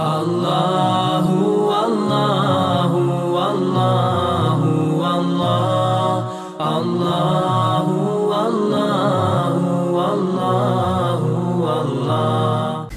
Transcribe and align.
Allahu, 0.00 1.66
Allahu, 1.84 3.02
Allahu, 3.36 4.70
Allah, 5.02 6.14
Allahu, 6.56 7.96
Allahu, 8.32 9.68
Allahu, 10.14 11.30
Allah. 11.68 12.88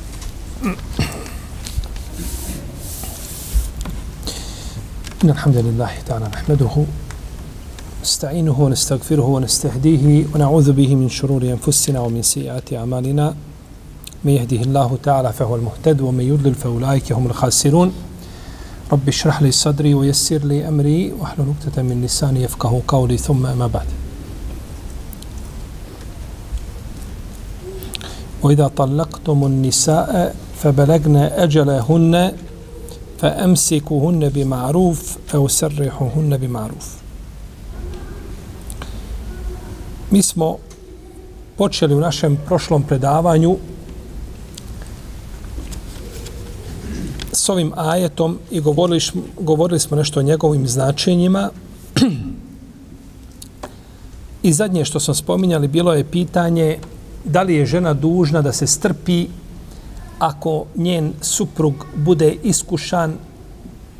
إن 5.23 5.29
الحمد 5.29 5.57
لله 5.57 5.91
تعالى 6.07 6.25
نحمده 6.25 6.75
نستعينه 8.03 8.61
ونستغفره 8.61 9.25
ونستهديه 9.25 10.25
ونعوذ 10.35 10.71
به 10.71 10.95
من 10.95 11.09
شرور 11.09 11.41
أنفسنا 11.43 11.99
ومن 11.99 12.21
سيئات 12.21 12.73
أعمالنا 12.73 13.35
من 14.23 14.31
يهده 14.31 14.61
الله 14.61 14.97
تعالى 15.03 15.33
فهو 15.33 15.55
المهتد 15.55 16.01
ومن 16.01 16.23
يضلل 16.23 16.55
فأولئك 16.55 17.11
هم 17.11 17.25
الخاسرون. 17.25 17.93
رب 18.91 19.07
اشرح 19.07 19.41
لي 19.41 19.51
صدري 19.51 19.93
ويسر 19.93 20.37
لي 20.37 20.67
أمري 20.67 21.11
واحلل 21.19 21.45
عقدة 21.49 21.83
من 21.83 22.01
لساني 22.05 22.43
يفقه 22.43 22.81
قولي 22.87 23.17
ثم 23.17 23.45
أما 23.45 23.67
بعد. 23.67 23.87
وإذا 28.41 28.67
طلقتم 28.67 29.45
النساء 29.45 30.35
فبلغن 30.57 31.15
أجلهن 31.15 32.31
فأمسكوهن 33.19 34.29
بمعروف 34.29 35.17
أو 35.35 35.47
سرحوهن 35.47 36.37
بمعروف. 36.37 37.03
Mi 40.11 40.21
smo 40.21 40.57
počeli 41.57 41.93
u 41.95 41.99
našem 41.99 42.37
prošlom 42.45 42.83
predavanju 42.83 43.57
s 47.43 47.49
ovim 47.49 47.73
ajetom 47.75 48.39
i 48.51 48.61
govorili, 48.61 48.99
govorili 49.39 49.79
smo 49.79 49.97
nešto 49.97 50.19
o 50.19 50.23
njegovim 50.23 50.67
značenjima. 50.67 51.49
I 54.43 54.53
zadnje 54.53 54.85
što 54.85 54.99
smo 54.99 55.13
spominjali 55.13 55.67
bilo 55.67 55.93
je 55.93 56.03
pitanje 56.03 56.79
da 57.23 57.41
li 57.41 57.55
je 57.55 57.65
žena 57.65 57.93
dužna 57.93 58.41
da 58.41 58.51
se 58.51 58.67
strpi 58.67 59.27
ako 60.19 60.65
njen 60.75 61.13
suprug 61.21 61.85
bude 61.95 62.35
iskušan 62.43 63.17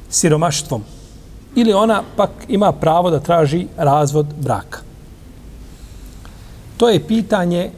siromaštvom 0.09 0.83
ili 1.55 1.73
ona 1.73 2.03
pak 2.16 2.31
ima 2.47 2.72
pravo 2.72 3.11
da 3.11 3.19
traži 3.19 3.67
razvod 3.78 4.28
braka. 4.39 4.80
To 6.78 6.89
je 6.89 7.07
pitanje 7.07 7.72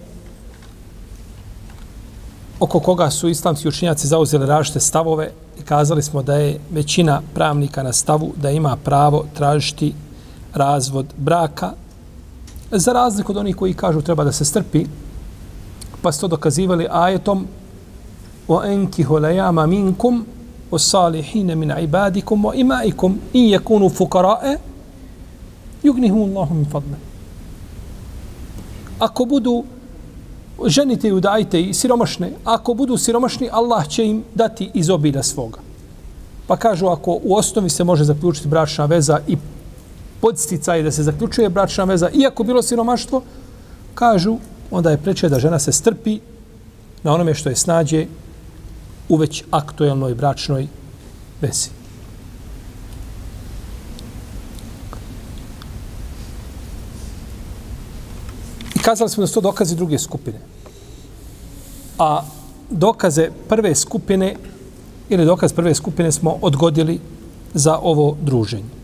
oko 2.59 2.79
koga 2.79 3.09
su 3.09 3.29
islamski 3.29 3.67
učinjaci 3.67 4.07
zauzeli 4.07 4.45
različite 4.45 4.79
stavove 4.79 5.31
kazali 5.65 6.01
smo 6.01 6.21
da 6.23 6.35
je 6.35 6.59
većina 6.71 7.21
pravnika 7.33 7.83
na 7.83 7.93
stavu 7.93 8.33
da 8.41 8.51
ima 8.51 8.75
pravo 8.75 9.25
tražiti 9.33 9.93
razvod 10.53 11.05
braka. 11.17 11.71
Za 12.71 12.93
razliku 12.93 13.31
od 13.31 13.37
onih 13.37 13.55
koji 13.55 13.73
kažu 13.73 14.01
treba 14.01 14.23
da 14.23 14.31
se 14.31 14.45
strpi 14.45 14.85
pa 16.01 16.11
su 16.11 16.21
to 16.21 16.27
dokazivali 16.27 16.87
ajetom 16.91 17.47
o 18.47 18.63
enkihu 18.63 19.15
lejama 19.15 19.65
minkum 19.67 20.25
o 20.71 20.79
salihine 20.79 21.55
min 21.55 21.71
ibadikum 21.81 22.45
o 22.45 22.53
imaikum 22.53 23.19
in 23.33 23.49
yakunu 23.49 23.89
fukarae 23.89 24.57
jugnihum 25.83 26.29
Allahu 26.29 26.53
min 26.53 26.65
fadle 26.65 26.97
ako 28.99 29.25
budu 29.25 29.63
ženite 30.65 31.07
i 31.07 31.11
udajte 31.11 31.61
i 31.61 31.73
siromašne, 31.73 32.31
ako 32.43 32.73
budu 32.73 32.97
siromašni, 32.97 33.49
Allah 33.51 33.87
će 33.87 34.05
im 34.05 34.23
dati 34.35 34.71
iz 34.73 34.89
obilja 34.89 35.23
svoga. 35.23 35.59
Pa 36.47 36.57
kažu, 36.57 36.87
ako 36.87 37.19
u 37.23 37.35
osnovi 37.35 37.69
se 37.69 37.83
može 37.83 38.03
zaključiti 38.03 38.47
bračna 38.47 38.85
veza 38.85 39.19
i 39.27 39.37
podsticaj 40.21 40.83
da 40.83 40.91
se 40.91 41.03
zaključuje 41.03 41.49
bračna 41.49 41.83
veza, 41.83 42.09
iako 42.09 42.43
bilo 42.43 42.61
siromaštvo, 42.61 43.21
kažu, 43.95 44.37
onda 44.71 44.91
je 44.91 44.97
preče 44.97 45.29
da 45.29 45.39
žena 45.39 45.59
se 45.59 45.71
strpi 45.71 46.19
na 47.03 47.13
onome 47.13 47.33
što 47.33 47.49
je 47.49 47.55
snađe 47.55 48.05
u 49.09 49.15
već 49.15 49.43
aktuelnoj 49.51 50.15
bračnoj 50.15 50.67
vezi. 51.41 51.84
Kazali 58.85 59.09
smo 59.09 59.21
da 59.21 59.27
su 59.27 59.33
to 59.33 59.41
dokazi 59.41 59.75
druge 59.75 59.99
skupine. 59.99 60.39
A 61.97 62.21
dokaze 62.69 63.29
prve 63.49 63.75
skupine 63.75 64.35
ili 65.09 65.25
dokaz 65.25 65.53
prve 65.53 65.75
skupine 65.75 66.11
smo 66.11 66.37
odgodili 66.41 66.99
za 67.53 67.79
ovo 67.81 68.17
druženje. 68.21 68.75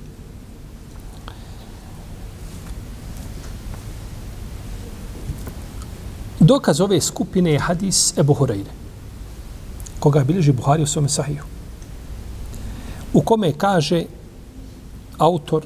Dokaz 6.39 6.81
ove 6.81 7.01
skupine 7.01 7.51
je 7.51 7.59
hadis 7.59 8.17
Ebu 8.17 8.33
Hureyre, 8.33 8.73
koga 9.99 10.23
bilježi 10.23 10.51
Buhari 10.51 10.83
u 10.83 10.87
svome 10.87 11.09
sahiju. 11.09 11.43
U 13.13 13.21
kome 13.21 13.53
kaže 13.53 14.03
autor, 15.17 15.65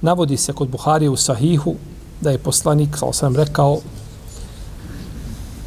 navodi 0.00 0.36
se 0.36 0.52
kod 0.52 0.68
Buhari 0.68 1.08
u 1.08 1.16
sahihu, 1.16 1.76
da 2.22 2.30
je 2.30 2.38
poslanik, 2.38 2.96
sal 2.96 3.12
sam 3.12 3.36
rekao, 3.36 3.80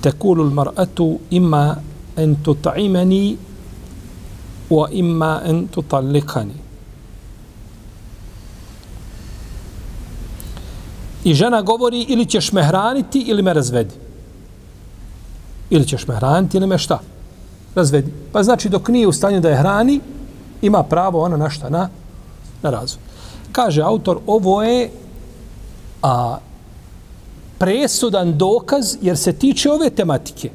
tekulu 0.01 0.49
mar'atu 0.51 1.19
ima 1.29 1.75
en 2.17 2.35
tuta'imani 2.43 3.35
wa 4.69 4.87
ima 4.91 5.41
en 5.45 5.67
tutallikani. 5.67 6.53
I 11.23 11.33
žena 11.33 11.61
govori 11.61 12.01
ili 12.01 12.25
ćeš 12.25 12.51
me 12.51 12.63
hraniti 12.63 13.19
ili 13.19 13.41
me 13.41 13.53
razvedi. 13.53 13.95
Ili 15.69 15.87
ćeš 15.87 16.07
me 16.07 16.15
hraniti 16.15 16.57
ili 16.57 16.67
me 16.67 16.77
šta? 16.77 16.99
Razvedi. 17.75 18.13
Pa 18.31 18.43
znači 18.43 18.69
dok 18.69 18.87
nije 18.87 19.07
u 19.07 19.11
stanju 19.11 19.41
da 19.41 19.49
je 19.49 19.57
hrani, 19.57 19.99
ima 20.61 20.83
pravo 20.83 21.21
ona 21.21 21.37
na 21.37 21.49
šta? 21.49 21.69
Na, 21.69 21.89
na 22.61 22.69
razvod. 22.69 23.01
Kaže 23.51 23.81
autor, 23.81 24.19
ovo 24.27 24.63
je 24.63 24.89
a 26.05 26.37
presudan 27.57 28.37
dokaz 28.37 28.97
jer 29.01 29.17
se 29.17 29.33
tiče 29.33 29.71
ove 29.71 29.89
tematike. 29.89 30.49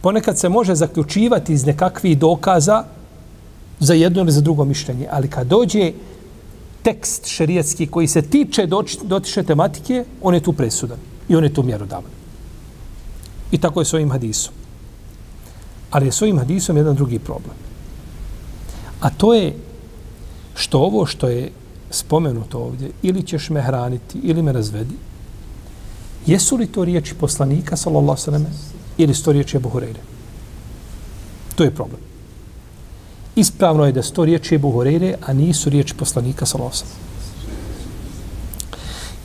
Ponekad 0.00 0.38
se 0.38 0.48
može 0.48 0.74
zaključivati 0.74 1.52
iz 1.52 1.66
nekakvih 1.66 2.18
dokaza 2.18 2.84
za 3.80 3.94
jedno 3.94 4.22
ili 4.22 4.32
za 4.32 4.40
drugo 4.40 4.64
mišljenje, 4.64 5.08
ali 5.10 5.28
kad 5.28 5.46
dođe 5.46 5.92
tekst 6.82 7.26
šerijetski 7.26 7.86
koji 7.86 8.06
se 8.06 8.22
tiče 8.22 8.66
dotiče 9.02 9.42
tematike, 9.42 10.04
on 10.22 10.34
je 10.34 10.40
tu 10.40 10.52
presudan 10.52 10.98
i 11.28 11.36
on 11.36 11.44
je 11.44 11.54
tu 11.54 11.62
mjerodavan. 11.62 12.10
I 13.50 13.58
tako 13.58 13.80
je 13.80 13.84
s 13.84 13.94
ovim 13.94 14.10
hadisom. 14.10 14.54
Ali 15.90 16.06
je 16.06 16.12
s 16.12 16.22
ovim 16.22 16.38
hadisom 16.38 16.76
jedan 16.76 16.94
drugi 16.94 17.18
problem. 17.18 17.56
A 19.00 19.10
to 19.10 19.34
je 19.34 19.56
što 20.54 20.78
ovo 20.78 21.06
što 21.06 21.28
je 21.28 21.50
spomenuto 21.90 22.58
ovdje, 22.58 22.90
ili 23.02 23.22
ćeš 23.22 23.50
me 23.50 23.62
hraniti, 23.62 24.18
ili 24.22 24.42
me 24.42 24.52
razvedi, 24.52 24.94
jesu 26.26 26.56
li 26.56 26.66
to 26.66 26.84
riječi 26.84 27.14
poslanika, 27.14 27.76
sallallahu 27.76 28.20
sallam, 28.20 28.46
ili 28.98 29.14
sto 29.14 29.32
riječi 29.32 29.56
Ebu 29.56 29.70
Hureyre? 29.70 30.02
To 31.54 31.64
je 31.64 31.70
problem. 31.70 32.00
Ispravno 33.36 33.84
je 33.86 33.92
da 33.92 34.02
sto 34.02 34.24
riječi 34.24 34.54
Ebu 34.54 34.72
Hureyre, 34.72 35.14
a 35.26 35.32
nisu 35.32 35.70
riječi 35.70 35.94
poslanika, 35.94 36.46
sallallahu 36.46 36.76
sallam. 36.76 36.96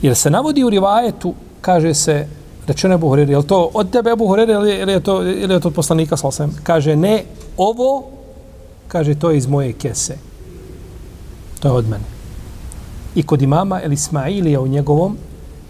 Jer 0.02 0.16
se 0.16 0.30
navodi 0.30 0.64
u 0.64 0.70
rivajetu, 0.70 1.34
kaže 1.60 1.94
se, 1.94 2.26
rečeno 2.66 2.94
Ebu 2.94 3.08
Hureyre, 3.08 3.30
je 3.30 3.38
li 3.38 3.46
to 3.46 3.70
od 3.74 3.90
tebe 3.90 4.10
Ebu 4.10 4.24
Hureyre 4.24 4.80
ili 4.82 4.92
je 4.92 5.00
to, 5.00 5.22
ili 5.22 5.54
je 5.54 5.60
to 5.60 5.68
od 5.68 5.74
poslanika, 5.74 6.16
sallallahu 6.16 6.36
sallam? 6.36 6.56
Kaže, 6.62 6.96
ne, 6.96 7.24
ovo, 7.56 8.10
kaže, 8.88 9.14
to 9.14 9.30
je 9.30 9.38
iz 9.38 9.46
moje 9.46 9.72
kese. 9.72 10.16
To 11.60 11.68
je 11.68 11.72
od 11.72 11.88
mene. 11.88 12.04
I 13.14 13.22
kod 13.22 13.42
imama 13.42 13.80
El 13.82 13.92
Ismailija 13.92 14.60
u 14.60 14.68
njegovom 14.68 15.16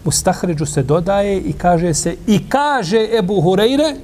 Mustahređu 0.04 0.66
se 0.66 0.82
dodaje 0.82 1.40
i 1.40 1.52
kaže 1.52 1.94
se 1.94 2.16
i 2.26 2.49
kaže 2.49 3.08
Ebu 3.19 3.40
Hureyre, 3.43 3.94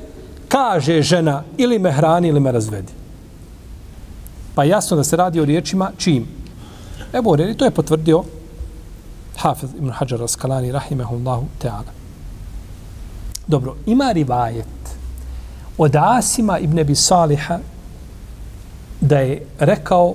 kaže 0.48 1.02
žena 1.02 1.42
ili 1.56 1.78
me 1.78 1.92
hrani 1.92 2.28
ili 2.28 2.40
me 2.40 2.52
razvedi. 2.52 2.92
Pa 4.54 4.64
jasno 4.64 4.96
da 4.96 5.04
se 5.04 5.16
radi 5.16 5.40
o 5.40 5.44
riječima 5.44 5.90
čim. 5.96 6.26
Ebu 7.12 7.30
Hureyre, 7.30 7.56
to 7.56 7.64
je 7.64 7.70
potvrdio 7.70 8.24
Hafiz 9.36 9.70
ibn 9.78 9.90
Hajar 9.90 10.20
Raskalani, 10.20 10.72
rahimehullahu 10.72 11.46
ta'ala. 11.62 11.92
Dobro, 13.46 13.76
ima 13.86 14.12
rivajet 14.12 14.66
od 15.78 15.96
Asima 15.96 16.58
ibn 16.58 16.78
Abi 16.78 16.94
Saliha 16.94 17.58
da 19.00 19.18
je 19.18 19.46
rekao 19.58 20.14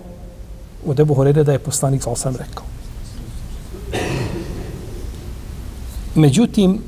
od 0.86 1.00
Ebu 1.00 1.16
Hureyre 1.16 1.44
da 1.44 1.52
je 1.52 1.60
poslanik, 1.60 2.04
sam 2.16 2.36
rekao. 2.36 2.73
Međutim, 6.16 6.82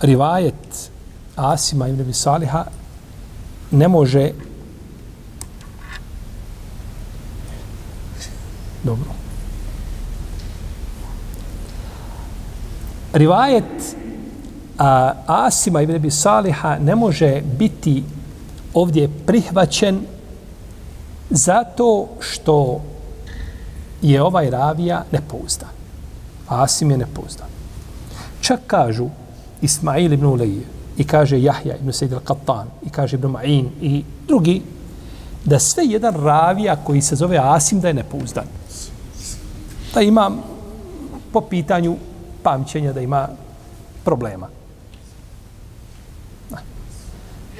rivajet 0.00 0.90
Asima 1.36 1.88
i 1.88 1.92
Nebi 1.92 2.12
Saliha 2.12 2.64
ne 3.70 3.88
može 3.88 4.30
dobro 8.84 9.18
rivajet 13.12 13.96
a, 14.78 15.12
Asima 15.26 15.82
i 15.82 15.86
Nebi 15.86 16.10
Saliha 16.10 16.78
ne 16.78 16.96
može 16.96 17.42
biti 17.58 18.04
ovdje 18.74 19.10
prihvaćen 19.26 20.00
zato 21.30 22.08
što 22.20 22.80
je 24.02 24.22
ovaj 24.22 24.50
ravija 24.50 25.04
nepouzdan. 25.12 25.68
Asim 26.48 26.90
je 26.90 26.96
nepouzdan. 26.96 27.47
Čak 28.48 28.60
kažu 28.66 29.08
Ismail 29.60 30.12
ibn 30.12 30.26
Ulejje 30.26 30.64
i 30.96 31.04
kaže 31.04 31.36
Jahja 31.42 31.76
ibn 31.76 31.92
Sejid 31.92 32.12
al-Qattan 32.12 32.64
i 32.86 32.90
kaže 32.90 33.16
ibn 33.16 33.28
Ma'in 33.28 33.68
i 33.80 34.04
drugi 34.28 34.62
da 35.44 35.58
sve 35.58 35.84
jedan 35.84 36.14
ravija 36.14 36.76
koji 36.76 37.02
se 37.02 37.16
zove 37.16 37.38
Asim 37.42 37.80
da 37.80 37.88
je 37.88 37.94
nepouzdan. 37.94 38.44
Da 39.94 40.00
ima 40.00 40.30
po 41.32 41.40
pitanju 41.40 41.96
pamćenja 42.42 42.92
da 42.92 43.00
ima 43.00 43.28
problema. 44.04 44.48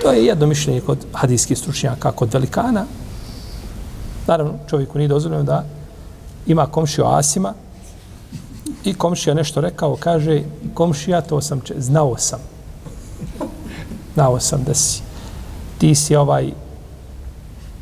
To 0.02 0.12
je 0.12 0.24
jedno 0.24 0.46
mišljenje 0.46 0.80
kod 0.80 1.06
hadijskih 1.12 1.58
stručnjaka, 1.58 2.12
kod 2.12 2.32
velikana. 2.32 2.84
Naravno, 4.26 4.54
čovjeku 4.70 4.98
nije 4.98 5.08
dozvoljeno 5.08 5.44
da 5.44 5.64
ima 6.46 6.66
komšiju 6.66 7.04
Asima 7.04 7.54
i 8.84 8.94
komšija 8.94 9.34
nešto 9.34 9.60
rekao, 9.60 9.96
kaže, 9.96 10.42
komšija, 10.74 11.20
to 11.20 11.40
sam, 11.40 11.60
če, 11.60 11.74
znao 11.78 12.16
sam. 12.18 12.38
Znao 14.14 14.40
sam 14.40 14.64
da 14.64 14.74
si, 14.74 15.02
ti 15.78 15.94
si 15.94 16.16
ovaj, 16.16 16.50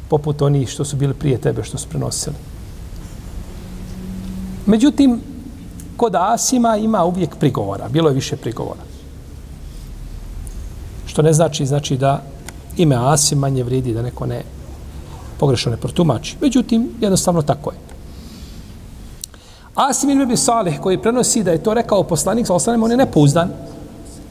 poput 0.09 0.43
oni 0.43 0.67
što 0.67 0.85
su 0.85 0.97
bili 0.97 1.15
prije 1.15 1.39
tebe, 1.39 1.65
što 1.65 1.79
su 1.79 1.89
prenosili. 1.89 2.37
Međutim, 4.67 5.21
kod 5.97 6.15
Asima 6.15 6.77
ima 6.77 7.05
uvijek 7.05 7.37
prigovora. 7.37 7.89
Bilo 7.89 8.09
je 8.09 8.15
više 8.15 8.37
prigovora. 8.37 8.81
Što 11.07 11.23
ne 11.23 11.33
znači, 11.33 11.67
znači 11.67 11.97
da 11.97 12.23
ime 12.77 12.97
Asim 12.99 13.39
manje 13.39 13.63
vrijedi, 13.63 13.95
da 13.95 14.03
neko 14.03 14.27
ne 14.27 14.43
pogrešno 15.39 15.71
ne 15.71 15.77
protumači. 15.77 16.37
Međutim, 16.41 16.89
jednostavno 17.01 17.43
tako 17.43 17.71
je. 17.71 17.96
Asim 19.77 20.11
ibn 20.11 20.23
Abi 20.23 20.37
Salih 20.37 20.81
koji 20.81 20.99
prenosi 20.99 21.43
da 21.43 21.51
je 21.51 21.63
to 21.63 21.75
rekao 21.75 22.03
poslanik 22.03 22.47
sallallahu 22.47 22.71
alejhi 22.71 22.85
on 22.85 22.91
je 22.91 22.97
nepouzdan. 22.97 23.51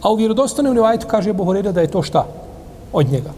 A 0.02 0.12
u 0.12 0.16
vjerodostojnom 0.16 0.74
rivajetu 0.74 1.08
kaže 1.08 1.30
Ebu 1.30 1.46
Horeira 1.46 1.72
da 1.72 1.82
je 1.82 1.92
to 1.92 2.02
šta 2.02 2.26
od 2.94 3.12
njega. 3.12 3.32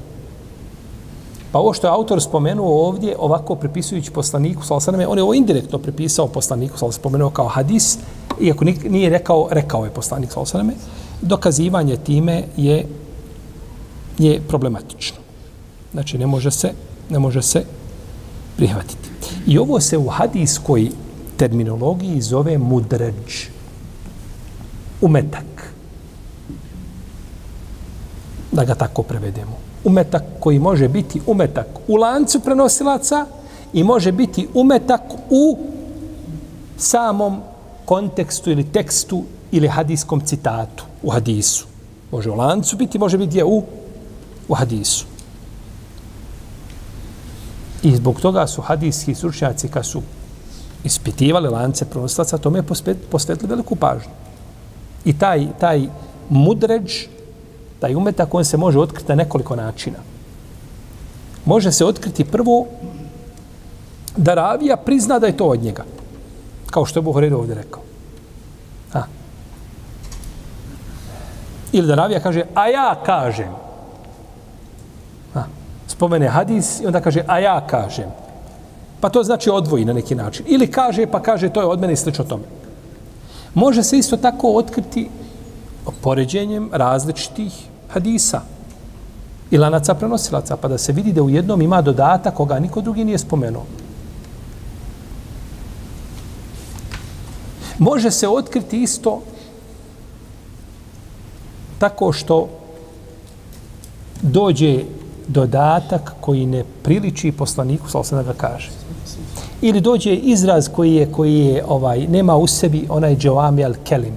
Pa 1.51 1.59
ovo 1.59 1.73
što 1.73 1.87
je 1.87 1.91
autor 1.91 2.21
spomenuo 2.21 2.87
ovdje, 2.87 3.15
ovako 3.19 3.55
prepisujući 3.55 4.11
poslaniku, 4.11 4.65
sallallahu 4.65 5.11
on 5.11 5.17
je 5.17 5.23
ovo 5.23 5.33
indirektno 5.33 5.79
prepisao 5.79 6.27
poslaniku, 6.27 6.77
sallallahu 6.77 6.99
spomenuo 6.99 7.29
kao 7.29 7.47
hadis, 7.47 7.97
iako 8.41 8.65
nije 8.65 9.09
rekao, 9.09 9.47
rekao 9.51 9.85
je 9.85 9.91
poslanik, 9.91 10.31
sallallahu 10.31 10.77
dokazivanje 11.21 11.97
time 11.97 12.43
je 12.57 12.85
je 14.17 14.41
problematično. 14.47 15.17
Znači, 15.91 16.17
ne 16.17 16.27
može 16.27 16.51
se, 16.51 16.71
ne 17.09 17.19
može 17.19 17.41
se 17.41 17.63
prihvatiti. 18.57 19.09
I 19.47 19.57
ovo 19.57 19.79
se 19.79 19.97
u 19.97 20.07
hadiskoj 20.07 20.89
terminologiji 21.37 22.21
zove 22.21 22.57
mudređ. 22.57 23.47
Umetak. 25.01 25.73
Da 28.51 28.65
ga 28.65 28.75
tako 28.75 29.03
prevedemo. 29.03 29.57
Umetak 29.83 30.23
koji 30.39 30.59
može 30.59 30.87
biti 30.87 31.21
umetak 31.27 31.67
u 31.87 31.95
lancu 31.95 32.39
prenosilaca 32.39 33.25
i 33.73 33.83
može 33.83 34.11
biti 34.11 34.47
umetak 34.53 35.01
u 35.29 35.57
samom 36.77 37.41
kontekstu 37.85 38.51
ili 38.51 38.63
tekstu 38.63 39.23
ili 39.51 39.67
hadijskom 39.67 40.21
citatu 40.21 40.83
u 41.03 41.09
hadisu. 41.09 41.65
Može 42.11 42.29
u 42.29 42.35
lancu 42.35 42.77
biti, 42.77 42.99
može 42.99 43.17
biti 43.17 43.37
je 43.37 43.45
u, 43.45 43.63
u 44.47 44.53
hadisu. 44.53 45.05
I 47.83 47.95
zbog 47.95 48.21
toga 48.21 48.47
su 48.47 48.61
hadijski 48.61 49.15
stručnjaci 49.15 49.67
kad 49.67 49.85
su 49.85 50.01
ispitivali 50.87 51.49
lance 51.49 51.85
prenosilaca, 51.85 52.37
tome 52.37 52.59
je 52.59 52.95
posvetili 53.11 53.49
veliku 53.49 53.75
pažnju. 53.75 54.11
I 55.05 55.13
taj, 55.13 55.47
taj 55.59 55.87
mudređ, 56.29 57.07
taj 57.79 57.95
umetak, 57.95 58.33
on 58.33 58.45
se 58.45 58.57
može 58.57 58.79
otkriti 58.79 59.09
na 59.09 59.15
nekoliko 59.15 59.55
načina. 59.55 59.99
Može 61.45 61.71
se 61.71 61.85
otkriti 61.85 62.25
prvo 62.25 62.65
da 64.17 64.33
ravija 64.33 64.77
prizna 64.77 65.19
da 65.19 65.27
je 65.27 65.37
to 65.37 65.45
od 65.45 65.63
njega. 65.63 65.83
Kao 66.71 66.85
što 66.85 66.99
je 66.99 67.03
Buhari 67.03 67.31
ovdje 67.31 67.55
rekao. 67.55 67.81
A. 68.93 69.03
Ili 71.71 71.87
da 71.87 71.95
ravija 71.95 72.19
kaže, 72.19 72.43
a 72.55 72.67
ja 72.67 72.95
kažem. 73.05 73.53
A. 75.35 75.43
Spomene 75.87 76.27
hadis 76.27 76.79
i 76.81 76.85
onda 76.85 77.01
kaže, 77.01 77.23
a 77.27 77.39
ja 77.39 77.61
kažem. 77.67 78.26
Pa 78.99 79.09
to 79.09 79.23
znači 79.23 79.49
odvoji 79.49 79.85
na 79.85 79.93
neki 79.93 80.15
način. 80.15 80.45
Ili 80.49 80.67
kaže, 80.71 81.07
pa 81.07 81.21
kaže, 81.21 81.49
to 81.49 81.61
je 81.61 81.67
od 81.67 81.79
mene 81.79 81.93
i 81.93 81.95
slično 81.95 82.23
tome. 82.23 82.43
Može 83.53 83.83
se 83.83 83.97
isto 83.97 84.17
tako 84.17 84.53
otkriti 84.53 85.09
poređenjem 86.01 86.69
različitih 86.73 87.53
hadisa 87.89 88.41
i 89.51 89.57
lanaca 89.57 89.93
prenosilaca, 89.93 90.57
pa 90.57 90.67
da 90.67 90.77
se 90.77 90.91
vidi 90.91 91.13
da 91.13 91.23
u 91.23 91.29
jednom 91.29 91.61
ima 91.61 91.81
dodatak 91.81 92.33
koga 92.33 92.59
niko 92.59 92.81
drugi 92.81 93.05
nije 93.05 93.17
spomenuo. 93.17 93.63
Može 97.79 98.11
se 98.11 98.27
otkriti 98.27 98.81
isto 98.81 99.21
tako 101.79 102.11
što 102.11 102.49
dođe 104.21 104.83
dodatak 105.27 106.15
koji 106.21 106.45
ne 106.45 106.63
priliči 106.83 107.31
poslaniku, 107.31 107.89
sal 107.89 108.03
se 108.03 108.15
da 108.15 108.23
ga 108.23 108.33
kaže 108.33 108.76
ili 109.61 109.81
dođe 109.81 110.15
izraz 110.15 110.69
koji 110.75 110.95
je 110.95 111.11
koji 111.11 111.39
je 111.39 111.63
ovaj 111.67 112.07
nema 112.07 112.35
u 112.35 112.47
sebi 112.47 112.85
onaj 112.89 113.15
džavami 113.15 113.65
al 113.65 113.73
kelim. 113.83 114.13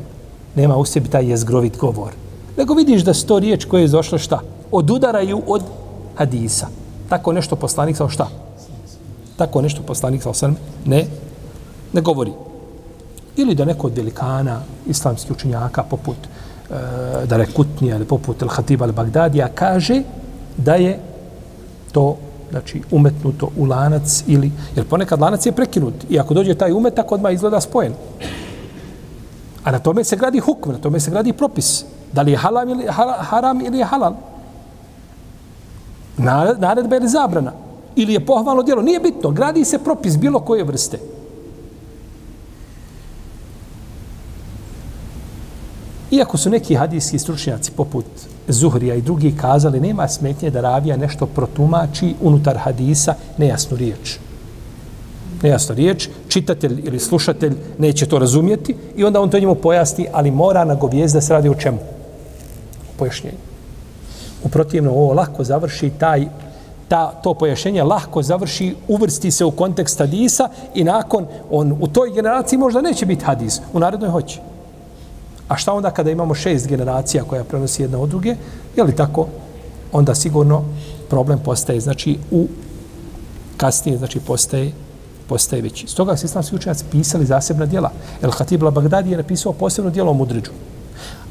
Nema 0.55 0.77
u 0.77 0.85
sebi 0.85 1.09
taj 1.09 1.31
jezgrovit 1.31 1.79
govor. 1.79 2.13
Nego 2.57 2.75
vidiš 2.75 3.03
da 3.03 3.15
sto 3.15 3.39
riječ 3.39 3.65
koje 3.65 3.83
je 3.83 3.89
došlo 3.89 4.19
šta? 4.19 4.41
Odudaraju 4.71 5.43
od 5.47 5.63
hadisa. 6.15 6.67
Tako 7.09 7.33
nešto 7.33 7.57
poslanik 7.57 7.97
sa 7.97 8.09
šta? 8.09 8.29
Tako 9.37 9.63
nešto 9.63 9.83
poslanik 9.83 10.23
sa 10.23 10.51
ne 10.85 11.07
ne 11.93 12.01
govori. 12.01 12.33
Ili 13.37 13.55
da 13.55 13.65
neko 13.65 13.87
od 13.87 13.97
velikana 13.97 14.61
islamskih 14.87 15.31
učenjaka 15.31 15.83
poput 15.83 16.17
e, 16.17 17.27
Darekutnija 17.27 17.97
ili 17.97 18.05
poput 18.05 18.43
el 18.43 18.49
hatiba 18.49 18.85
al 18.85 18.93
bagdadija 18.93 19.49
kaže 19.49 20.03
da 20.57 20.75
je 20.75 20.99
to 21.93 22.17
znači 22.51 22.83
umetnuto 22.91 23.49
u 23.57 23.65
lanac 23.65 24.25
ili 24.27 24.53
jer 24.77 24.87
ponekad 24.87 25.21
lanac 25.21 25.47
je 25.47 25.53
prekinut 25.53 25.95
i 26.09 26.19
ako 26.19 26.35
dođe 26.35 26.55
taj 26.55 26.73
umetak 26.73 27.13
odmah 27.13 27.33
izgleda 27.33 27.61
spojen. 27.61 27.93
A 29.65 29.71
na 29.71 29.79
tome 29.79 30.05
se 30.05 30.17
gradi 30.17 30.39
hukm, 30.39 30.71
na 30.71 30.79
tome 30.79 31.01
se 31.01 31.11
gradi 31.11 31.33
propis. 31.33 31.85
Da 32.13 32.23
li 32.23 32.31
je 32.31 32.37
haram 32.37 32.69
ili, 32.69 32.87
haram 33.19 33.61
ili 33.61 33.79
je 33.79 33.85
halal. 33.85 34.15
Naredba 36.59 36.97
ili 36.97 37.09
zabrana. 37.09 37.53
Ili 37.97 38.13
je 38.13 38.27
pohvalno 38.27 38.63
djelo. 38.63 38.83
Nije 38.83 39.01
bitno. 39.01 39.31
Gradi 39.31 39.65
se 39.65 39.79
propis 39.79 40.19
bilo 40.19 40.41
koje 40.41 40.65
vrste. 40.65 40.99
Iako 46.11 46.39
su 46.39 46.51
neki 46.51 46.75
hadijski 46.75 47.19
stručnjaci 47.19 47.73
poput 47.73 48.07
Zuhrija 48.53 48.95
i 48.95 49.03
drugi 49.03 49.37
kazali 49.37 49.81
nema 49.81 50.09
smetnje 50.09 50.51
da 50.51 50.61
ravija 50.61 50.97
nešto 50.97 51.27
protumači 51.27 52.15
unutar 52.21 52.57
hadisa 52.57 53.15
nejasnu 53.39 53.77
riječ. 53.77 54.19
Nejasnu 55.43 55.75
riječ, 55.75 56.09
čitatelj 56.29 56.83
ili 56.85 56.99
slušatelj 56.99 57.57
neće 57.79 58.07
to 58.07 58.19
razumjeti 58.19 58.75
i 58.97 59.05
onda 59.05 59.21
on 59.21 59.31
to 59.31 59.39
njemu 59.39 59.55
pojasni, 59.55 60.07
ali 60.13 60.31
mora 60.31 60.65
nagovijest 60.65 61.15
da 61.15 61.21
se 61.21 61.33
radi 61.33 61.49
o 61.49 61.55
čemu? 61.55 61.79
pojašnjenju. 63.01 63.39
U 64.45 64.49
protivno 64.49 64.91
ovo 64.91 65.15
lako 65.15 65.45
završi 65.45 65.91
taj 65.99 66.27
ta, 66.89 67.13
to 67.23 67.35
pojašnjenje 67.35 67.83
lahko 67.83 68.23
završi, 68.23 68.75
uvrsti 68.89 69.31
se 69.31 69.45
u 69.45 69.51
kontekst 69.51 69.99
hadisa 69.99 70.49
i 70.75 70.85
nakon, 70.85 71.27
on 71.51 71.77
u 71.81 71.87
toj 71.87 72.11
generaciji 72.11 72.59
možda 72.59 72.81
neće 72.81 73.07
biti 73.07 73.25
hadis, 73.25 73.61
u 73.73 73.79
narednoj 73.79 74.11
hoće. 74.11 74.41
A 75.51 75.57
šta 75.57 75.73
onda 75.73 75.91
kada 75.91 76.11
imamo 76.11 76.35
šest 76.35 76.69
generacija 76.69 77.25
koja 77.25 77.45
prenosi 77.45 77.83
jedna 77.83 77.99
od 77.99 78.09
druge, 78.09 78.37
je 78.77 78.85
li 78.85 78.97
tako? 78.97 79.27
Onda 79.93 80.15
sigurno 80.15 80.63
problem 81.09 81.39
postaje, 81.39 81.81
znači, 81.81 82.19
u 82.31 82.47
kasnije, 83.57 83.99
znači, 83.99 84.21
postaje, 84.21 84.73
postaje 85.29 85.63
veći. 85.63 85.87
Stoga 85.87 86.17
su 86.17 86.27
islamski 86.27 86.57
učenjaci 86.57 86.85
pisali 86.91 87.27
zasebna 87.27 87.67
djela. 87.67 87.91
El 88.23 88.31
Khatib 88.31 88.63
al-Baghdadi 88.63 89.11
je 89.11 89.17
napisao 89.17 89.53
posebno 89.53 89.91
djelo 89.91 90.11
o 90.11 90.15
mudređu. 90.15 90.51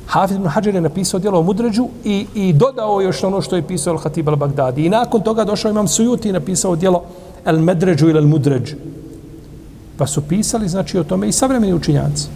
Hafiz 0.05 0.35
ibn 0.35 0.47
Hajar 0.47 0.75
je 0.75 0.81
napisao 0.81 1.19
djelo 1.19 1.39
o 1.39 1.43
mudređu 1.43 1.87
i, 2.03 2.27
i 2.35 2.53
dodao 2.53 3.01
još 3.01 3.23
ono 3.23 3.41
što 3.41 3.55
je 3.55 3.67
pisao 3.67 3.93
El 3.93 3.99
Khatib 3.99 4.27
al-Baghdadi. 4.27 4.85
I 4.85 4.89
nakon 4.89 5.21
toga 5.21 5.43
došao 5.43 5.71
imam 5.71 5.87
Sujuti 5.87 6.29
i 6.29 6.33
napisao 6.33 6.75
djelo 6.75 7.03
El 7.45 7.59
Medređu 7.59 8.09
ili 8.09 8.19
El 8.19 8.27
Mudređu. 8.27 8.75
Pa 9.97 10.07
su 10.07 10.21
pisali, 10.21 10.69
znači, 10.69 10.99
o 10.99 11.03
tome 11.03 11.27
i 11.27 11.31
savremeni 11.31 11.73
učinjanci. 11.73 12.27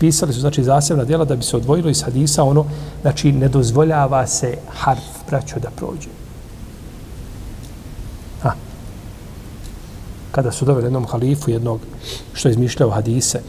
Pisali 0.00 0.32
su, 0.32 0.40
znači, 0.40 0.64
zasebna 0.64 1.04
djela 1.04 1.24
da 1.24 1.36
bi 1.36 1.42
se 1.42 1.56
odvojilo 1.56 1.90
iz 1.90 2.02
hadisa 2.02 2.44
ono, 2.44 2.64
znači, 3.02 3.32
ne 3.32 3.48
dozvoljava 3.48 4.26
se 4.26 4.56
harf, 4.68 5.04
braćo, 5.30 5.60
da 5.60 5.70
prođe. 5.70 6.08
Ha. 8.42 8.52
Kada 10.30 10.52
su 10.52 10.64
doveli 10.64 10.86
jednom 10.86 11.06
halifu, 11.06 11.50
jednog 11.50 11.80
što 12.32 12.48
je 12.48 12.52
izmišljao 12.52 12.90
hadise, 12.90 13.40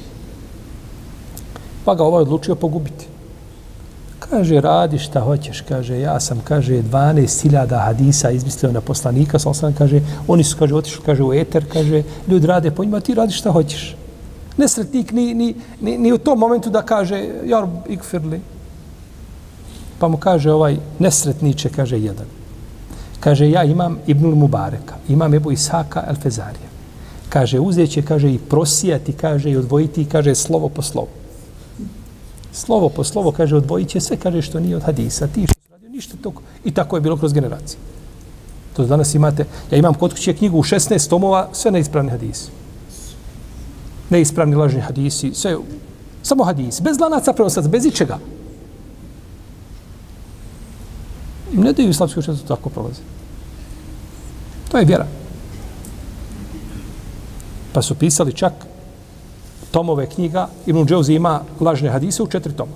pa 1.86 1.96
ga 1.96 2.04
ovaj 2.04 2.22
odlučio 2.22 2.56
pogubiti. 2.56 3.08
Kaže, 4.20 4.62
radi 4.62 5.00
šta 5.00 5.20
hoćeš, 5.20 5.62
kaže, 5.62 6.00
ja 6.00 6.20
sam, 6.20 6.42
kaže, 6.44 6.74
12.000 6.74 7.86
hadisa 7.86 8.32
izmislio 8.32 8.72
na 8.72 8.82
poslanika, 8.82 9.40
sa 9.40 9.54
sam, 9.54 9.74
kaže, 9.74 10.02
oni 10.28 10.44
su, 10.44 10.58
kaže, 10.58 10.76
otišli, 10.76 11.02
kaže, 11.06 11.24
u 11.24 11.34
eter, 11.34 11.66
kaže, 11.74 12.04
ljudi 12.28 12.48
rade 12.48 12.72
po 12.72 12.84
njima, 12.84 13.00
ti 13.00 13.14
radi 13.14 13.34
šta 13.34 13.52
hoćeš. 13.52 13.96
Nesretnik 14.60 15.12
ni, 15.12 15.34
ni, 15.34 15.54
ni, 15.82 15.98
ni 15.98 16.12
u 16.14 16.18
tom 16.18 16.40
momentu 16.40 16.70
da 16.70 16.82
kaže, 16.82 17.20
jar, 17.46 17.68
ikfirli. 17.88 18.42
Pa 20.00 20.08
mu 20.08 20.18
kaže 20.18 20.52
ovaj 20.52 20.78
nesretniče, 21.00 21.70
kaže 21.70 22.00
jedan. 22.00 22.28
Kaže, 23.20 23.50
ja 23.50 23.64
imam 23.64 23.98
Ibnul 24.08 24.36
Mubareka, 24.36 25.00
imam 25.08 25.34
Ebu 25.34 25.52
Isaka 25.52 26.04
Elfezarija. 26.08 26.68
Kaže, 27.30 27.60
uzeće, 27.60 28.02
kaže, 28.02 28.34
i 28.34 28.40
prosijati, 28.40 29.14
kaže, 29.14 29.52
i 29.52 29.58
odvojiti, 29.58 30.06
kaže, 30.06 30.36
slovo 30.36 30.70
po 30.70 30.82
slovo. 30.82 31.08
slovo 32.52 32.90
po 32.90 33.04
slovo, 33.04 33.32
kaže, 33.32 33.56
odvojit 33.56 33.90
će 33.90 34.00
sve, 34.00 34.18
kaže, 34.18 34.42
što 34.42 34.60
nije 34.60 34.76
od 34.76 34.84
hadisa. 34.84 35.28
Ti 35.28 35.48
što 35.48 35.60
radio, 35.72 35.90
ništa 35.90 36.18
toko. 36.22 36.42
I 36.66 36.72
tako 36.72 36.98
je 36.98 37.02
bilo 37.02 37.18
kroz 37.18 37.34
generacije. 37.34 37.80
To 38.76 38.86
danas 38.86 39.16
imate, 39.16 39.46
ja 39.72 39.78
imam 39.78 39.94
kod 39.94 40.14
kuće 40.14 40.34
knjigu 40.34 40.58
u 40.58 40.64
16 40.64 41.10
tomova, 41.10 41.50
sve 41.54 41.72
neispravni 41.72 42.12
hadisi. 42.12 42.59
Neispravni 44.10 44.56
lažni 44.56 44.82
hadisi, 44.82 45.34
sve, 45.34 45.58
samo 46.24 46.44
hadisi, 46.44 46.84
bez 46.84 47.00
lanaca 47.00 47.34
prenosaca, 47.34 47.68
bez 47.70 47.86
ičega. 47.86 48.20
Ne 51.54 51.74
daju 51.74 51.90
islamski 51.90 52.20
učenci 52.20 52.48
tako 52.48 52.70
prolaze. 52.70 53.02
To 54.72 54.78
je 54.78 54.86
vjera. 54.86 55.08
Pa 57.74 57.82
su 57.82 57.96
pisali 57.96 58.34
čak 58.34 58.54
tomove 59.72 60.10
knjiga, 60.10 60.48
Ibn 60.66 60.86
Džauzi 60.86 61.14
ima 61.14 61.42
lažne 61.60 61.90
hadise 61.90 62.24
u 62.24 62.28
četiri 62.28 62.54
toma. 62.54 62.72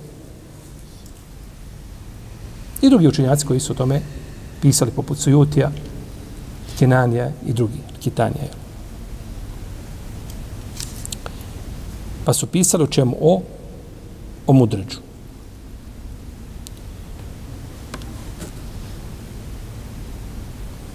I 2.82 2.90
drugi 2.90 3.08
učenjaci 3.08 3.46
koji 3.46 3.60
su 3.60 3.72
o 3.72 3.76
tome 3.76 4.00
pisali 4.62 4.90
poput 4.90 5.18
Sujutija, 5.18 5.70
Kenanija 6.78 7.30
i 7.46 7.52
drugi, 7.52 7.78
Kitanija. 8.00 8.63
Pa 12.24 12.32
su 12.32 12.46
pisali 12.46 12.84
o 12.84 12.86
čemu? 12.86 13.16
O, 13.20 13.42
o 14.46 14.52
mudređu. 14.52 14.98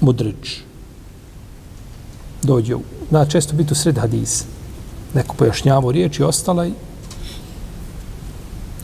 Mudređ. 0.01 0.59
Dođe 2.43 2.75
u, 2.75 2.81
na 3.09 3.25
često 3.25 3.55
biti 3.55 3.73
u 3.73 3.75
sred 3.75 3.97
hadisa 3.97 4.45
neko 5.13 5.35
pojašnjavo 5.35 5.91
riječ 5.91 6.19
i 6.19 6.23
ostala 6.23 6.67
i 6.67 6.71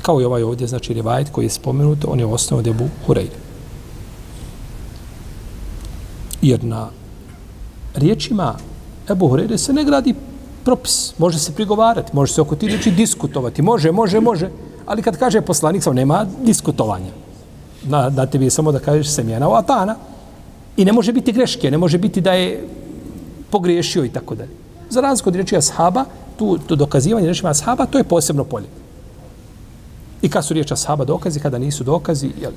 kao 0.02 0.22
i 0.22 0.26
ovaj 0.26 0.44
ovdje, 0.44 0.68
znači 0.68 0.94
rivajet 0.94 1.30
koji 1.32 1.46
je 1.46 1.50
spomenut, 1.50 2.06
on 2.08 2.20
je 2.20 2.26
osnovu 2.26 2.64
debu 2.64 2.90
Hureyre. 3.08 3.40
Jer 6.42 6.64
na 6.64 6.90
riječima 7.96 8.56
Ebu 9.10 9.28
Hureyre 9.28 9.58
se 9.58 9.74
ne 9.74 9.84
gradi 9.84 10.16
propis. 10.66 11.14
Može 11.18 11.40
se 11.40 11.54
prigovarati, 11.54 12.16
može 12.16 12.34
se 12.34 12.42
oko 12.42 12.56
ti 12.56 12.68
reći 12.68 12.92
diskutovati. 12.92 13.62
Može, 13.62 13.92
može, 13.92 14.20
može. 14.20 14.50
Ali 14.86 15.02
kad 15.02 15.18
kaže 15.18 15.42
poslanik, 15.42 15.84
sam 15.84 15.96
nema 15.96 16.26
diskutovanja. 16.44 17.12
Na, 17.84 18.10
da 18.10 18.26
tebi 18.26 18.46
je 18.46 18.52
samo 18.52 18.72
da 18.72 18.80
kažeš 18.80 19.08
semjena 19.08 19.50
o 19.50 19.54
Atana. 19.54 19.96
I 20.78 20.86
ne 20.86 20.92
može 20.92 21.14
biti 21.14 21.32
greške, 21.32 21.72
ne 21.72 21.78
može 21.78 21.98
biti 21.98 22.22
da 22.22 22.34
je 22.34 22.68
pogriješio 23.50 24.06
i 24.06 24.10
tako 24.10 24.36
dalje. 24.36 24.50
Za 24.90 25.02
razliku 25.02 25.30
od 25.30 25.36
riječi 25.36 25.58
ashaba, 25.58 26.06
tu, 26.38 26.58
tu 26.58 26.76
dokazivanje 26.76 27.26
riječima 27.26 27.50
ashaba, 27.50 27.86
to 27.86 27.98
je 27.98 28.04
posebno 28.04 28.44
polje. 28.44 28.68
I 30.22 30.30
kad 30.30 30.46
su 30.46 30.54
riječi 30.54 30.74
ashaba 30.74 31.06
dokazi, 31.06 31.40
kada 31.40 31.58
nisu 31.58 31.84
dokazi, 31.84 32.32
jel? 32.42 32.52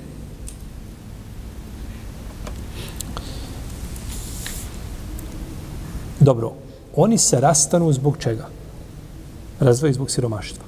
Dobro, 6.21 6.53
oni 6.99 7.19
se 7.19 7.40
rastanu 7.40 7.93
zbog 7.93 8.17
čega? 8.19 8.49
Razvoj 9.61 9.93
zbog 9.93 10.11
siromaštva. 10.11 10.64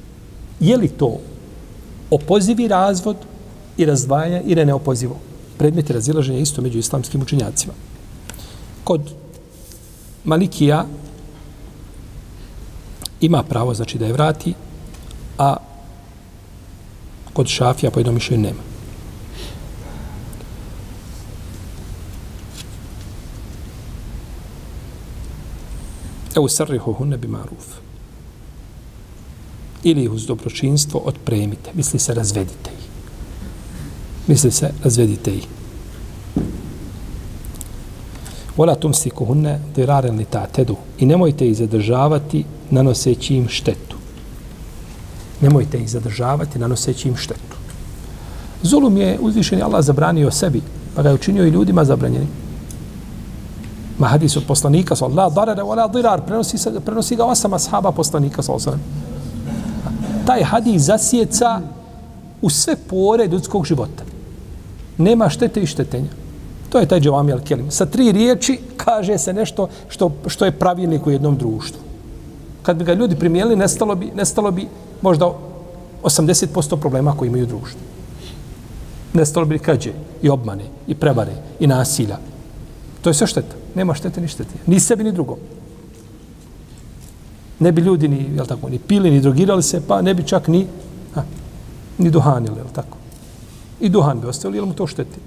Je 0.61 0.77
li 0.77 0.89
to 0.89 1.19
opozivi 2.11 2.69
razvod 2.69 3.17
i 3.77 3.85
razdvajanje 3.85 4.43
ili 4.45 4.65
neopozivo? 4.65 5.17
Predmet 5.59 5.91
je 5.91 5.95
razilaženja 5.95 6.39
isto 6.39 6.63
među 6.63 6.79
islamskim 6.79 7.23
učenjacima. 7.23 7.73
Kod 8.85 9.11
Malikija 10.25 10.85
ima 13.21 13.43
pravo 13.43 13.75
znači 13.75 13.99
da 13.99 14.07
je 14.07 14.13
vrati, 14.13 14.55
a 15.39 15.57
kod 17.33 17.47
šafija 17.47 17.91
po 17.91 18.01
jednom 18.01 18.15
mišljenju 18.15 18.43
nema. 18.43 18.63
Evo 26.37 26.49
srrihu 26.49 26.93
hunne 26.93 27.17
bi 27.17 27.29
maruf. 27.29 27.67
Ili 29.83 30.09
uz 30.09 30.27
dobročinstvo 30.27 31.01
otpremite. 31.05 31.71
Misli 31.75 31.99
se 31.99 32.15
razvedite 32.15 32.71
ih. 32.79 32.87
Misli 34.27 34.51
se 34.51 34.73
razvedite 34.85 35.35
ih. 35.35 35.47
Vola 38.57 38.75
tumsiku 38.75 39.25
hunne 39.25 39.61
diraren 39.77 40.19
li 40.19 40.25
ta 40.25 40.47
tedu. 40.47 40.77
I 40.99 41.07
nemojte 41.07 41.49
ih 41.49 41.57
zadržavati 41.57 42.45
nanoseći 42.71 43.35
im 43.35 43.49
štetu. 43.49 43.97
Nemojte 45.41 45.79
ih 45.79 45.91
zadržavati 45.91 46.59
nanoseći 46.59 47.09
im 47.09 47.17
štetu. 47.17 47.57
Zulum 48.63 48.97
je 48.97 49.19
uzvišeni 49.21 49.63
Allah 49.63 49.85
zabranio 49.85 50.31
sebi, 50.31 50.61
pa 50.95 51.03
ga 51.03 51.09
je 51.09 51.15
učinio 51.15 51.47
i 51.47 51.51
ljudima 51.51 51.85
zabranjenim. 51.85 52.29
Ma 54.01 54.09
hadis 54.09 54.37
od 54.37 54.47
poslanika, 54.49 54.97
sa 54.97 55.05
Allah 55.05 55.29
wa 55.29 55.45
wala 55.45 55.85
dirar, 55.93 56.23
prenosi, 56.25 56.59
se, 56.59 56.81
prenosi 56.81 57.17
ga 57.17 57.25
osam 57.25 57.53
ashaba 57.55 57.93
poslanika, 57.93 58.43
sa 58.43 58.53
osam. 58.53 58.81
Taj 60.27 60.43
hadis 60.43 60.83
zasjeca 60.83 61.61
u 62.43 62.51
sve 62.51 62.77
pore 62.77 63.27
ljudskog 63.27 63.67
života. 63.67 64.05
Nema 64.99 65.29
štete 65.29 65.61
i 65.61 65.67
štetenja. 65.67 66.09
To 66.69 66.79
je 66.79 66.89
taj 66.89 67.01
Džavami 67.01 67.33
al-Kelim. 67.33 67.71
Sa 67.71 67.87
tri 67.87 68.13
riječi 68.13 68.59
kaže 68.77 69.19
se 69.19 69.33
nešto 69.33 69.69
što, 69.89 70.11
što 70.27 70.45
je 70.45 70.59
pravilnik 70.59 71.07
u 71.07 71.11
jednom 71.11 71.37
društvu. 71.37 71.81
Kad 72.63 72.77
bi 72.77 72.85
ga 72.85 72.95
ljudi 72.95 73.17
primijeli, 73.17 73.57
nestalo 73.57 73.95
bi, 73.95 74.13
nestalo 74.17 74.51
bi 74.51 74.69
možda 75.03 75.33
80% 76.03 76.77
problema 76.81 77.13
koji 77.17 77.29
imaju 77.29 77.47
društvo. 77.47 77.81
Nestalo 79.13 79.47
bi 79.47 79.59
krađe 79.59 79.93
i 80.23 80.29
obmane 80.29 80.65
i 80.87 80.95
prevare 80.95 81.33
i 81.61 81.67
nasilja. 81.67 82.19
To 83.03 83.11
je 83.11 83.15
sve 83.15 83.27
šteta. 83.27 83.60
Nema 83.75 83.95
štete 83.95 84.21
ni 84.21 84.29
štete. 84.29 84.65
Ni 84.67 84.81
sebi 84.81 85.05
ni 85.05 85.13
drugom. 85.13 85.39
Ne 87.59 87.73
bi 87.73 87.83
ljudi 87.83 88.09
ni, 88.09 88.31
jel 88.37 88.47
tako, 88.47 88.69
ni 88.69 88.79
pili, 88.79 89.11
ni 89.11 89.21
drogirali 89.21 89.63
se, 89.63 89.81
pa 89.87 90.03
ne 90.03 90.15
bi 90.15 90.23
čak 90.23 90.49
ni, 90.49 90.67
a, 91.15 91.23
ni 91.99 92.11
duhanili, 92.11 92.57
jel 92.57 92.73
tako. 92.73 92.97
I 93.81 93.89
duhan 93.89 94.21
bi 94.21 94.27
ostavili, 94.27 94.59
jel 94.59 94.67
mu 94.67 94.75
to 94.75 94.87
šteti 94.87 95.21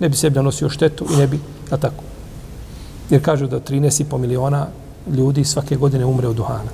ne 0.00 0.08
bi 0.08 0.16
sebi 0.16 0.36
nanosio 0.36 0.70
štetu 0.70 1.06
i 1.14 1.16
ne 1.16 1.26
bi, 1.26 1.40
jel 1.70 1.78
tako. 1.80 2.04
Jer 3.10 3.24
kažu 3.24 3.46
da 3.46 3.60
13,5 3.60 4.18
miliona 4.18 4.66
ljudi 5.16 5.44
svake 5.44 5.76
godine 5.76 6.04
umre 6.04 6.28
od 6.28 6.36
duhana. 6.36 6.70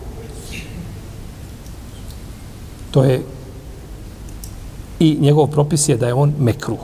To 2.91 3.05
je 3.05 3.23
i 5.01 5.17
njegov 5.21 5.47
propis 5.47 5.89
je 5.89 5.97
da 5.97 6.07
je 6.07 6.15
on 6.15 6.35
mekru. 6.39 6.77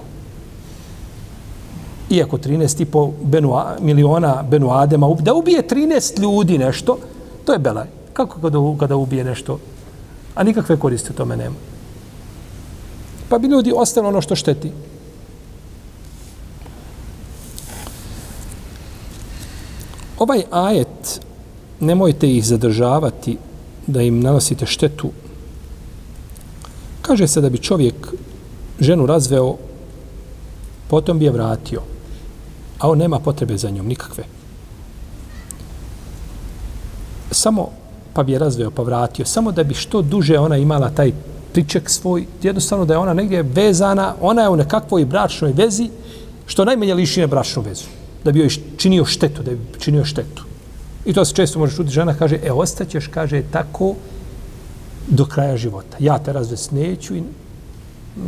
Iako 2.11 2.39
13,5 2.39 3.13
benua, 3.23 3.77
miliona 3.81 4.43
Benu 4.51 4.71
Adema, 4.71 5.15
da 5.21 5.35
ubije 5.35 5.63
13 5.63 6.21
ljudi 6.21 6.59
nešto, 6.59 6.99
to 7.45 7.53
je 7.53 7.59
belaj. 7.59 7.87
Kako 8.13 8.41
kada, 8.41 8.59
kada 8.81 8.97
ubije 8.97 9.25
nešto? 9.25 9.59
A 10.35 10.43
nikakve 10.43 10.77
koriste 10.77 11.13
tome 11.13 11.37
nema. 11.37 11.57
Pa 13.29 13.39
bi 13.39 13.47
ljudi 13.47 13.73
ostalo 13.77 14.09
ono 14.09 14.21
što 14.21 14.37
šteti. 14.37 14.73
Ovaj 20.19 20.43
ajet, 20.51 21.21
nemojte 21.81 22.31
ih 22.31 22.45
zadržavati 22.47 23.39
da 23.87 24.03
im 24.03 24.21
nanosite 24.21 24.67
štetu. 24.67 25.11
Kaže 27.03 27.29
se 27.29 27.41
da 27.41 27.51
bi 27.51 27.59
čovjek 27.59 27.95
ženu 28.81 29.07
razveo, 29.07 29.57
potom 30.89 31.19
bi 31.19 31.25
je 31.25 31.31
vratio. 31.31 31.90
A 32.81 32.91
on 32.91 32.99
nema 32.99 33.19
potrebe 33.19 33.57
za 33.57 33.71
njom, 33.71 33.87
nikakve. 33.87 34.25
samo 37.31 37.69
pa 38.13 38.23
bi 38.23 38.33
je 38.33 38.39
razveo 38.39 38.71
pa 38.71 38.83
vratio, 38.83 39.27
samo 39.27 39.53
da 39.53 39.65
bi 39.65 39.75
što 39.75 40.03
duže 40.03 40.39
ona 40.39 40.57
imala 40.57 40.91
taj 40.91 41.13
priček 41.53 41.91
svoj, 41.91 42.27
jednostavno 42.43 42.85
da 42.85 42.95
je 42.95 42.99
ona 42.99 43.15
negdje 43.15 43.43
vezana, 43.43 44.15
ona 44.21 44.43
je 44.43 44.49
u 44.49 44.57
nekakvoj 44.57 45.05
bračnoj 45.05 45.53
vezi, 45.53 45.91
što 46.47 46.65
najmanje 46.65 46.95
liši 46.95 47.21
na 47.21 47.27
bračnu 47.27 47.63
vezu, 47.63 47.87
da 48.25 48.33
bi 48.33 48.41
joj 48.41 48.51
činio 48.77 49.05
štetu, 49.05 49.43
da 49.43 49.51
bi 49.51 49.59
činio 49.79 50.05
štetu. 50.05 50.45
I 51.05 51.13
to 51.13 51.25
se 51.25 51.35
često 51.35 51.59
može 51.59 51.77
čuti, 51.77 51.91
žena 51.91 52.15
kaže, 52.15 52.39
e, 52.45 52.53
ostaćeš, 52.53 53.07
kaže, 53.07 53.43
tako 53.51 53.95
do 55.09 55.25
kraja 55.27 55.57
života. 55.57 55.97
Ja 55.99 56.19
te 56.19 56.33
razvest 56.33 56.73
neću 56.73 57.17
i 57.17 57.23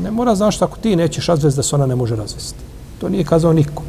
ne 0.02 0.10
mora 0.10 0.34
znaš 0.34 0.62
ako 0.62 0.78
ti 0.78 0.96
nećeš 0.96 1.26
razvest 1.26 1.56
da 1.56 1.62
se 1.62 1.74
ona 1.74 1.86
ne 1.86 1.96
može 1.96 2.16
razvesti. 2.16 2.58
To 3.00 3.08
nije 3.08 3.24
kazao 3.24 3.52
niko. 3.52 3.82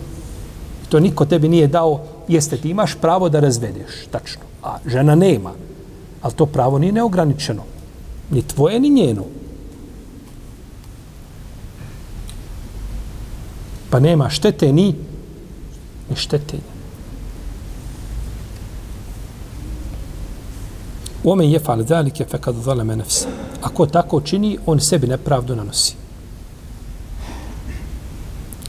To 0.93 0.99
niko 0.99 1.25
tebi 1.25 1.49
nije 1.49 1.67
dao, 1.67 2.01
jeste 2.27 2.57
ti 2.57 2.69
imaš 2.69 2.95
pravo 3.01 3.29
da 3.29 3.39
razvedeš, 3.39 4.05
tačno. 4.11 4.41
A 4.63 4.77
žena 4.85 5.15
nema. 5.15 5.51
Ali 6.21 6.33
to 6.33 6.45
pravo 6.45 6.79
nije 6.79 6.91
neograničeno. 6.91 7.63
Ni 8.29 8.41
tvoje, 8.41 8.79
ni 8.79 8.89
njeno. 8.89 9.23
Pa 13.89 13.99
nema 13.99 14.29
štete 14.29 14.71
ni, 14.73 14.93
ni 16.09 16.15
štetenja. 16.15 16.73
Omen 21.23 21.49
je 21.49 21.59
fal 21.59 21.83
zalike 21.87 22.25
fe 22.25 22.37
kad 22.37 22.55
zaleme 22.55 22.95
nefse. 22.95 23.27
Ako 23.61 23.85
tako 23.85 24.21
čini, 24.21 24.57
on 24.65 24.79
sebi 24.79 25.07
nepravdu 25.07 25.55
nanosi. 25.55 25.95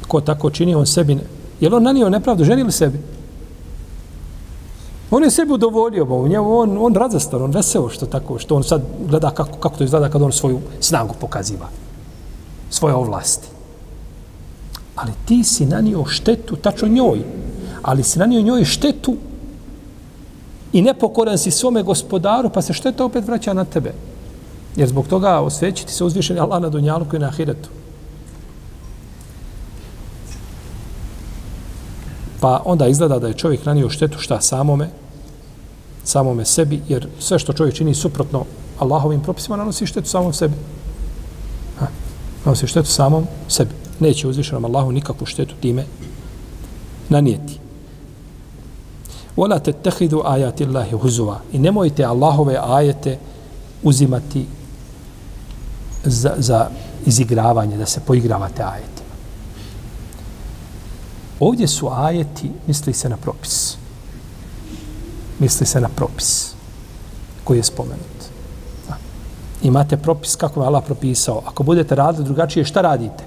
Ko 0.09 0.21
tako 0.21 0.50
čini, 0.50 0.75
on 0.75 0.87
sebi 0.87 1.14
ne... 1.14 1.44
Je 1.64 1.75
on 1.75 1.83
nanio 1.83 2.09
nepravdu 2.11 2.44
ženi 2.44 2.61
ili 2.61 2.73
sebi? 2.73 2.99
On 5.11 5.25
je 5.25 5.30
sebi 5.30 5.52
udovoljio, 5.52 6.04
bo 6.04 6.28
njemu 6.28 6.59
on, 6.59 6.76
on 6.80 6.94
razastan, 6.94 7.42
on 7.42 7.50
veseo 7.50 7.88
što 7.88 8.06
tako, 8.06 8.38
što 8.38 8.56
on 8.56 8.64
sad 8.64 8.83
gleda 9.09 9.30
kako, 9.30 9.59
kako 9.59 9.76
to 9.78 9.85
izgleda 9.85 10.09
kad 10.09 10.23
on 10.23 10.33
svoju 10.33 10.61
snagu 10.80 11.14
pokaziva. 11.21 11.68
Svoje 12.71 12.94
ovlasti. 12.94 13.49
Ali 14.97 15.12
ti 15.25 15.44
si 15.44 15.66
nanio 15.66 16.04
štetu, 16.04 16.56
tačno 16.56 16.88
njoj, 16.88 17.23
ali 17.83 18.02
si 18.02 18.18
nanio 18.18 18.42
njoj 18.42 18.64
štetu 18.64 19.16
i 20.73 20.83
nepokoran 20.83 21.38
si 21.38 21.50
svome 21.50 21.83
gospodaru, 21.83 22.50
pa 22.50 22.62
se 22.62 22.73
šteta 22.73 23.04
opet 23.04 23.25
vraća 23.26 23.52
na 23.52 23.64
tebe. 23.64 23.94
Jer 24.76 24.88
zbog 24.88 25.06
toga 25.06 25.40
osvećiti 25.40 25.92
se 25.92 26.04
uzvišenje 26.04 26.40
Allah 26.40 26.62
na 26.62 26.68
dunjalu 26.68 27.04
koji 27.11 27.18
je 27.18 27.23
na 27.23 27.28
ahiretu. 27.28 27.68
Pa 32.45 32.63
onda 32.65 32.87
izgleda 32.87 33.19
da 33.19 33.29
je 33.29 33.35
čovjek 33.35 33.65
nanio 33.67 33.89
štetu 33.91 34.19
šta 34.19 34.41
samome, 34.41 34.89
samome 36.05 36.45
sebi, 36.45 36.81
jer 36.89 37.09
sve 37.19 37.39
što 37.39 37.53
čovjek 37.53 37.75
čini 37.75 37.95
suprotno 37.95 38.45
Allahovim 38.79 39.21
propisima 39.21 39.57
nanosi 39.57 39.87
štetu 39.87 40.09
samom 40.09 40.33
sebi. 40.33 40.55
Ha, 41.79 41.87
nanosi 42.45 42.67
štetu 42.67 42.89
samom 42.89 43.27
sebi. 43.49 43.71
Neće 44.01 44.29
uzvišenom 44.29 44.65
Allahu 44.65 44.93
nikakvu 44.93 45.27
štetu 45.27 45.55
time 45.61 45.85
nanijeti. 47.09 47.59
Wala 49.37 49.73
tehidu 49.83 50.23
ayati 50.25 50.67
Allahi 50.67 50.97
huzwa. 50.97 51.37
I 51.53 51.59
nemojte 51.59 52.05
Allahove 52.05 52.59
ajete 52.67 53.19
uzimati 53.83 54.47
za, 56.05 56.35
za 56.39 56.69
izigravanje, 57.07 57.77
da 57.77 57.87
se 57.87 58.01
poigravate 58.01 58.63
ajete. 58.63 58.94
Ovdje 61.41 61.69
su 61.69 61.88
ajeti, 61.88 62.50
misli 62.67 62.93
se 62.93 63.09
na 63.09 63.17
propis. 63.17 63.76
Misli 65.38 65.67
se 65.67 65.81
na 65.81 65.88
propis 65.88 66.54
koji 67.45 67.58
je 67.58 67.63
spomenut. 67.63 68.19
Da. 68.89 68.97
Imate 69.63 69.97
propis 69.97 70.37
kako 70.37 70.61
je 70.61 70.67
Allah 70.67 70.85
propisao. 70.87 71.43
Ako 71.47 71.63
budete 71.63 71.95
radili 71.95 72.25
drugačije, 72.25 72.65
šta 72.65 72.80
radite? 72.80 73.25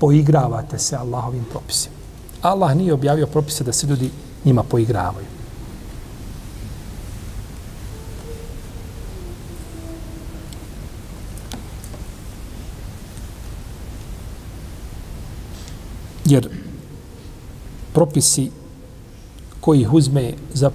Poigravate 0.00 0.78
se 0.78 0.96
Allahovim 0.96 1.44
propisima. 1.50 1.94
Allah 2.42 2.76
nije 2.76 2.92
objavio 2.92 3.26
propise 3.26 3.64
da 3.64 3.72
se 3.72 3.86
ljudi 3.86 4.10
njima 4.44 4.62
poigravaju. 4.62 5.33
Jer 16.34 16.48
propisi 17.92 18.50
koji 19.60 19.80
ih 19.80 19.92
uzme 19.92 20.32
za 20.54 20.70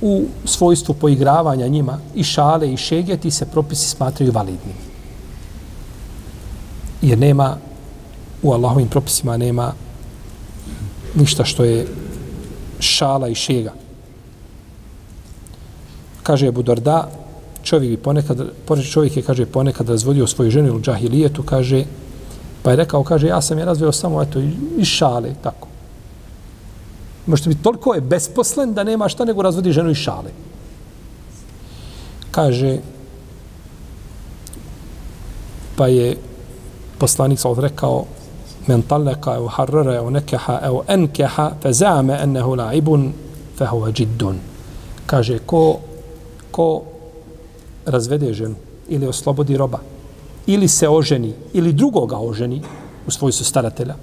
u 0.00 0.24
svojstvu 0.44 0.94
poigravanja 0.94 1.66
njima 1.66 1.98
i 2.14 2.24
šale 2.24 2.72
i 2.72 2.76
šegeti 2.76 3.30
se 3.30 3.46
propisi 3.46 3.88
smatraju 3.88 4.32
validnim. 4.32 4.76
Jer 7.02 7.18
nema 7.18 7.56
u 8.42 8.52
Allahovim 8.52 8.88
propisima 8.88 9.36
nema 9.36 9.72
ništa 11.14 11.44
što 11.44 11.64
je 11.64 11.86
šala 12.80 13.28
i 13.28 13.34
šega. 13.34 13.72
Kaže 16.22 16.48
Abu 16.48 16.62
Darda, 16.62 17.08
čovjek 17.62 17.90
bi 17.90 17.96
ponekad, 17.96 18.48
čovjek 18.90 19.16
je, 19.16 19.22
kaže, 19.22 19.46
ponekad 19.46 19.88
razvodio 19.88 20.26
svoju 20.26 20.50
ženu 20.50 20.76
u 20.76 20.80
džahilijetu, 20.80 21.42
kaže, 21.42 21.84
pa 22.66 22.70
je 22.70 22.76
rekao, 22.76 23.04
kaže, 23.04 23.26
ja 23.26 23.40
sam 23.40 23.58
je 23.58 23.64
razveo 23.64 23.92
samo, 23.92 24.22
eto, 24.22 24.40
i 24.78 24.84
šale, 24.84 25.30
tako. 25.42 25.68
Možete 27.26 27.48
biti 27.48 27.62
toliko 27.62 27.94
je 27.94 28.00
besposlen 28.00 28.74
da 28.74 28.84
nema 28.84 29.08
šta 29.08 29.24
nego 29.24 29.42
razvodi 29.42 29.72
ženu 29.72 29.90
i 29.90 29.94
šale. 29.94 30.32
Kaže, 32.30 32.78
pa 35.76 35.86
je 35.86 36.16
poslanik 36.98 37.38
sa 37.38 37.54
rekao, 37.58 38.04
men 38.66 38.82
talaka 38.82 39.38
au 39.38 39.46
harrara 39.46 40.00
au 40.00 40.10
nekeha 40.10 40.58
au 40.62 40.82
enkeha 40.88 41.52
fe 41.62 41.72
zame 41.72 42.18
ennehu 42.22 42.56
laibun 42.56 43.12
fe 43.58 43.64
hova 43.64 43.92
džiddun. 43.92 44.40
Kaže, 45.06 45.38
ko, 45.38 45.78
ko 46.50 46.82
razvede 47.86 48.32
ženu 48.32 48.54
ili 48.88 49.06
oslobodi 49.06 49.56
roba 49.56 49.78
ili 50.46 50.68
se 50.68 50.88
oženi 50.88 51.34
ili 51.52 51.72
drugoga 51.72 52.18
oženi 52.18 52.62
u 53.06 53.10
svojstvu 53.10 53.44
staratelja, 53.44 53.94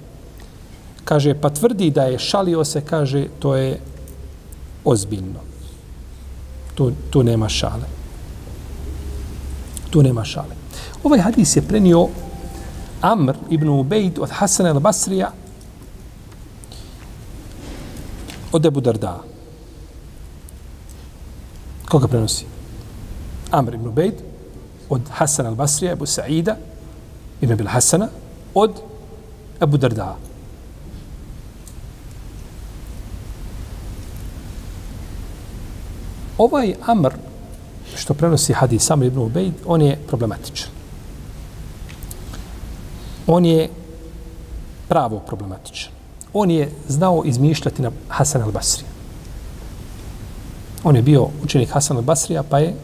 kaže, 1.03 1.35
pa 1.41 1.49
tvrdi 1.49 1.91
da 1.91 2.03
je 2.03 2.19
šalio 2.19 2.63
se, 2.63 2.81
kaže, 2.81 3.27
to 3.39 3.55
je 3.55 3.79
ozbiljno. 4.85 5.39
Tu, 6.75 6.91
tu 7.09 7.23
nema 7.23 7.49
šale. 7.49 7.87
Tu 9.89 10.03
nema 10.03 10.23
šale. 10.23 10.55
Ovaj 11.03 11.19
hadis 11.19 11.55
je 11.55 11.61
prenio 11.61 12.07
Amr 13.01 13.35
ibn 13.49 13.69
Ubejd 13.69 14.19
od 14.19 14.29
Hasan 14.29 14.65
al-Basrija 14.65 15.27
od 18.51 18.65
Ebu 18.65 18.81
Darda. 18.81 19.19
Koga 21.89 22.07
prenosi? 22.07 22.45
Amr 23.51 23.73
ibn 23.73 23.87
Ubejd 23.87 24.32
od 24.89 25.01
Hasan 25.09 25.45
al-Basrija, 25.45 25.91
Ebu 25.91 26.05
Sa'ida, 26.05 26.55
ibn 27.41 27.55
Bil 27.55 27.67
Hasana, 27.67 28.07
od 28.53 28.81
Ebu 29.61 29.77
Darda. 29.77 30.15
Ovaj 36.37 36.75
Amr, 36.85 37.13
što 37.95 38.13
prenosi 38.13 38.53
hadis 38.53 38.91
Amr 38.91 39.05
ibn 39.05 39.19
Ubejd, 39.19 39.53
on 39.65 39.81
je 39.81 39.99
problematičan 40.07 40.83
on 43.27 43.45
je 43.45 43.69
pravo 44.87 45.19
problematičan. 45.19 45.91
On 46.33 46.51
je 46.51 46.71
znao 46.87 47.23
izmišljati 47.25 47.81
na 47.81 47.91
Hasan 48.07 48.41
al-Basrija. 48.41 48.89
On 50.83 50.95
je 50.95 51.01
bio 51.01 51.27
učenik 51.43 51.69
Hasan 51.69 51.97
al-Basrija, 51.97 52.43
pa 52.49 52.59
je 52.59 52.75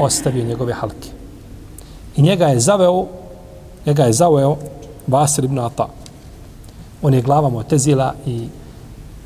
ostavio 0.00 0.44
njegove 0.44 0.72
halke. 0.72 1.09
I 2.16 2.22
njega 2.22 2.46
je 2.46 2.60
zaveo, 2.60 3.06
njega 3.86 4.04
je 4.04 4.12
zaveo 4.12 4.56
Vasir 5.06 5.44
ibn 5.44 5.58
Ata. 5.58 5.88
On 7.02 7.14
je 7.14 7.22
glava 7.22 7.48
Motezila 7.48 8.14
i 8.26 8.48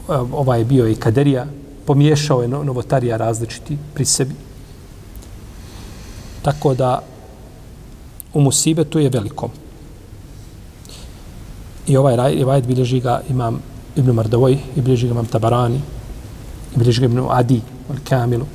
eh, 0.08 0.12
ovaj 0.32 0.58
je 0.58 0.64
bio 0.64 0.88
i 0.88 0.94
Kaderija, 0.94 1.46
pomiješao 1.86 2.42
je 2.42 2.48
novotarija 2.48 3.16
različiti 3.16 3.78
pri 3.94 4.04
sebi. 4.04 4.34
Tako 6.42 6.74
da 6.74 7.02
u 8.34 8.40
Musibetu 8.40 8.98
je 8.98 9.10
velikom. 9.10 9.50
I 11.86 11.96
ovaj 11.96 12.16
rivajet 12.34 12.66
bilježi 12.66 13.00
ga 13.00 13.20
imam 13.30 13.62
Ibn 13.96 14.10
Mardavoj, 14.10 14.58
i 14.76 14.80
bilježi 14.80 15.06
ga 15.06 15.12
imam 15.12 15.26
Tabarani, 15.26 15.80
i 16.74 16.78
bilježi 16.78 17.00
ga 17.00 17.06
Ibn 17.06 17.26
Adi, 17.30 17.60
al 17.90 17.96
Kamilu. 18.08 18.46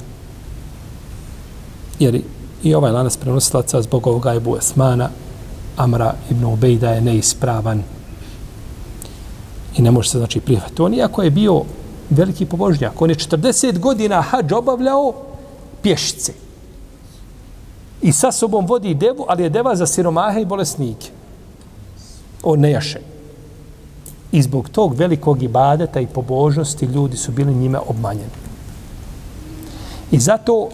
Jer 2.00 2.22
i 2.64 2.76
ovaj 2.76 2.92
lanas 2.92 3.18
prenosilaca 3.18 3.82
zbog 3.82 4.08
ovoga 4.08 4.34
Ebu 4.34 4.58
Esmana, 4.58 5.10
Amra 5.78 6.14
ibn 6.32 6.46
Ubejda 6.46 6.90
je 6.90 7.02
neispravan 7.02 7.84
i 9.78 9.82
ne 9.82 9.92
može 9.92 10.10
se 10.10 10.18
znači 10.18 10.40
prihvatiti. 10.40 10.82
On 10.82 10.94
iako 10.94 11.24
je 11.24 11.32
bio 11.32 11.62
veliki 12.10 12.46
pobožnjak. 12.46 13.02
On 13.02 13.10
je 13.10 13.16
40 13.16 13.80
godina 13.80 14.22
hađ 14.22 14.52
obavljao 14.54 15.14
pješice. 15.82 16.34
I 18.02 18.12
sa 18.12 18.32
sobom 18.32 18.66
vodi 18.66 18.94
devu, 18.94 19.26
ali 19.28 19.44
je 19.44 19.50
deva 19.50 19.76
za 19.76 19.88
siromahe 19.88 20.42
i 20.42 20.46
bolesnike. 20.46 21.10
On 22.44 22.60
ne 22.60 22.72
jaše. 22.72 23.00
I 24.32 24.42
zbog 24.42 24.70
tog 24.70 24.96
velikog 24.96 25.44
ibadeta 25.44 26.00
i 26.00 26.08
pobožnosti 26.08 26.86
ljudi 26.86 27.18
su 27.18 27.32
bili 27.32 27.54
njime 27.54 27.80
obmanjeni. 27.88 28.40
I 30.12 30.20
zato, 30.20 30.70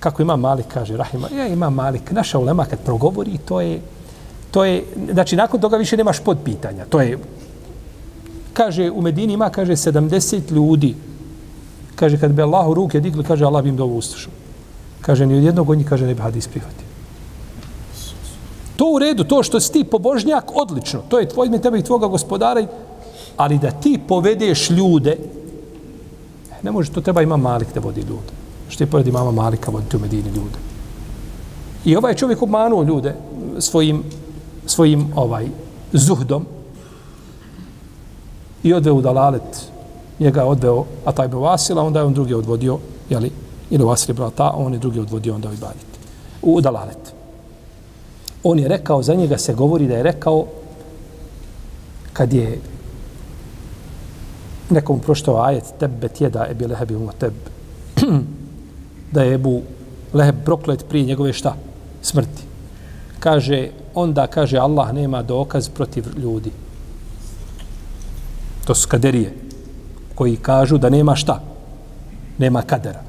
kako 0.00 0.22
ima 0.22 0.36
Malik, 0.36 0.66
kaže 0.68 0.96
Rahima, 0.96 1.28
ja 1.36 1.46
ima 1.46 1.70
Malik, 1.70 2.10
naša 2.10 2.38
ulema 2.38 2.64
kad 2.64 2.78
progovori, 2.78 3.38
to 3.38 3.60
je, 3.60 3.80
to 4.50 4.64
je, 4.64 4.84
znači 5.12 5.36
nakon 5.36 5.60
toga 5.60 5.76
više 5.76 5.96
nemaš 5.96 6.20
podpitanja. 6.20 6.84
To 6.88 7.00
je, 7.00 7.18
kaže, 8.52 8.90
u 8.90 9.02
Medini 9.02 9.32
ima, 9.32 9.50
kaže, 9.50 9.72
70 9.72 10.52
ljudi. 10.52 10.94
Kaže, 11.94 12.18
kad 12.20 12.32
bi 12.32 12.42
Allah 12.42 12.68
u 12.68 12.74
ruke 12.74 13.00
digli, 13.00 13.24
kaže, 13.24 13.44
Allah 13.44 13.62
bi 13.62 13.68
im 13.68 13.76
dovu 13.76 13.98
uslušao. 13.98 14.32
Kaže, 15.00 15.26
ni 15.26 15.38
od 15.38 15.44
jednog 15.44 15.70
od 15.70 15.78
njih, 15.78 15.86
kaže, 15.86 16.06
ne 16.06 16.14
bi 16.14 16.22
hadis 16.22 16.48
prihvatio. 16.48 16.86
To 18.76 18.90
u 18.92 18.98
redu, 18.98 19.24
to 19.24 19.42
što 19.42 19.60
si 19.60 19.72
ti 19.72 19.84
pobožnjak, 19.84 20.44
odlično. 20.54 21.02
To 21.08 21.18
je 21.18 21.28
tvoj, 21.28 21.60
tebe 21.60 21.78
i 21.78 21.82
tvoga 21.82 22.06
gospodara. 22.06 22.66
Ali 23.36 23.58
da 23.58 23.70
ti 23.70 24.00
povedeš 24.08 24.70
ljude, 24.70 25.16
ne 26.62 26.70
može, 26.70 26.92
to 26.92 27.00
treba 27.00 27.22
ima 27.22 27.36
Malik 27.36 27.68
da 27.74 27.80
vodi 27.80 28.00
ljude. 28.00 28.45
Što 28.68 28.84
je 28.84 28.90
pored 28.90 29.06
imama 29.06 29.30
Malika 29.30 29.70
voditi 29.70 29.96
u 29.96 30.00
Medini 30.00 30.28
ljude. 30.28 30.58
I 31.84 31.96
ovaj 31.96 32.14
čovjek 32.14 32.42
obmanuo 32.42 32.82
ljude 32.82 33.14
svojim, 33.58 34.02
svojim 34.66 35.12
ovaj 35.14 35.48
zuhdom 35.92 36.46
i 38.62 38.74
odveo 38.74 38.94
u 38.94 39.00
Dalalet. 39.00 39.70
Njega 40.18 40.40
je 40.40 40.46
odveo 40.46 40.84
Ataj 41.04 41.26
ibn 41.26 41.36
Vasila, 41.36 41.82
onda 41.82 41.98
je 41.98 42.04
on 42.04 42.14
drugi 42.14 42.34
odvodio, 42.34 42.78
jeli, 43.10 43.30
ili 43.70 43.84
Vasil 43.84 44.14
brata, 44.14 44.44
Ata, 44.44 44.56
on 44.56 44.72
je 44.72 44.78
drugi 44.78 45.00
odvodio 45.00 45.34
onda 45.34 45.48
u 45.48 45.52
Ibadit. 45.52 45.86
U 46.42 46.60
Dalalet 46.60 47.16
on 48.48 48.58
je 48.58 48.68
rekao, 48.68 49.02
za 49.02 49.14
njega 49.14 49.38
se 49.38 49.54
govori 49.54 49.86
da 49.86 49.94
je 49.94 50.02
rekao 50.02 50.46
kad 52.12 52.32
je 52.32 52.58
nekom 54.70 55.00
proštao 55.00 55.42
ajet 55.42 55.64
tebe 55.78 56.08
tjeda 56.08 56.46
ebi 56.50 56.66
lehebi 56.66 56.94
mu 56.94 57.10
teb 57.18 57.32
da 59.12 59.22
je 59.22 59.34
Ebu 59.34 59.62
Leheb 60.12 60.36
proklet 60.44 60.88
prije 60.88 61.06
njegove 61.06 61.32
šta? 61.32 61.56
Smrti. 62.02 62.42
Kaže, 63.20 63.68
onda 63.94 64.26
kaže 64.26 64.58
Allah 64.58 64.92
nema 64.92 65.22
dokaz 65.22 65.68
protiv 65.68 66.04
ljudi. 66.18 66.50
To 68.64 68.74
su 68.74 68.88
kaderije 68.88 69.34
koji 70.14 70.36
kažu 70.36 70.78
da 70.78 70.90
nema 70.90 71.14
šta? 71.14 71.40
Nema 72.38 72.62
kadera. 72.62 73.02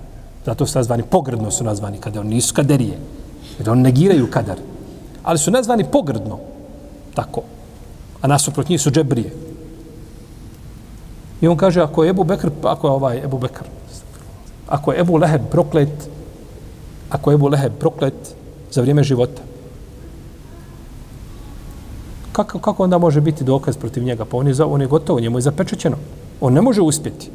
Zato 0.45 0.65
su 0.65 0.79
nazvani, 0.79 1.03
pogrdno 1.03 1.51
su 1.51 1.63
nazvani 1.63 1.97
kader. 1.97 2.25
Nisu 2.25 2.53
kaderije. 2.53 2.97
Jer 3.59 3.69
oni 3.69 3.81
negiraju 3.81 4.31
kader 4.31 4.57
ali 5.27 5.37
su 5.37 5.51
nazvani 5.51 5.83
pogrdno. 5.91 6.39
Tako. 7.13 7.41
A 8.21 8.27
nasuprot 8.27 8.69
njih 8.69 8.81
su 8.81 8.91
džebrije. 8.91 9.33
I 11.41 11.47
on 11.47 11.57
kaže, 11.57 11.81
ako 11.81 12.03
je 12.03 12.09
Ebu 12.09 12.23
Bekr, 12.23 12.49
ako 12.63 12.87
je 12.87 12.91
ovaj 12.91 13.17
Ebu 13.23 13.37
Bekr, 13.37 13.63
ako 14.67 14.91
je 14.91 14.99
Ebu 14.99 15.17
Leheb 15.17 15.41
proklet, 15.51 16.09
ako 17.09 17.31
je 17.31 17.35
Ebu 17.35 17.47
Leheb 17.47 17.73
proklet 17.79 18.35
za 18.71 18.81
vrijeme 18.81 19.03
života, 19.03 19.41
kako, 22.37 22.59
kako 22.59 22.83
onda 22.83 22.97
može 22.97 23.21
biti 23.21 23.43
dokaz 23.43 23.77
protiv 23.77 24.03
njega? 24.03 24.25
Pa 24.25 24.37
on 24.37 24.47
je, 24.47 24.63
on 24.63 24.81
je 24.81 24.87
gotovo, 24.87 25.19
njemu 25.19 25.37
je 25.37 25.41
zapečećeno. 25.41 25.97
On 26.41 26.53
ne 26.53 26.61
može 26.61 26.81
uspjeti. 26.81 27.29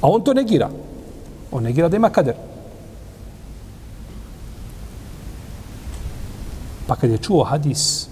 A 0.00 0.08
on 0.08 0.24
to 0.24 0.34
negira. 0.34 0.70
On 1.52 1.62
negira 1.62 1.88
da 1.88 1.96
ima 1.96 2.10
kader. 2.10 2.34
Pa 6.86 6.96
kad 6.96 7.10
je 7.10 7.18
čuo 7.18 7.44
hadis 7.44 8.09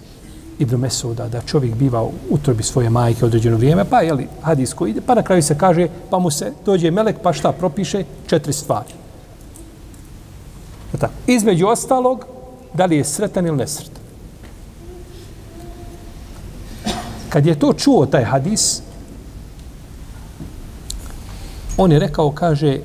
Ibn 0.58 0.76
Mesuda 0.76 1.28
da 1.28 1.40
čovjek 1.40 1.74
biva 1.74 2.02
u 2.02 2.12
utrobi 2.30 2.62
svoje 2.62 2.90
majke 2.90 3.24
određeno 3.24 3.56
vrijeme, 3.56 3.84
pa 3.84 4.00
je 4.00 4.12
li 4.12 4.28
hadis 4.42 4.72
koji 4.72 4.90
ide, 4.90 5.00
pa 5.00 5.14
na 5.14 5.22
kraju 5.22 5.42
se 5.42 5.58
kaže, 5.58 5.88
pa 6.10 6.18
mu 6.18 6.30
se 6.30 6.52
dođe 6.64 6.90
melek, 6.90 7.16
pa 7.22 7.32
šta 7.32 7.52
propiše? 7.52 8.04
Četiri 8.26 8.52
stvari. 8.52 8.94
Tako. 10.98 11.12
Između 11.26 11.66
ostalog, 11.66 12.26
da 12.74 12.86
li 12.86 12.96
je 12.96 13.04
sretan 13.04 13.46
ili 13.46 13.56
nesretan. 13.56 14.02
Kad 17.28 17.46
je 17.46 17.58
to 17.58 17.72
čuo, 17.72 18.06
taj 18.06 18.24
hadis, 18.24 18.82
on 21.76 21.92
je 21.92 21.98
rekao, 21.98 22.30
kaže, 22.30 22.78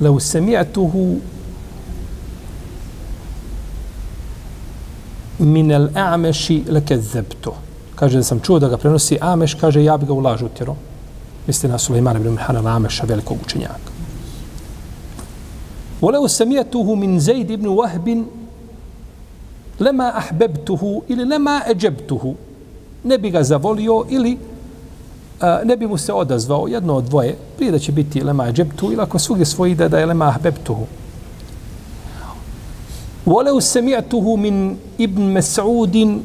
leu 0.00 0.20
semi'atuhu 0.20 1.18
minel 5.44 5.88
ameši 5.94 6.64
leke 6.70 6.98
zebtu. 6.98 7.52
Kaže 7.94 8.18
da 8.18 8.24
sam 8.24 8.40
čuo 8.40 8.58
da 8.58 8.68
ga 8.68 8.76
prenosi 8.76 9.18
Ameš, 9.20 9.54
kaže 9.54 9.84
ja 9.84 9.96
bi 9.96 10.06
ga 10.06 10.12
u 10.12 10.20
laž 10.20 10.42
utjero. 10.42 10.76
Misli 11.46 11.68
na 11.68 11.78
Sulejmana 11.78 12.20
ibn 12.20 12.36
Hanan 12.36 12.66
Ameša, 12.66 13.06
velikog 13.06 13.38
učenjaka. 13.44 13.92
Voleo 16.00 16.28
sam 16.28 16.52
je 16.52 16.64
tuhu 16.70 16.96
min 16.96 17.20
Zaid 17.20 17.50
ibn 17.50 17.66
Wahbin 17.66 18.24
lema 19.80 20.12
ahbebtuhu 20.14 21.02
ili 21.08 21.24
lema 21.24 21.60
eđebtuhu. 21.70 22.34
Ne 23.04 23.18
bi 23.18 23.30
ga 23.30 23.42
zavolio 23.42 24.04
ili 24.10 24.38
a, 25.40 25.60
ne 25.64 25.76
bi 25.76 25.86
mu 25.86 25.98
se 25.98 26.12
odazvao 26.12 26.68
jedno 26.68 26.94
od 26.94 27.04
dvoje 27.04 27.36
prije 27.56 27.72
da 27.72 27.78
će 27.78 27.92
biti 27.92 28.20
lema 28.20 28.48
eđebtuhu 28.48 28.92
ili 28.92 29.02
ako 29.02 29.18
svugdje 29.18 29.46
svoj 29.46 29.70
ide 29.70 29.88
da 29.88 29.98
je 29.98 30.06
lema 30.06 30.28
ahbebtuhu. 30.28 30.86
ولو 33.27 33.59
سمعته 33.59 34.35
من 34.35 34.77
ابن 34.99 35.21
مسعود 35.33 36.21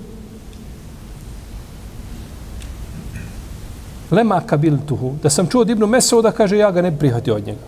lema 4.10 4.40
kabiltuhu, 4.40 5.14
da 5.22 5.30
sam 5.30 5.46
čuo 5.46 5.60
od 5.60 5.70
Ibnu 5.70 5.86
Mesuda, 5.86 6.30
kaže, 6.30 6.58
ja 6.58 6.70
ga 6.70 6.82
ne 6.82 6.98
prihvatio 6.98 7.34
od 7.34 7.46
njega. 7.46 7.60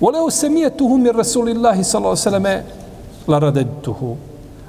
Voleo 0.00 0.30
se 0.30 0.48
mi 0.48 0.60
je 0.60 0.70
tuhu 0.76 0.98
mir 0.98 1.14
Rasulillahi 1.14 1.84
sallallahu 1.84 2.16
sallame 2.16 2.62
la 3.26 3.38
radedtuhu. 3.38 4.16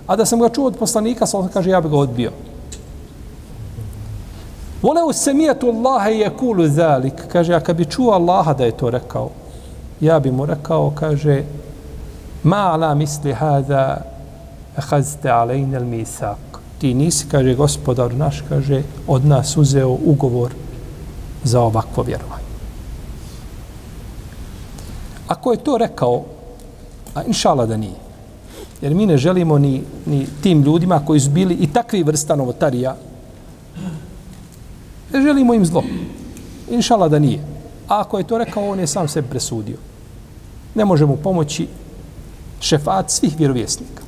A 0.08 0.16
da 0.16 0.26
sam 0.26 0.40
ga 0.40 0.50
čuo 0.50 0.68
od 0.68 0.78
poslanika, 0.78 1.26
sallallahu 1.26 1.54
kaže, 1.54 1.70
ja 1.70 1.82
bi 1.82 1.90
ga 1.90 1.98
odbio. 1.98 2.32
Voleo 4.82 5.14
se 5.14 5.34
mi 5.34 5.44
je 5.44 5.60
tu 5.60 5.68
Allahe 5.68 6.12
je 6.12 6.30
kulu 6.30 6.68
zalik. 6.68 7.14
Kaže, 7.32 7.54
a 7.54 7.60
kad 7.60 7.76
bi 7.78 7.86
čuo 7.86 8.12
Allaha 8.12 8.54
da 8.54 8.66
je 8.66 8.78
to 8.78 8.90
rekao, 8.90 9.30
ja 10.02 10.20
bi 10.20 10.32
mu 10.32 10.46
rekao, 10.46 10.92
kaže, 10.96 11.44
ma 12.49 12.73
ala 12.73 12.95
misli 12.95 13.33
hada 13.33 14.05
hazte 14.77 15.31
alejn 15.31 15.75
el 15.75 15.85
misak. 15.85 16.59
Ti 16.79 16.95
nisi, 16.95 17.27
kaže 17.31 17.55
gospodar 17.55 18.15
naš, 18.15 18.43
kaže, 18.49 18.83
od 19.07 19.25
nas 19.27 19.57
uzeo 19.57 19.91
ugovor 19.91 20.55
za 21.45 21.61
ovakvo 21.61 22.03
vjerovanje. 22.03 22.49
Ako 25.29 25.53
je 25.53 25.65
to 25.65 25.79
rekao, 25.79 26.25
a 27.15 27.23
inšala 27.23 27.67
da 27.67 27.77
nije, 27.77 27.99
jer 28.81 28.95
mi 28.95 29.07
ne 29.07 29.17
želimo 29.17 29.59
ni, 29.59 29.83
ni 30.07 30.27
tim 30.43 30.63
ljudima 30.63 31.03
koji 31.07 31.21
su 31.21 31.31
bili 31.31 31.55
i 31.55 31.67
takvi 31.67 32.03
vrsta 32.03 32.37
novotarija, 32.37 32.97
ne 35.13 35.23
želimo 35.23 35.55
im 35.55 35.67
zlo. 35.67 35.83
Inšala 36.71 37.09
da 37.09 37.19
nije. 37.19 37.43
A 37.89 38.01
ako 38.01 38.19
je 38.19 38.25
to 38.25 38.39
rekao, 38.39 38.71
on 38.71 38.81
je 38.81 38.87
sam 38.87 39.09
se 39.09 39.23
presudio. 39.23 39.77
Ne 40.75 40.85
možemo 40.85 41.17
pomoći 41.17 41.67
šefat 42.61 43.11
svih 43.11 43.39
vjerovjesnika. 43.39 44.03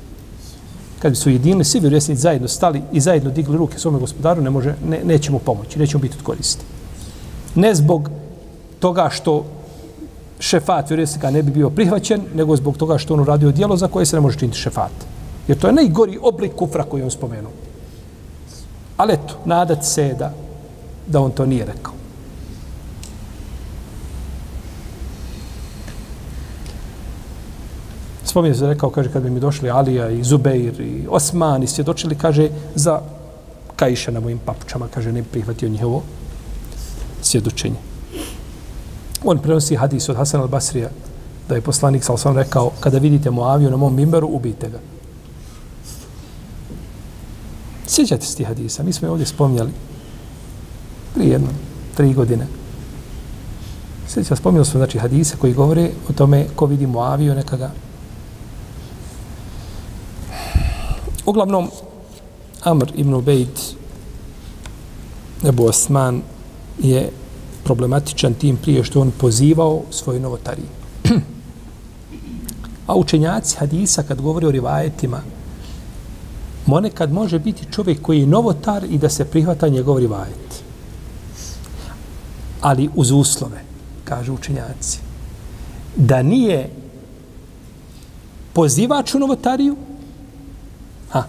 Kad 0.99 1.13
bi 1.13 1.17
su 1.17 1.31
jedinili 1.31 1.65
svi 1.65 1.81
vjerovjesnici 1.81 2.21
zajedno 2.21 2.49
stali 2.49 2.83
i 2.93 3.01
zajedno 3.01 3.31
digli 3.31 3.57
ruke 3.57 3.79
svome 3.79 3.99
gospodaru, 3.99 4.43
ne 4.43 4.51
može, 4.51 4.75
ne, 4.89 5.01
nećemo 5.05 5.39
pomoći, 5.39 5.79
nećemo 5.79 6.01
biti 6.01 6.17
od 6.19 6.25
koristi. 6.25 6.65
Ne 7.55 7.75
zbog 7.75 8.11
toga 8.79 9.09
što 9.13 9.45
šefat 10.39 10.91
vjerovjesnika 10.91 11.31
ne 11.31 11.43
bi 11.43 11.51
bio 11.51 11.71
prihvaćen, 11.71 12.23
nego 12.35 12.57
zbog 12.57 12.77
toga 12.77 12.99
što 12.99 13.15
on 13.15 13.21
uradio 13.21 13.51
dijelo 13.51 13.77
za 13.77 13.89
koje 13.89 14.07
se 14.07 14.17
ne 14.17 14.21
može 14.21 14.39
činiti 14.39 14.59
šefat. 14.59 14.93
Jer 15.49 15.59
to 15.59 15.67
je 15.67 15.73
najgori 15.73 16.19
oblik 16.23 16.53
kufra 16.57 16.85
koji 16.85 17.03
on 17.03 17.11
spomenuo. 17.11 17.53
Ali 18.97 19.13
eto, 19.13 19.35
nadat 19.45 19.85
se 19.85 20.15
da, 20.19 20.33
da 21.07 21.21
on 21.21 21.31
to 21.31 21.47
nije 21.47 21.65
rekao. 21.65 22.00
Spominje 28.31 28.55
se 28.55 28.67
rekao, 28.67 28.91
kaže, 28.91 29.11
kad 29.13 29.23
bi 29.23 29.31
mi 29.31 29.41
došli 29.41 29.71
Alija 29.71 30.11
i 30.11 30.23
Zubeir 30.23 30.81
i 30.81 31.07
Osman 31.11 31.63
i 31.63 31.67
svjedočili, 31.67 32.15
kaže, 32.15 32.49
za 32.75 33.01
kajše 33.77 34.13
na 34.13 34.21
mojim 34.21 34.39
papučama, 34.45 34.87
kaže, 34.95 35.13
ne 35.13 35.23
prihvatio 35.23 35.69
njihovo 35.69 36.03
svjedočenje. 37.23 37.77
On 39.25 39.39
prenosi 39.39 39.77
hadis 39.77 40.09
od 40.09 40.17
Hasan 40.17 40.43
al-Basrija, 40.43 40.89
da 41.49 41.55
je 41.55 41.61
poslanik 41.61 42.05
sa 42.05 42.13
osam 42.13 42.37
rekao, 42.37 42.71
kada 42.81 42.99
vidite 42.99 43.31
Moaviju 43.31 43.71
na 43.71 43.77
mom 43.77 43.97
mimberu, 43.97 44.29
ubijte 44.31 44.71
ga. 44.71 44.79
Sjećate 47.87 48.27
se 48.27 48.37
ti 48.37 48.45
hadisa, 48.45 48.83
mi 48.83 48.93
smo 48.93 49.09
je 49.09 49.11
ovdje 49.11 49.27
spominjali. 49.27 49.73
prije 51.15 51.31
jedno, 51.31 51.49
tri 51.97 52.15
godine. 52.15 52.47
Sjeća, 54.09 54.37
spomenuo 54.37 54.65
smo, 54.65 54.79
znači, 54.79 54.99
hadise 54.99 55.37
koji 55.37 55.55
govore 55.55 55.91
o 56.09 56.13
tome 56.13 56.47
ko 56.57 56.67
vidi 56.67 56.87
Muaviju 56.87 57.35
nekaga. 57.35 57.71
Uglavnom, 61.27 61.71
Amr 62.63 62.93
ibn 62.95 63.15
Ubejd, 63.15 63.61
Ebu 65.49 65.65
Osman, 65.65 66.23
je 66.79 67.11
problematičan 67.65 68.35
tim 68.35 68.57
prije 68.57 68.85
što 68.85 69.01
on 69.01 69.11
pozivao 69.19 69.83
svoj 69.91 70.21
novotariji. 70.21 70.69
A 72.87 72.95
učenjaci 72.95 73.57
hadisa 73.57 74.03
kad 74.03 74.21
govori 74.21 74.47
o 74.47 74.51
rivajetima, 74.51 75.23
monekad 76.67 77.13
može 77.13 77.39
biti 77.39 77.73
čovjek 77.73 78.03
koji 78.03 78.21
je 78.21 78.27
novotar 78.27 78.85
i 78.85 78.99
da 78.99 79.09
se 79.09 79.25
prihvata 79.25 79.69
njegov 79.69 79.99
rivajet. 79.99 80.63
Ali 82.61 82.89
uz 82.95 83.11
uslove, 83.11 83.63
kažu 84.05 84.35
učenjaci, 84.35 84.99
da 85.97 86.23
nije 86.23 86.71
pozivač 88.53 89.15
u 89.15 89.19
novotariju, 89.19 89.77
ha, 91.11 91.23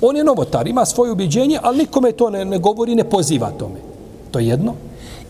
on 0.00 0.16
je 0.16 0.24
novotar, 0.24 0.66
ima 0.66 0.84
svoje 0.84 1.12
ubjeđenje, 1.12 1.58
ali 1.62 1.78
nikome 1.78 2.12
to 2.12 2.30
ne, 2.30 2.44
ne 2.44 2.58
govori, 2.58 2.94
ne 2.94 3.04
poziva 3.04 3.50
tome. 3.50 3.80
To 4.30 4.38
je 4.38 4.48
jedno. 4.48 4.74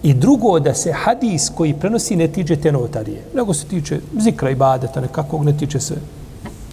I 0.02 0.14
drugo, 0.14 0.58
da 0.60 0.74
se 0.74 0.92
hadis 0.92 1.50
koji 1.54 1.74
prenosi 1.74 2.16
ne 2.16 2.28
tiče 2.28 2.56
te 2.56 2.72
novotarije, 2.72 3.24
nego 3.34 3.54
se 3.54 3.66
tiče 3.66 4.00
zikra 4.18 4.50
i 4.50 4.54
badeta 4.54 5.00
nekakvog, 5.00 5.44
ne 5.44 5.56
tiče 5.56 5.80
se 5.80 5.94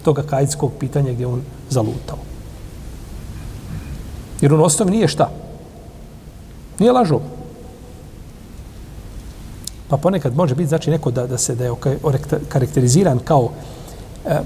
toga 0.02 0.22
kajitskog 0.22 0.72
pitanja 0.78 1.12
gdje 1.12 1.26
on 1.26 1.42
zalutao. 1.70 2.18
Jer 4.40 4.54
on 4.54 4.60
osnovi 4.60 4.90
nije 4.90 5.08
šta? 5.08 5.30
Nije 6.78 6.92
lažo. 6.92 7.20
Pa 9.88 9.96
ponekad 9.96 10.36
može 10.36 10.54
biti 10.54 10.68
znači 10.68 10.90
neko 10.90 11.10
da, 11.10 11.26
da 11.26 11.38
se 11.38 11.54
da 11.54 11.64
je 11.64 11.72
karakteriziran 12.48 13.18
kao 13.18 13.50
e, 14.26 14.38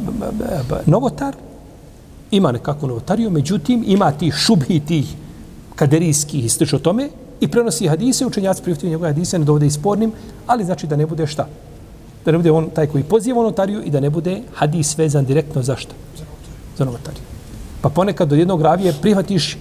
novotar, 0.86 1.34
ima 2.36 2.52
nekakvu 2.52 2.88
novotariju, 2.88 3.30
međutim 3.30 3.84
ima 3.86 4.12
ti 4.12 4.30
šubhi 4.30 4.80
tih 4.80 5.14
kaderijskih 5.76 6.44
i 6.44 6.48
slično 6.48 6.78
tome 6.78 7.08
i 7.40 7.48
prenosi 7.48 7.88
hadise, 7.88 8.26
učenjaci 8.26 8.62
prihvatili 8.62 8.90
njegove 8.90 9.08
hadise, 9.08 9.38
ne 9.38 9.44
dovode 9.44 9.66
ispornim, 9.66 10.12
ali 10.46 10.64
znači 10.64 10.86
da 10.86 10.96
ne 10.96 11.06
bude 11.06 11.26
šta? 11.26 11.46
Da 12.24 12.32
ne 12.32 12.38
bude 12.38 12.50
on 12.50 12.70
taj 12.70 12.86
koji 12.86 13.04
poziva 13.04 13.42
notariju 13.42 13.82
i 13.84 13.90
da 13.90 14.00
ne 14.00 14.10
bude 14.10 14.40
hadis 14.54 14.98
vezan 14.98 15.24
direktno 15.24 15.62
za 15.62 15.76
šta? 15.76 15.94
Za 16.78 16.84
novotariju. 16.84 17.22
Pa 17.80 17.88
ponekad 17.88 18.28
do 18.28 18.34
jednog 18.34 18.62
ravije 18.62 18.94
prihvatiš 19.02 19.58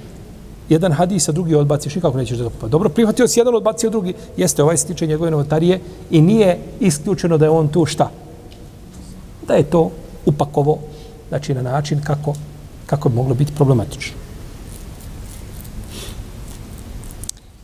jedan 0.70 0.92
hadis, 0.92 1.30
a 1.30 1.32
drugi 1.32 1.56
odbaciš, 1.56 1.96
nikako 1.96 2.18
nećeš 2.18 2.38
da 2.38 2.50
pa 2.62 2.68
Dobro, 2.68 2.90
prihvatio 2.90 3.28
si 3.28 3.40
jedan, 3.40 3.56
odbacio 3.56 3.90
drugi, 3.90 4.14
jeste 4.38 4.64
ovaj 4.64 4.78
stiče 4.78 5.08
njegove 5.08 5.32
novotarije 5.32 5.80
i 6.12 6.22
nije 6.22 6.60
isključeno 6.80 7.38
da 7.38 7.46
je 7.46 7.52
on 7.52 7.68
tu 7.68 7.86
šta? 7.86 8.10
Da 9.48 9.54
je 9.54 9.64
to 9.64 9.92
upakovo, 10.26 10.80
znači 11.30 11.54
na 11.54 11.62
način 11.62 12.02
kako, 12.04 12.34
kako 12.86 13.10
bi 13.10 13.16
moglo 13.16 13.34
biti 13.34 13.56
problematično. 13.56 14.16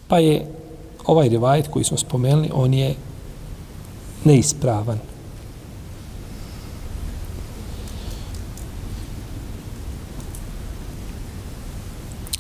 Pa 0.08 0.20
je 0.20 0.46
ovaj 1.06 1.30
rivajet 1.30 1.68
koji 1.68 1.86
smo 1.86 1.98
spomenuli, 1.98 2.50
on 2.54 2.74
je 2.74 2.96
neispravan. 4.24 5.00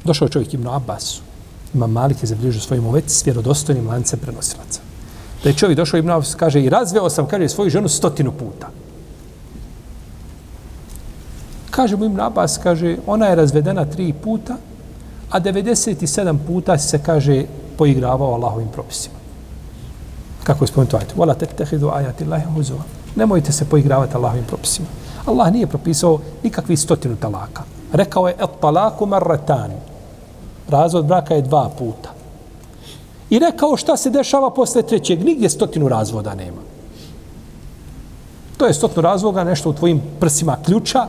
Došao 0.03 0.25
je 0.25 0.29
čovjek 0.29 0.53
Ibn 0.53 0.67
Abbas. 0.67 1.21
Ima 1.73 1.87
Malik 1.87 2.23
je 2.23 2.27
zabilježio 2.27 2.61
svojim 2.61 2.85
uveci 2.85 3.15
s 3.15 3.25
vjerodostojnim 3.25 3.87
lancem 3.87 4.19
prenosilaca. 4.19 4.81
Da 5.43 5.49
je 5.49 5.55
čovjek 5.55 5.77
došao 5.77 5.97
Ibn 5.97 6.09
Abbas, 6.09 6.35
kaže, 6.35 6.63
i 6.63 6.69
razveo 6.69 7.09
sam, 7.09 7.27
kaže, 7.27 7.49
svoju 7.49 7.69
ženu 7.69 7.87
stotinu 7.87 8.31
puta. 8.31 8.69
Kaže 11.69 11.97
mu 11.97 12.05
Ibn 12.05 12.19
Abbas, 12.19 12.57
kaže, 12.57 12.97
ona 13.07 13.25
je 13.25 13.35
razvedena 13.35 13.85
tri 13.85 14.13
puta, 14.13 14.55
a 15.29 15.39
97 15.39 16.37
puta 16.47 16.77
se, 16.77 16.99
kaže, 17.03 17.45
poigravao 17.77 18.33
Allahovim 18.33 18.67
propisima. 18.67 19.15
Kako 20.43 20.63
je 20.63 20.67
spomenuto 20.67 20.97
ajte? 20.97 21.13
Vala 21.17 21.33
tettehidu 21.33 21.89
ajati 21.93 22.23
Allahi 22.23 22.45
huzova. 22.55 22.83
Nemojte 23.15 23.51
se 23.51 23.65
poigravati 23.65 24.15
Allahovim 24.15 24.43
propisima. 24.43 24.87
Allah 25.25 25.51
nije 25.51 25.67
propisao 25.67 26.19
nikakvi 26.43 26.77
stotinu 26.77 27.15
talaka. 27.15 27.63
Rekao 27.93 28.27
je, 28.27 28.33
et 28.33 28.49
talaku 28.61 29.05
marratani. 29.05 29.75
Razvod 30.69 31.05
braka 31.05 31.35
je 31.35 31.41
dva 31.41 31.69
puta. 31.77 32.09
I 33.29 33.39
rekao 33.39 33.77
šta 33.77 33.97
se 33.97 34.09
dešava 34.09 34.49
posle 34.49 34.81
trećeg. 34.81 35.25
Nigdje 35.25 35.49
stotinu 35.49 35.87
razvoda 35.87 36.35
nema. 36.35 36.61
To 38.57 38.65
je 38.65 38.73
stotinu 38.73 39.01
razvoga, 39.01 39.43
nešto 39.43 39.69
u 39.69 39.73
tvojim 39.73 40.01
prsima 40.19 40.57
ključa 40.65 41.07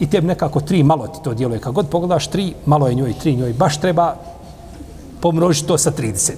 i 0.00 0.06
tebi 0.06 0.26
nekako 0.26 0.60
tri 0.60 0.82
malo 0.82 1.06
ti 1.08 1.18
to 1.24 1.34
djeluje. 1.34 1.60
Kad 1.60 1.72
god 1.72 1.88
pogledaš 1.88 2.26
tri, 2.26 2.54
malo 2.66 2.88
je 2.88 2.94
njoj, 2.94 3.14
tri 3.20 3.36
njoj. 3.36 3.52
Baš 3.52 3.80
treba 3.80 4.16
pomnožiti 5.20 5.68
to 5.68 5.78
sa 5.78 5.92
30. 5.92 6.32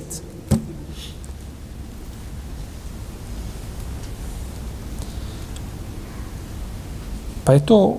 Pa 7.44 7.53
je 7.53 7.66
to 7.66 7.96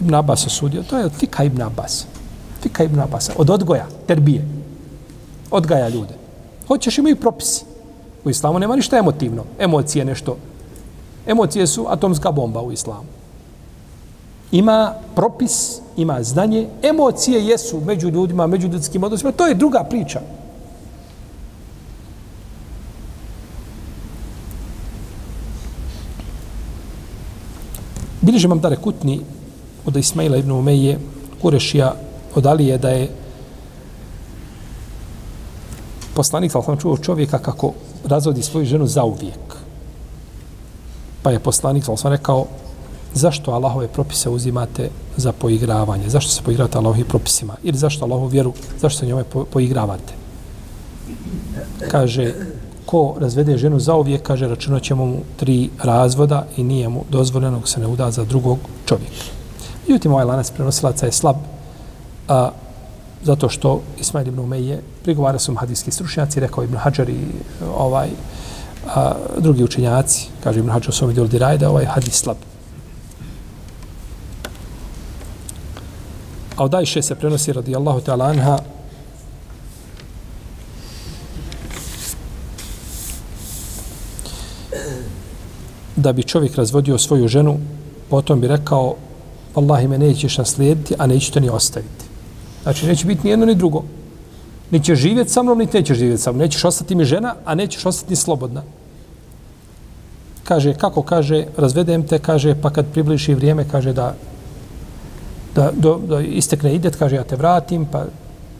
Ibn 0.00 0.14
Abbas 0.14 0.46
osudio. 0.46 0.82
To 0.82 0.98
je 0.98 1.04
od 1.04 1.12
fika 1.12 1.44
Ibn 1.44 1.62
Abbas. 1.62 2.06
Fika 2.62 2.84
Ibn 2.84 3.00
Abbas. 3.00 3.30
Od 3.36 3.50
odgoja, 3.50 3.86
terbije. 4.06 4.46
Odgaja 5.50 5.88
ljude. 5.88 6.14
Hoćeš 6.68 6.98
imaju 6.98 7.16
propisi. 7.16 7.64
U 8.24 8.30
islamu 8.30 8.58
nema 8.58 8.76
ništa 8.76 8.98
emotivno. 8.98 9.44
Emocije 9.58 10.04
nešto. 10.04 10.36
Emocije 11.26 11.66
su 11.66 11.86
atomska 11.88 12.30
bomba 12.30 12.62
u 12.62 12.72
islamu 12.72 13.21
ima 14.52 14.94
propis, 15.14 15.80
ima 15.96 16.22
znanje, 16.22 16.68
emocije 16.82 17.46
jesu 17.46 17.80
među 17.80 18.08
ljudima, 18.08 18.46
među 18.46 18.68
ljudskim 18.68 19.04
odnosima, 19.04 19.32
to 19.32 19.46
je 19.46 19.54
druga 19.54 19.84
priča. 19.84 20.20
Biliže 28.20 28.48
vam 28.48 28.60
dare 28.60 28.76
kutni 28.76 29.20
od 29.86 29.96
Ismaila 29.96 30.36
ibn 30.36 30.50
Umeje, 30.50 30.98
Kurešija, 31.42 31.94
od 32.34 32.46
Alije 32.46 32.78
da 32.78 32.90
je 32.90 33.10
poslanik, 36.14 36.54
ali 36.54 36.64
sam 36.64 36.78
čuo 36.78 36.96
čovjeka 36.96 37.38
kako 37.38 37.72
razvodi 38.04 38.42
svoju 38.42 38.66
ženu 38.66 38.86
za 38.86 39.04
uvijek. 39.04 39.56
Pa 41.22 41.30
je 41.30 41.38
poslanik, 41.38 41.88
ali 41.88 41.98
sam 41.98 42.12
rekao, 42.12 42.46
zašto 43.14 43.52
Allahove 43.52 43.88
propise 43.88 44.30
uzimate 44.30 44.90
za 45.16 45.32
poigravanje? 45.32 46.08
Zašto 46.08 46.30
se 46.30 46.42
poigravate 46.42 46.78
Allahovim 46.78 47.06
propisima? 47.06 47.54
Ili 47.62 47.78
zašto 47.78 48.04
Allahovu 48.04 48.28
vjeru, 48.28 48.52
zašto 48.80 48.98
se 48.98 49.06
njome 49.06 49.24
poigravate? 49.52 50.14
Kaže, 51.90 52.34
ko 52.86 53.16
razvede 53.20 53.58
ženu 53.58 53.80
za 53.80 53.92
kaže, 54.22 54.48
računat 54.48 54.82
ćemo 54.82 55.06
mu 55.06 55.16
tri 55.36 55.70
razvoda 55.82 56.46
i 56.56 56.62
nije 56.62 56.88
mu 56.88 57.04
dozvoljeno 57.10 57.66
se 57.66 57.80
ne 57.80 57.86
uda 57.86 58.10
za 58.10 58.24
drugog 58.24 58.58
čovjeka. 58.86 59.24
Međutim, 59.88 60.12
ovaj 60.12 60.24
lanac 60.24 60.50
prenosilaca 60.50 61.06
je 61.06 61.12
slab, 61.12 61.36
a, 62.28 62.50
zato 63.24 63.48
što 63.48 63.80
Ismail 64.00 64.28
ibn 64.28 64.38
Umeje 64.38 64.82
prigovara 65.02 65.38
su 65.38 65.54
hadijski 65.54 65.90
stručnjaci, 65.90 66.40
rekao 66.40 66.64
ibn 66.64 66.76
Hajar 66.76 67.08
i 67.08 67.24
ovaj, 67.76 68.08
a, 68.94 69.12
drugi 69.38 69.64
učenjaci, 69.64 70.28
kaže 70.44 70.58
ibn 70.58 70.68
Hajar 70.68 70.88
u 70.88 70.92
svom 70.92 71.08
vidjeli 71.08 71.58
da 71.58 71.70
ovaj 71.70 71.84
hadis 71.84 72.14
slab. 72.14 72.51
A 76.56 76.64
od 76.64 76.74
Ajše 76.74 77.02
se 77.02 77.14
prenosi 77.14 77.52
radi 77.52 77.76
Allahu 77.76 78.00
ta'ala 78.00 78.30
anha 78.30 78.58
da 85.96 86.12
bi 86.12 86.22
čovjek 86.22 86.56
razvodio 86.56 86.98
svoju 86.98 87.28
ženu, 87.28 87.58
potom 88.10 88.40
bi 88.40 88.48
rekao 88.48 88.94
Wallahi 89.54 89.88
me 89.88 89.98
nećeš 89.98 90.38
naslijediti, 90.38 90.94
a 90.98 91.06
nećeš 91.06 91.30
te 91.30 91.40
ni 91.40 91.48
ostaviti. 91.48 92.04
Znači, 92.62 92.86
neće 92.86 93.06
biti 93.06 93.20
ni 93.24 93.30
jedno 93.30 93.46
ni 93.46 93.54
drugo. 93.54 93.82
Ni 94.70 94.84
će 94.84 94.94
živjeti 94.94 95.30
sa 95.30 95.42
mnom, 95.42 95.58
ni 95.58 95.68
nećeš 95.74 95.98
živjeti 95.98 96.22
sa 96.22 96.32
mnom. 96.32 96.40
Nećeš 96.40 96.64
ostati 96.64 96.94
mi 96.94 97.04
žena, 97.04 97.34
a 97.44 97.54
nećeš 97.54 97.86
ostati 97.86 98.10
ni 98.10 98.16
slobodna. 98.16 98.62
Kaže, 100.44 100.74
kako 100.74 101.02
kaže, 101.02 101.46
razvedem 101.56 102.06
te, 102.06 102.18
kaže, 102.18 102.54
pa 102.62 102.70
kad 102.70 102.86
približi 102.92 103.34
vrijeme, 103.34 103.64
kaže 103.70 103.92
da 103.92 104.14
da, 105.54 105.70
do, 105.76 106.00
do 106.06 106.20
istekne 106.20 106.74
idet, 106.74 106.96
kaže 106.96 107.16
ja 107.16 107.24
te 107.24 107.36
vratim, 107.36 107.86
pa 107.86 108.04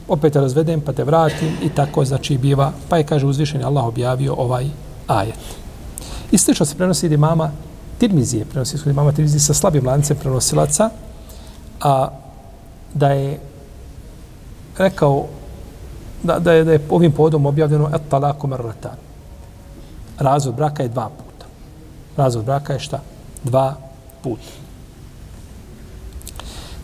opet 0.07 0.33
te 0.33 0.41
razvedem, 0.41 0.81
pa 0.81 0.93
te 0.93 1.03
vratim 1.03 1.57
i 1.63 1.69
tako 1.69 2.05
znači 2.05 2.37
biva, 2.37 2.71
pa 2.89 2.97
je 2.97 3.03
kaže 3.03 3.25
uzvišeni 3.25 3.63
Allah 3.63 3.85
objavio 3.85 4.33
ovaj 4.37 4.65
ajet. 5.07 5.39
I 6.31 6.37
slično 6.37 6.65
se 6.65 6.75
prenosi 6.75 7.05
od 7.05 7.11
imama 7.11 7.51
Tirmizije, 7.97 8.45
prenosi 8.45 8.77
od 8.85 8.87
imama 8.87 9.11
Tirmizije 9.11 9.39
sa 9.39 9.53
slabim 9.53 9.87
lancem 9.87 10.17
prenosilaca, 10.17 10.89
a 11.81 12.09
da 12.93 13.09
je 13.09 13.39
rekao 14.77 15.25
da, 16.23 16.39
da, 16.39 16.53
je, 16.53 16.63
da 16.63 16.71
je 16.71 16.85
ovim 16.89 17.11
povodom 17.11 17.45
objavljeno 17.45 17.89
et 17.95 18.01
talaku 18.09 18.47
marratan. 18.47 18.97
Razvod 20.19 20.55
braka 20.55 20.83
je 20.83 20.89
dva 20.89 21.09
puta. 21.09 21.45
Razvod 22.17 22.45
braka 22.45 22.73
je 22.73 22.79
šta? 22.79 22.99
Dva 23.43 23.75
puta. 24.23 24.62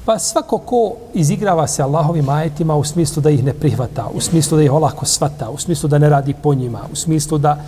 Pa 0.10 0.20
svako 0.20 0.58
ko 0.58 0.94
izigrava 1.14 1.68
se 1.68 1.84
Allahovim 1.84 2.30
ajetima 2.30 2.76
u 2.76 2.84
smislu 2.84 3.22
da 3.22 3.30
ih 3.30 3.44
ne 3.44 3.54
prihvata, 3.54 4.08
u 4.14 4.22
smislu 4.22 4.58
da 4.58 4.64
ih 4.64 4.72
olako 4.72 5.06
svata, 5.06 5.50
u 5.50 5.58
smislu 5.58 5.90
da 5.90 5.98
ne 5.98 6.10
radi 6.10 6.34
po 6.34 6.54
njima, 6.54 6.80
u 6.92 6.96
smislu 6.96 7.38
da 7.38 7.62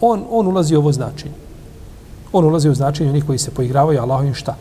on, 0.00 0.22
on 0.30 0.46
ulazi 0.46 0.76
u 0.76 0.78
ovo 0.78 0.92
značenje. 0.92 1.34
On 2.32 2.44
ulazi 2.44 2.68
u 2.68 2.74
značenje 2.74 3.10
onih 3.10 3.24
koji 3.26 3.38
se 3.38 3.50
poigravaju 3.50 4.00
Allahovim 4.00 4.34
šta? 4.34 4.56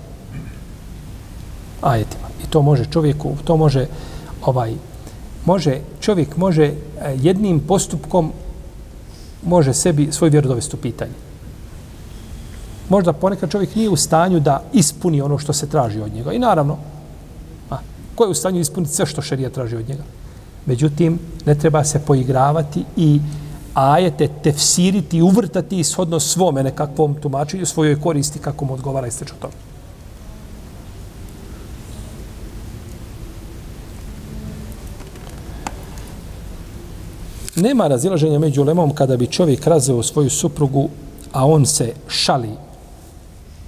Ajetima. 1.81 2.27
I 2.43 2.49
to 2.49 2.61
može 2.61 2.85
čovjeku, 2.85 3.35
to 3.43 3.57
može 3.57 3.85
ovaj, 4.45 4.73
može, 5.45 5.79
čovjek 5.99 6.37
može 6.37 6.65
e, 6.65 6.73
jednim 7.21 7.59
postupkom 7.59 8.31
može 9.45 9.73
sebi 9.73 10.11
svoj 10.11 10.29
vjeru 10.29 10.47
dovesti 10.47 10.75
u 10.75 10.79
pitanje. 10.79 11.13
Možda 12.89 13.13
ponekad 13.13 13.51
čovjek 13.51 13.75
nije 13.75 13.89
u 13.89 13.95
stanju 13.95 14.39
da 14.39 14.63
ispuni 14.73 15.21
ono 15.21 15.37
što 15.37 15.53
se 15.53 15.69
traži 15.69 16.01
od 16.01 16.13
njega. 16.13 16.31
I 16.31 16.39
naravno, 16.39 16.77
ko 18.19 18.25
je 18.25 18.29
u 18.29 18.33
stanju 18.33 18.59
ispuniti 18.59 18.93
sve 18.93 19.05
što 19.05 19.21
šerija 19.21 19.49
traži 19.49 19.75
od 19.75 19.89
njega? 19.89 20.03
Međutim, 20.65 21.19
ne 21.45 21.55
treba 21.55 21.83
se 21.83 21.99
poigravati 21.99 22.83
i 22.97 23.19
ajete 23.73 24.27
tefsiriti 24.43 25.17
i 25.17 25.21
uvrtati 25.21 25.79
ishodno 25.79 26.19
svome 26.19 26.63
nekakvom 26.63 27.15
tumačenju, 27.15 27.65
svojoj 27.65 28.01
koristi 28.01 28.39
kako 28.39 28.65
mu 28.65 28.73
odgovara 28.73 29.07
i 29.07 29.11
slično 29.11 29.37
tome. 29.39 29.53
Nema 37.55 37.87
razilaženja 37.87 38.39
među 38.39 38.63
lemom 38.63 38.95
kada 38.95 39.17
bi 39.17 39.27
čovjek 39.27 39.67
razveo 39.67 40.03
svoju 40.03 40.29
suprugu, 40.29 40.89
a 41.31 41.45
on 41.45 41.65
se 41.65 41.93
šali 42.07 42.51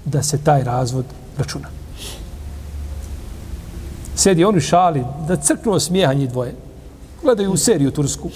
da 0.06 0.24
se 0.24 0.38
taj 0.38 0.64
razvod 0.64 1.06
računa. 1.38 1.81
Sedi 4.22 4.46
on 4.46 4.58
u 4.58 4.60
šali, 4.60 5.04
da 5.28 5.36
crknuo 5.36 5.80
smijeha 5.80 6.14
njih 6.14 6.30
dvoje. 6.30 6.54
Gledaju 7.24 7.52
u 7.52 7.58
seriju 7.58 7.92
tursku. 7.92 8.30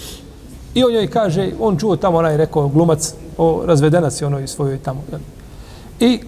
I 0.74 0.84
on 0.84 0.94
joj 0.94 1.06
kaže, 1.06 1.52
on 1.60 1.78
čuo 1.78 1.96
tamo 1.96 2.18
onaj 2.18 2.36
rekao 2.36 2.68
glumac, 2.68 3.14
o 3.38 3.62
razvedenac 3.66 4.20
je 4.20 4.26
onoj 4.26 4.46
svojoj 4.46 4.78
tamo. 4.78 5.02
I, 6.00 6.20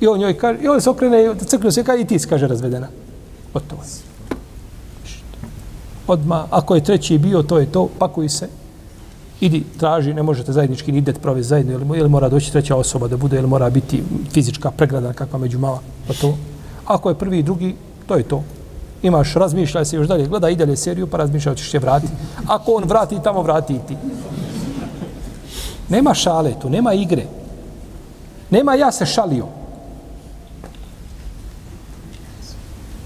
I 0.00 0.06
on 0.06 0.20
joj 0.20 0.38
kaže, 0.38 0.58
i 0.62 0.68
on 0.68 0.80
se 0.80 0.90
okrene, 0.90 1.34
da 1.34 1.44
crknuo 1.44 1.70
se, 1.70 1.84
kaže, 1.84 2.02
i 2.02 2.06
ti 2.06 2.18
kaže 2.28 2.46
razvedena. 2.46 2.88
Gotovo. 3.52 3.82
Odma, 6.06 6.46
ako 6.50 6.74
je 6.74 6.84
treći 6.84 7.18
bio, 7.18 7.42
to 7.42 7.58
je 7.58 7.72
to, 7.72 7.88
pakuj 7.98 8.28
se. 8.28 8.48
Idi, 9.40 9.64
traži, 9.78 10.14
ne 10.14 10.22
možete 10.22 10.52
zajednički 10.52 10.92
ni 10.92 10.98
idet 10.98 11.20
provesti 11.22 11.48
zajedno, 11.48 11.72
ili, 11.72 11.98
ili 11.98 12.08
mora 12.08 12.28
doći 12.28 12.52
treća 12.52 12.76
osoba 12.76 13.08
da 13.08 13.16
bude, 13.16 13.36
ili 13.36 13.46
mora 13.46 13.70
biti 13.70 14.02
fizička 14.32 14.70
pregrada 14.70 15.12
kakva 15.12 15.38
među 15.38 15.58
mala, 15.58 15.80
pa 16.08 16.14
to. 16.14 16.36
Ako 16.86 17.08
je 17.08 17.14
prvi 17.14 17.38
i 17.38 17.42
drugi, 17.42 17.74
to 18.06 18.16
je 18.16 18.22
to. 18.22 18.44
Imaš, 19.02 19.34
razmišljaj 19.34 19.84
se 19.84 19.96
još 19.96 20.08
dalje, 20.08 20.26
gledaj 20.26 20.52
i 20.52 20.56
dalje 20.56 20.76
seriju, 20.76 21.06
pa 21.06 21.16
razmišljaj, 21.16 21.52
hoćeš 21.52 21.70
se 21.70 21.78
vratiti. 21.78 22.12
Ako 22.46 22.72
on 22.72 22.84
vrati 22.84 23.18
tamo, 23.24 23.42
vrati 23.42 23.74
i 23.74 23.78
ti. 23.88 23.96
Nema 25.88 26.14
šale 26.14 26.54
tu, 26.60 26.70
nema 26.70 26.94
igre. 26.94 27.26
Nema 28.50 28.74
ja 28.74 28.92
se 28.92 29.06
šalio. 29.06 29.46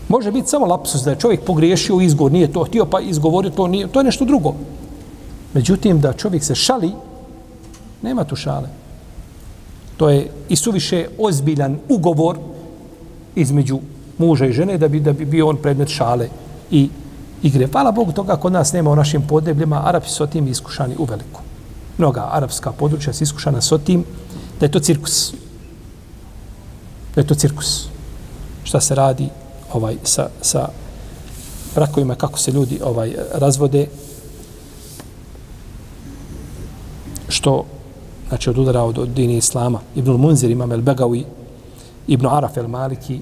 Može 0.09 0.33
biti 0.33 0.49
samo 0.49 0.67
lapsus 0.67 1.03
da 1.03 1.11
je 1.11 1.19
čovjek 1.19 1.45
pogriješio 1.45 2.01
izgovor, 2.01 2.33
nije 2.33 2.53
to 2.53 2.65
htio, 2.65 2.85
pa 2.85 3.01
izgovorio 3.01 3.51
to, 3.51 3.67
nije, 3.67 3.89
to 3.89 4.01
je 4.01 4.05
nešto 4.05 4.25
drugo. 4.25 4.55
Međutim, 5.55 6.01
da 6.01 6.13
čovjek 6.13 6.45
se 6.45 6.55
šali, 6.55 6.93
nema 8.03 8.25
tu 8.25 8.37
šale. 8.37 8.69
To 9.97 10.09
je 10.09 10.31
i 10.49 10.57
suviše 10.57 11.07
ozbiljan 11.19 11.79
ugovor 11.89 12.39
između 13.35 13.79
muža 14.21 14.47
i 14.47 14.53
žene 14.53 14.79
da 14.79 14.89
bi, 14.89 15.01
da 15.01 15.13
bi 15.13 15.25
bio 15.25 15.49
on 15.49 15.57
predmet 15.57 15.89
šale 15.89 16.29
i 16.71 16.89
igre. 17.43 17.69
Hvala 17.73 17.93
Bogu 17.93 18.13
toga 18.13 18.37
kod 18.37 18.53
nas 18.53 18.73
nema 18.73 18.91
u 18.91 18.97
našim 18.97 19.23
podebljima, 19.23 19.83
Arapi 19.87 20.09
su 20.09 20.25
o 20.25 20.27
tim 20.27 20.49
iskušani 20.49 20.95
u 20.99 21.05
veliku. 21.05 21.41
Mnoga 21.99 22.29
arapska 22.33 22.73
područja 22.73 23.13
su 23.13 23.25
iskušana 23.25 23.61
s 23.61 23.73
tim 23.85 24.05
da 24.61 24.67
je 24.67 24.71
to 24.71 24.81
cirkus. 24.81 25.33
Da 27.15 27.21
je 27.21 27.27
to 27.27 27.35
cirkus. 27.35 27.89
Šta 28.65 28.81
se 28.81 28.95
radi 28.95 29.29
ovaj 29.73 29.97
sa, 30.05 30.29
sa 30.41 30.69
brakovima, 31.75 32.15
kako 32.15 32.39
se 32.39 32.53
ljudi 32.53 32.81
ovaj 32.85 33.15
razvode, 33.35 33.87
što 37.29 37.65
znači 38.29 38.51
od 38.51 38.59
udara 38.59 38.83
od, 38.83 38.99
od 38.99 39.09
dini 39.09 39.37
Islama. 39.37 39.81
Ibn 39.95 40.11
Munzir, 40.11 40.51
imam 40.51 40.73
El 40.73 40.81
Begawi, 40.81 41.25
Ibn 42.07 42.27
Araf 42.27 42.57
El 42.57 42.69
Maliki, 42.69 43.21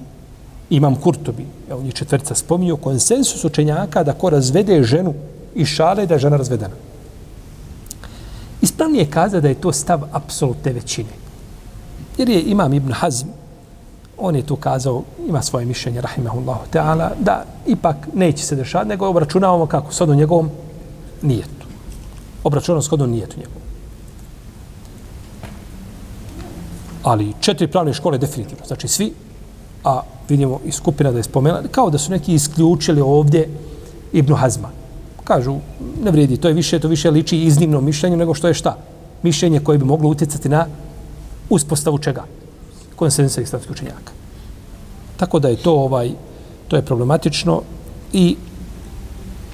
imam 0.69 0.95
Kurtobi, 0.95 1.45
evo 1.69 1.81
njih 1.81 1.93
četvrca 1.93 2.35
spominju, 2.35 2.77
konsensus 2.77 3.45
učenjaka 3.45 4.03
da 4.03 4.13
ko 4.13 4.29
razvede 4.29 4.83
ženu 4.83 5.13
i 5.55 5.65
šale 5.65 6.05
da 6.05 6.13
je 6.13 6.19
žena 6.19 6.37
razvedena. 6.37 6.75
Ispravnije 8.61 9.01
je 9.01 9.11
kaza 9.11 9.39
da 9.39 9.47
je 9.47 9.61
to 9.61 9.73
stav 9.73 10.01
apsolutne 10.11 10.73
većine. 10.73 11.09
Jer 12.17 12.29
je 12.29 12.41
imam 12.41 12.73
Ibn 12.73 12.91
Hazm, 12.91 13.27
on 14.17 14.35
je 14.35 14.45
tu 14.45 14.55
kazao, 14.55 15.03
ima 15.27 15.41
svoje 15.41 15.65
mišljenje, 15.65 16.01
rahimahullahu 16.01 16.65
ta'ala, 16.73 17.09
da 17.19 17.45
ipak 17.67 17.95
neće 18.13 18.45
se 18.45 18.55
dešati, 18.55 18.89
nego 18.89 19.07
obračunavamo 19.07 19.65
kako, 19.65 19.93
s 19.93 20.01
u 20.01 20.15
njegovom 20.15 20.49
nijetu. 21.21 21.65
Obračunavamo 22.43 22.81
shodno 22.81 23.07
nijetu 23.07 23.39
njegovom. 23.39 23.61
Ali 27.03 27.33
četiri 27.39 27.67
pravne 27.67 27.93
škole 27.93 28.17
definitivno, 28.17 28.65
znači 28.65 28.87
svi, 28.87 29.13
a 29.83 30.01
vidimo 30.29 30.59
i 30.65 30.71
skupina 30.71 31.11
da 31.11 31.17
je 31.17 31.23
spomenula, 31.23 31.63
kao 31.71 31.89
da 31.89 31.97
su 31.97 32.11
neki 32.11 32.33
isključili 32.33 33.01
ovdje 33.01 33.49
Ibnu 34.13 34.35
Hazma. 34.35 34.69
Kažu, 35.23 35.55
ne 36.03 36.11
vredi, 36.11 36.37
to 36.37 36.47
je 36.47 36.53
više, 36.53 36.79
to 36.79 36.87
više 36.87 37.11
liči 37.11 37.37
iznimno 37.37 37.81
mišljenju 37.81 38.17
nego 38.17 38.33
što 38.33 38.47
je 38.47 38.53
šta? 38.53 38.77
Mišljenje 39.23 39.59
koje 39.59 39.77
bi 39.77 39.85
moglo 39.85 40.09
utjecati 40.09 40.49
na 40.49 40.65
uspostavu 41.49 41.97
čega? 41.97 42.23
Konsensa 42.95 43.41
islamskih 43.41 43.71
učenjaka. 43.71 44.11
Tako 45.17 45.39
da 45.39 45.49
je 45.49 45.55
to 45.55 45.73
ovaj 45.73 46.11
to 46.67 46.75
je 46.75 46.85
problematično 46.85 47.61
i 48.13 48.35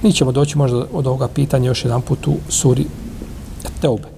mi 0.02 0.12
ćemo 0.12 0.32
doći 0.32 0.58
možda 0.58 0.84
od 0.92 1.06
ovoga 1.06 1.28
pitanja 1.28 1.66
još 1.66 1.84
jedan 1.84 2.02
put 2.02 2.26
u 2.26 2.34
suri 2.48 2.86
Teube. 3.80 4.08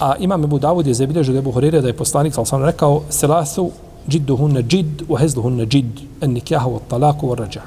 A 0.00 0.16
imam 0.16 0.44
Ebu 0.44 0.58
Davud 0.58 0.86
je 0.86 0.94
zabilježio 0.94 1.32
da 1.32 1.38
je 1.38 1.42
Buhorire 1.42 1.80
da 1.80 1.88
je 1.88 1.96
poslanik, 1.96 2.34
sam 2.34 2.46
sam 2.46 2.64
rekao, 2.64 3.02
selasu 3.10 3.70
džidduhunne 4.08 4.62
džid, 4.62 5.02
u 5.08 5.16
hezduhunne 5.16 5.66
džid, 5.66 6.00
en 6.20 6.32
nikjahu 6.32 6.74
od 6.74 6.82
talaku 6.88 7.30
od 7.30 7.38
rađa. 7.38 7.62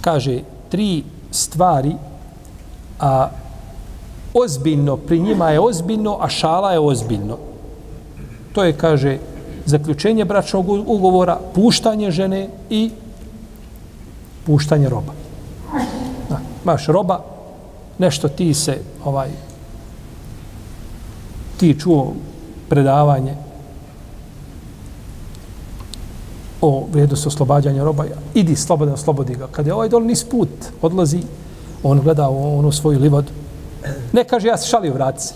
Kaže, 0.00 0.40
tri 0.70 1.04
stvari, 1.30 1.94
a 3.00 3.28
ozbiljno, 4.34 4.96
pri 4.96 5.20
njima 5.20 5.50
je 5.50 5.60
ozbiljno, 5.60 6.18
a 6.20 6.28
šala 6.28 6.72
je 6.72 6.78
ozbiljno. 6.78 7.38
To 8.52 8.64
je, 8.64 8.72
kaže, 8.72 9.18
zaključenje 9.66 10.24
bračnog 10.24 10.68
ugovora, 10.68 11.38
puštanje 11.54 12.10
žene 12.10 12.48
i 12.70 12.90
puštanje 14.46 14.88
roba. 14.88 15.12
Da, 16.28 16.40
maš 16.64 16.86
roba, 16.86 17.20
nešto 17.98 18.28
ti 18.28 18.54
se 18.54 18.78
ovaj 19.04 19.30
ti 21.56 21.80
čuo 21.80 22.12
predavanje 22.68 23.34
o 26.64 26.86
vrijednosti 26.92 27.28
oslobađanja 27.28 27.84
roba, 27.84 28.04
idi 28.34 28.56
slobodan, 28.56 28.96
slobodi 28.96 29.34
ga. 29.34 29.46
Kad 29.52 29.66
je 29.66 29.74
ovaj 29.74 29.88
dol 29.88 30.02
nis 30.02 30.24
put 30.24 30.48
odlazi, 30.82 31.22
on 31.82 32.00
gleda 32.00 32.28
u 32.28 32.58
onu 32.58 32.72
svoju 32.72 33.00
livadu. 33.00 33.32
Ne 34.12 34.24
kaže, 34.24 34.48
ja 34.48 34.56
se 34.56 34.68
šalio, 34.68 34.94
vrati 34.94 35.22
se. 35.22 35.34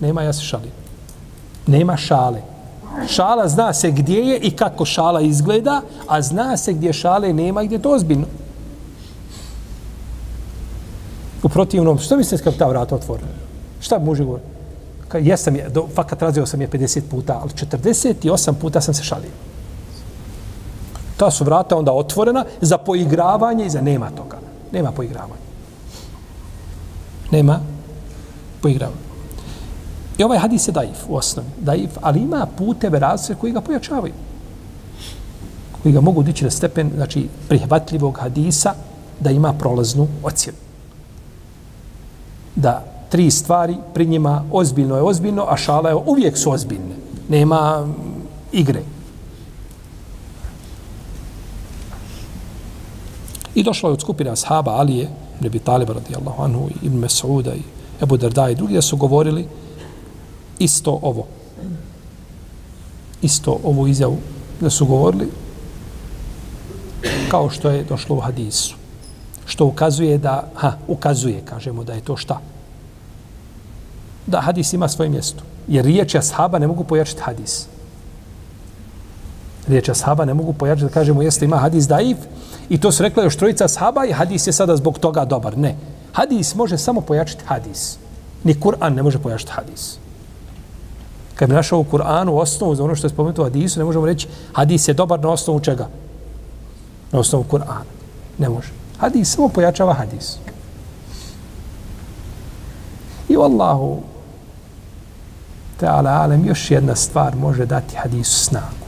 Nema, 0.00 0.22
ja 0.22 0.32
se 0.32 0.42
šalio. 0.42 0.70
Nema 1.66 1.96
šale. 1.96 2.42
Šala 3.08 3.48
zna 3.48 3.72
se 3.72 3.90
gdje 3.90 4.18
je 4.18 4.38
i 4.38 4.50
kako 4.50 4.84
šala 4.84 5.20
izgleda, 5.20 5.82
a 6.06 6.22
zna 6.22 6.56
se 6.56 6.72
gdje 6.72 6.92
šale 6.92 7.32
nema 7.32 7.62
i 7.62 7.66
gdje 7.66 7.76
je 7.76 7.82
to 7.82 7.94
ozbiljno. 7.94 8.26
U 11.42 11.48
protivnom, 11.48 11.98
što 11.98 12.16
mislite 12.16 12.44
kad 12.44 12.56
ta 12.56 12.68
vrata 12.68 12.94
otvorena? 12.94 13.32
Šta 13.80 13.98
može 13.98 14.24
govoriti? 14.24 14.56
jesam 15.14 15.56
je, 15.56 15.68
do, 15.68 15.86
fakat 15.94 16.22
razio 16.22 16.46
sam 16.46 16.60
je 16.60 16.68
50 16.68 17.00
puta, 17.10 17.38
ali 17.42 17.50
48 17.50 18.52
puta 18.52 18.80
sam 18.80 18.94
se 18.94 19.02
šalio. 19.02 19.30
Ta 21.16 21.30
su 21.30 21.44
vrata 21.44 21.76
onda 21.76 21.92
otvorena 21.92 22.44
za 22.60 22.78
poigravanje 22.78 23.66
i 23.66 23.70
za 23.70 23.80
nema 23.80 24.10
toga. 24.10 24.38
Nema 24.72 24.92
poigravanja. 24.92 25.46
Nema 27.30 27.60
poigravanja. 28.62 29.06
I 30.18 30.24
ovaj 30.24 30.38
hadis 30.38 30.68
je 30.68 30.72
daif 30.72 30.98
u 31.08 31.16
osnovi. 31.16 31.48
Daif, 31.60 31.90
ali 32.00 32.20
ima 32.20 32.46
puteve 32.58 32.98
različite 32.98 33.40
koji 33.40 33.52
ga 33.52 33.60
pojačavaju. 33.60 34.14
Koji 35.82 35.92
ga 35.92 36.00
mogu 36.00 36.22
dići 36.22 36.44
na 36.44 36.50
stepen 36.50 36.90
znači, 36.96 37.28
prihvatljivog 37.48 38.18
hadisa 38.18 38.74
da 39.20 39.30
ima 39.30 39.52
prolaznu 39.52 40.08
ocjenu. 40.22 40.58
da 42.56 42.84
tri 43.08 43.30
stvari 43.30 43.76
pri 43.94 44.06
njima 44.06 44.44
ozbiljno 44.52 44.96
je 44.96 45.02
ozbiljno, 45.02 45.46
a 45.48 45.56
šala 45.56 45.88
je 45.88 45.94
uvijek 45.94 46.38
su 46.38 46.52
ozbiljne. 46.52 46.96
Nema 47.28 47.86
igre. 48.52 48.82
I 53.56 53.62
došla 53.62 53.88
je 53.88 53.92
od 53.92 54.00
skupina 54.00 54.32
ashaba 54.32 54.70
Alije, 54.70 55.08
Nebi 55.40 55.58
Taliba 55.58 55.92
radijallahu 55.92 56.42
anhu, 56.42 56.68
Ibn 56.82 56.98
Mes'uda 57.00 57.54
i 57.54 57.62
Ebu 58.02 58.16
Darda 58.16 58.48
i 58.48 58.54
drugi 58.54 58.74
da 58.74 58.82
su 58.82 58.96
govorili 58.96 59.48
isto 60.58 60.98
ovo. 61.02 61.26
Isto 63.22 63.58
ovu 63.64 63.88
izjavu 63.88 64.16
da 64.60 64.70
su 64.70 64.86
govorili 64.86 65.28
kao 67.30 67.50
što 67.50 67.70
je 67.70 67.84
došlo 67.84 68.16
u 68.16 68.20
hadisu. 68.20 68.76
Što 69.46 69.66
ukazuje 69.66 70.18
da, 70.18 70.50
ha, 70.54 70.72
ukazuje, 70.88 71.42
kažemo 71.44 71.84
da 71.84 71.92
je 71.92 72.00
to 72.00 72.16
šta? 72.16 72.40
Da 74.26 74.40
hadis 74.40 74.72
ima 74.72 74.88
svoje 74.88 75.10
mjesto. 75.10 75.42
Jer 75.68 75.84
riječi 75.84 76.18
ashaba 76.18 76.58
ne 76.58 76.66
mogu 76.66 76.84
pojačiti 76.84 77.20
hadis. 77.20 77.66
Riječi 79.68 79.90
ashaba 79.90 80.24
ne 80.24 80.34
mogu 80.34 80.52
pojačiti 80.52 80.86
da 80.86 80.92
kažemo 80.92 81.22
jeste 81.22 81.44
ima 81.44 81.56
hadis 81.56 81.88
daif 81.88 82.16
i 82.68 82.80
to 82.80 82.92
su 82.92 83.02
rekla 83.02 83.22
još 83.22 83.36
trojica 83.36 83.68
sahaba 83.68 84.04
i 84.04 84.12
hadis 84.12 84.46
je 84.46 84.52
sada 84.52 84.76
zbog 84.76 84.98
toga 84.98 85.24
dobar. 85.24 85.58
Ne. 85.58 85.76
Hadis 86.12 86.54
može 86.54 86.78
samo 86.78 87.00
pojačiti 87.00 87.44
hadis. 87.46 87.98
Ni 88.44 88.54
Kur'an 88.54 88.94
ne 88.94 89.02
može 89.02 89.18
pojačiti 89.18 89.52
hadis. 89.52 89.98
Kad 91.34 91.48
bi 91.48 91.54
našao 91.54 91.78
u 91.78 91.84
Kur'anu 91.84 92.30
osnovu 92.30 92.74
za 92.74 92.84
ono 92.84 92.94
što 92.94 93.06
je 93.06 93.10
spomenuto 93.10 93.42
u 93.42 93.44
hadisu, 93.44 93.78
ne 93.80 93.84
možemo 93.84 94.06
reći 94.06 94.28
hadis 94.52 94.88
je 94.88 94.94
dobar 94.94 95.20
na 95.20 95.28
osnovu 95.28 95.60
čega? 95.60 95.88
Na 97.12 97.18
osnovu 97.18 97.44
Kur'ana. 97.50 97.84
Ne 98.38 98.48
može. 98.48 98.68
Hadis 98.98 99.34
samo 99.34 99.48
pojačava 99.48 99.94
hadis. 99.94 100.36
I 103.28 103.36
u 103.36 103.42
Allahu 103.42 104.02
ta'ala 105.80 106.22
alem 106.22 106.46
još 106.46 106.70
jedna 106.70 106.96
stvar 106.96 107.36
može 107.36 107.66
dati 107.66 107.96
hadisu 107.96 108.44
snagu. 108.44 108.85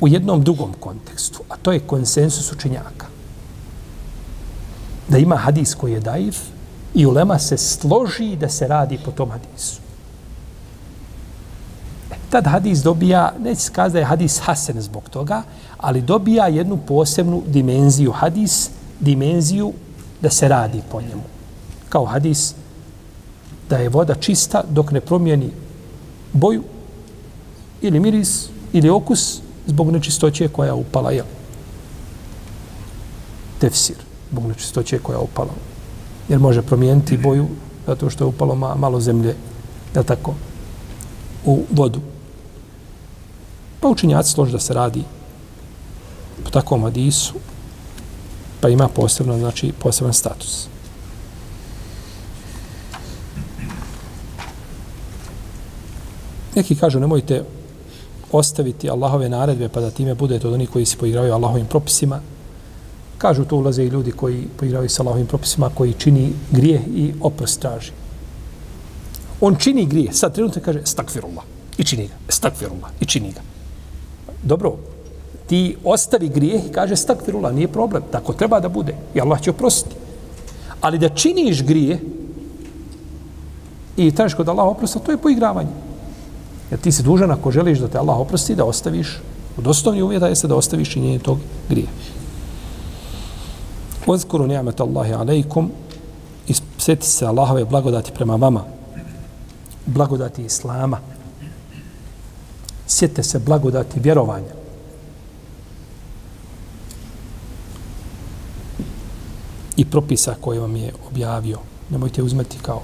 U 0.00 0.08
jednom 0.08 0.42
drugom 0.42 0.72
kontekstu, 0.80 1.40
a 1.48 1.56
to 1.56 1.72
je 1.72 1.80
konsensus 1.80 2.52
učenjaka. 2.52 3.06
Da 5.08 5.18
ima 5.18 5.36
hadis 5.36 5.74
koji 5.74 5.92
je 5.92 6.00
daif, 6.00 6.36
I 6.96 7.06
ulema 7.06 7.38
se 7.38 7.56
složi 7.56 8.36
da 8.36 8.48
se 8.48 8.66
radi 8.68 8.98
po 9.04 9.10
tom 9.10 9.30
hadisu. 9.30 9.80
E, 12.10 12.14
tad 12.30 12.46
hadis 12.46 12.78
dobija, 12.78 13.32
neće 13.38 13.60
se 13.60 13.72
kazi 13.72 13.92
da 13.92 13.98
je 13.98 14.04
hadis 14.04 14.40
hasen 14.42 14.80
zbog 14.80 15.08
toga, 15.08 15.42
ali 15.78 16.00
dobija 16.00 16.46
jednu 16.46 16.76
posebnu 16.76 17.42
dimenziju 17.46 18.12
hadis, 18.12 18.70
dimenziju 19.00 19.72
da 20.20 20.30
se 20.30 20.48
radi 20.48 20.82
po 20.90 21.00
njemu. 21.00 21.22
Kao 21.88 22.04
hadis 22.04 22.54
da 23.68 23.76
je 23.76 23.88
voda 23.88 24.14
čista 24.14 24.62
dok 24.68 24.90
ne 24.90 25.00
promijeni 25.00 25.50
boju 26.32 26.62
ili 27.82 28.00
miris 28.00 28.48
ili 28.72 28.90
okus 28.90 29.40
zbog 29.66 29.90
nečistoće 29.90 30.48
koja 30.48 30.66
je 30.66 30.72
upala. 30.72 31.10
Jel? 31.10 31.26
Tefsir, 33.58 33.96
zbog 34.30 34.46
nečistoće 34.46 34.98
koja 34.98 35.16
je 35.16 35.22
upala 35.22 35.52
jer 36.28 36.40
može 36.40 36.62
promijeniti 36.62 37.16
boju 37.16 37.48
zato 37.86 38.10
što 38.10 38.24
je 38.24 38.28
upalo 38.28 38.54
ma, 38.54 38.74
malo 38.74 39.00
zemlje, 39.00 39.36
jel 39.94 40.04
tako, 40.04 40.34
u 41.44 41.64
vodu. 41.70 42.00
Pa 43.80 43.88
učinjaci 43.88 44.32
složi 44.32 44.52
da 44.52 44.60
se 44.60 44.74
radi 44.74 45.04
po 46.44 46.50
takvom 46.50 46.84
adisu, 46.84 47.34
pa 48.60 48.68
ima 48.68 48.88
posebno, 48.88 49.38
znači, 49.38 49.72
poseban 49.78 50.12
status. 50.12 50.66
Neki 56.54 56.74
kažu, 56.74 57.00
nemojte 57.00 57.44
ostaviti 58.32 58.90
Allahove 58.90 59.28
naredbe 59.28 59.68
pa 59.68 59.80
da 59.80 59.90
time 59.90 60.14
budete 60.14 60.48
od 60.48 60.54
onih 60.54 60.70
koji 60.70 60.84
se 60.84 60.96
poigravaju 60.96 61.34
Allahovim 61.34 61.66
propisima, 61.66 62.20
Kažu 63.18 63.44
to 63.44 63.56
ulaze 63.56 63.84
i 63.84 63.88
ljudi 63.88 64.12
koji 64.12 64.44
poigravaju 64.56 64.88
sa 64.88 65.02
Allahovim 65.02 65.26
propisima, 65.26 65.70
koji 65.74 65.92
čini 65.92 66.32
grijeh 66.50 66.80
i 66.94 67.12
oprost 67.20 67.60
traži. 67.60 67.92
On 69.40 69.56
čini 69.56 69.86
grijeh, 69.86 70.14
sad 70.14 70.34
trenutno 70.34 70.62
kaže 70.64 70.80
stakfirullah 70.84 71.44
i 71.78 71.84
čini 71.84 72.06
ga, 72.06 72.14
stakfirullah 72.28 72.90
i 73.00 73.06
čini 73.06 73.32
ga. 73.32 73.40
Dobro, 74.42 74.76
ti 75.46 75.76
ostavi 75.84 76.28
grijeh 76.28 76.66
i 76.66 76.72
kaže 76.72 76.96
stakfirullah, 76.96 77.54
nije 77.54 77.68
problem, 77.68 78.02
tako 78.10 78.32
treba 78.32 78.60
da 78.60 78.68
bude 78.68 78.94
i 79.14 79.20
Allah 79.20 79.40
će 79.40 79.50
oprostiti. 79.50 79.96
Ali 80.80 80.98
da 80.98 81.08
činiš 81.08 81.62
grijeh 81.62 82.00
i 83.96 84.12
tražiš 84.12 84.34
kod 84.34 84.48
Allaha 84.48 84.68
oprosta, 84.68 84.98
to 84.98 85.12
je 85.12 85.18
poigravanje. 85.18 85.85
Jer 86.70 86.80
ti 86.80 86.92
si 86.92 87.02
dužan 87.02 87.30
ako 87.30 87.50
želiš 87.50 87.78
da 87.78 87.88
te 87.88 87.98
Allah 87.98 88.18
oprosti, 88.18 88.54
da 88.54 88.64
ostaviš, 88.64 89.18
od 89.56 89.66
osnovnih 89.66 90.04
uvjeta 90.04 90.26
jeste 90.26 90.48
da 90.48 90.56
ostaviš 90.56 90.90
činjenje 90.90 91.18
tog 91.18 91.38
grije. 91.68 91.86
Ozkuru 94.06 94.46
ni'mat 94.46 94.80
Allahi 94.80 95.12
alaikum 95.12 95.70
i 96.48 96.54
sjeti 96.78 97.06
se 97.06 97.26
Allahove 97.26 97.64
blagodati 97.64 98.12
prema 98.12 98.36
vama. 98.36 98.64
Blagodati 99.86 100.44
Islama. 100.44 100.98
Sjetite 102.86 103.22
se 103.22 103.38
blagodati 103.38 104.00
vjerovanja. 104.00 104.54
I 109.76 109.84
propisa 109.84 110.34
koje 110.40 110.60
vam 110.60 110.76
je 110.76 110.92
objavio. 111.10 111.58
Nemojte 111.90 112.22
uzmeti 112.22 112.58
kao 112.62 112.82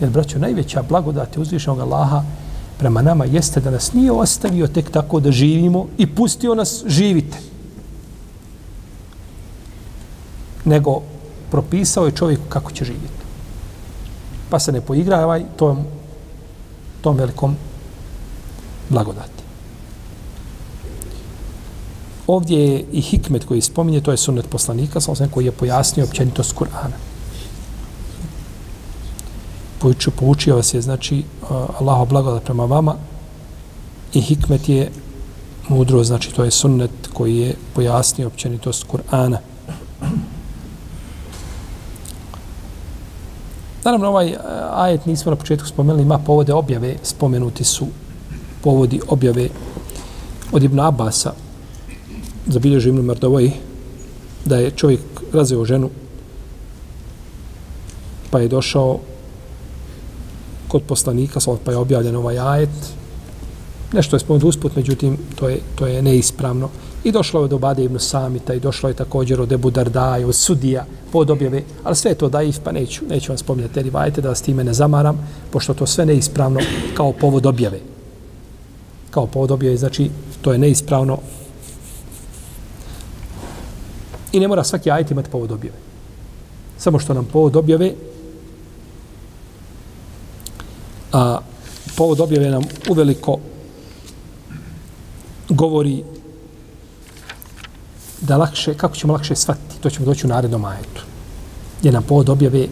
Jer, 0.00 0.10
braćo, 0.10 0.38
najveća 0.38 0.82
blagodat 0.82 1.36
je 1.36 1.42
uzvišenog 1.42 1.80
Allaha 1.80 2.22
prema 2.78 3.02
nama 3.02 3.24
jeste 3.24 3.60
da 3.60 3.70
nas 3.70 3.92
nije 3.92 4.12
ostavio 4.12 4.66
tek 4.66 4.90
tako 4.90 5.20
da 5.20 5.32
živimo 5.32 5.86
i 5.98 6.06
pustio 6.06 6.54
nas 6.54 6.84
živite. 6.86 7.38
nego 10.66 11.02
propisao 11.50 12.06
je 12.06 12.12
čovjeku 12.12 12.42
kako 12.48 12.72
će 12.72 12.84
živjeti. 12.84 13.24
Pa 14.50 14.58
se 14.58 14.72
ne 14.72 14.80
poigravaj 14.80 15.44
tom, 15.56 15.84
tom 17.00 17.16
velikom 17.16 17.56
blagodati. 18.88 19.30
Ovdje 22.26 22.72
je 22.72 22.84
i 22.92 23.00
hikmet 23.00 23.44
koji 23.44 23.60
spominje, 23.60 24.00
to 24.00 24.10
je 24.10 24.16
sunnet 24.16 24.50
poslanika, 24.50 25.00
sa 25.00 25.28
koji 25.30 25.44
je 25.44 25.52
pojasnio 25.52 26.04
općenitost 26.04 26.54
Kur'ana. 26.54 26.98
Poučio, 29.78 30.12
poučio 30.18 30.56
vas 30.56 30.74
je, 30.74 30.80
znači, 30.80 31.22
Allaho 31.78 32.04
blagodat 32.04 32.44
prema 32.44 32.64
vama 32.64 32.94
i 34.12 34.20
hikmet 34.20 34.68
je 34.68 34.90
mudro, 35.68 36.04
znači, 36.04 36.34
to 36.34 36.44
je 36.44 36.50
sunnet 36.50 36.90
koji 37.12 37.36
je 37.36 37.54
pojasnio 37.74 38.26
općenitost 38.26 38.86
Kur'ana. 38.86 39.38
Naravno, 43.84 44.08
ovaj 44.08 44.28
e, 44.28 44.38
ajet 44.72 45.06
nismo 45.06 45.30
na 45.30 45.36
početku 45.36 45.68
spomenuli, 45.68 46.02
ima 46.02 46.18
povode 46.18 46.52
objave, 46.52 46.96
spomenuti 47.02 47.64
su 47.64 47.86
povodi 48.62 49.00
objave 49.08 49.48
od 50.52 50.62
Ibn 50.62 50.80
Abasa, 50.80 51.32
zabilježio 52.46 52.90
Ibn 52.90 53.00
Mardovoj, 53.00 53.52
da 54.44 54.56
je 54.56 54.70
čovjek 54.70 55.00
razveo 55.32 55.64
ženu, 55.64 55.90
pa 58.30 58.40
je 58.40 58.48
došao 58.48 58.98
kod 60.76 60.82
poslanika, 60.88 61.40
pa 61.64 61.70
je 61.70 61.76
objavljen 61.76 62.16
ovaj 62.16 62.38
ajet. 62.38 62.76
Nešto 63.92 64.16
je 64.16 64.20
spomenuto 64.20 64.48
usput, 64.48 64.76
međutim, 64.76 65.16
to 65.34 65.48
je, 65.48 65.60
to 65.74 65.86
je 65.86 66.02
neispravno. 66.02 66.68
I 67.04 67.12
došlo 67.12 67.42
je 67.42 67.48
do 67.48 67.58
Bade 67.58 67.84
ibn 67.84 67.98
Samita 67.98 68.54
i 68.54 68.60
došlo 68.60 68.88
je 68.88 68.94
također 68.94 69.40
od 69.40 69.52
Ebu 69.52 69.70
Dardaja, 69.70 70.26
od 70.26 70.34
Sudija, 70.34 70.84
pod 71.12 71.30
objave, 71.30 71.62
ali 71.84 71.96
sve 71.96 72.10
je 72.10 72.18
to 72.18 72.28
daif, 72.28 72.58
pa 72.64 72.72
neću, 72.72 73.04
neću 73.08 73.32
vam 73.32 73.38
spominjati 73.38 73.74
te 73.74 73.82
rivajete 73.82 74.20
da 74.20 74.28
vas 74.28 74.42
time 74.42 74.64
ne 74.64 74.74
zamaram, 74.74 75.28
pošto 75.50 75.74
to 75.74 75.86
sve 75.86 76.06
neispravno 76.06 76.60
kao 76.94 77.12
povod 77.12 77.46
objave. 77.46 77.80
Kao 79.10 79.26
povod 79.26 79.50
objave, 79.50 79.76
znači, 79.76 80.10
to 80.42 80.52
je 80.52 80.58
neispravno. 80.58 81.18
I 84.32 84.40
ne 84.40 84.48
mora 84.48 84.64
svaki 84.64 84.90
ajet 84.90 85.10
imati 85.10 85.30
povod 85.30 85.52
objave. 85.52 85.76
Samo 86.78 86.98
što 86.98 87.14
nam 87.14 87.24
povod 87.24 87.56
objave, 87.56 87.94
a 91.12 91.38
povod 91.96 92.20
objave 92.20 92.50
nam 92.50 92.62
uveliko 92.88 93.38
govori 95.48 96.02
da 98.20 98.36
lakše, 98.36 98.74
kako 98.74 98.96
ćemo 98.96 99.12
lakše 99.12 99.36
shvatiti, 99.36 99.80
to 99.80 99.90
ćemo 99.90 100.06
doći 100.06 100.26
u 100.26 100.28
narednom 100.28 100.64
ajetu. 100.64 101.02
Gdje 101.80 101.92
nam 101.92 102.02
povod 102.02 102.28
objave 102.28 102.66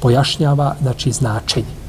pojašnjava, 0.00 0.76
znači, 0.82 1.12
značenje. 1.12 1.80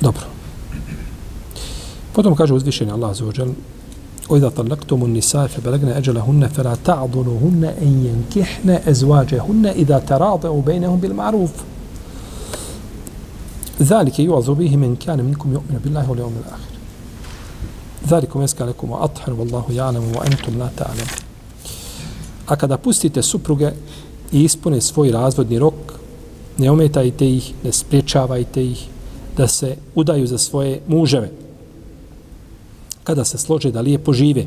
Dobro. 0.00 0.22
Potom 2.12 2.36
kaže 2.36 2.54
uzvišeni 2.54 2.90
Allah 2.90 3.16
za 3.16 3.24
وَإِذَا 4.30 4.48
طَلَّقْتُمُ 4.48 5.04
النِّسَاءَ 5.04 5.46
فَبَلَغْنَ 5.46 5.88
أَجَلَهُنَّ 5.88 6.48
فَلَا 6.48 6.76
تَعْضُلُهُنَّ 6.84 7.64
أَنْ 7.82 7.92
يَنْكِحْنَ 8.08 8.70
أَزْوَاجَهُنَّ 8.70 9.66
إِذَا 9.66 9.98
تَرَاضَعُوا 9.98 10.62
بَيْنَهُمْ 10.62 11.00
بِالْمَعْرُوفِ. 11.00 11.50
ذلك 13.82 14.18
يوعظ 14.18 14.50
به 14.50 14.76
من 14.76 14.96
كان 14.96 15.24
منكم 15.24 15.52
يؤمن 15.52 15.80
بالله 15.84 16.10
واليوم 16.10 16.32
الآخر. 16.46 16.76
ذلك 18.08 18.36
يسكى 18.36 18.64
لكم 18.64 18.90
وأطهر 18.90 19.32
والله 19.32 19.64
يعلم 19.70 20.04
وأنتم 20.16 20.58
لا 20.58 20.68
تعلم 20.76 21.06
A 22.48 22.56
kada 22.56 22.76
pustite 22.76 23.22
supruge 23.22 23.72
i 24.32 24.44
ispune 24.44 24.80
svoj 24.80 25.10
razvodni 25.10 25.58
rok, 25.58 25.74
ne 26.58 26.70
ometajte 26.70 27.30
ih, 27.30 27.54
ne 27.64 27.72
spriječavajte 27.72 28.64
ih 28.64 28.86
da 29.36 29.48
se 29.48 29.76
udaju 29.94 30.26
za 30.26 30.38
svoje 30.38 30.80
muževe. 30.86 31.45
Kada 33.06 33.24
se 33.24 33.38
slože 33.38 33.70
da 33.70 33.80
lijepo 33.80 34.12
žive. 34.12 34.44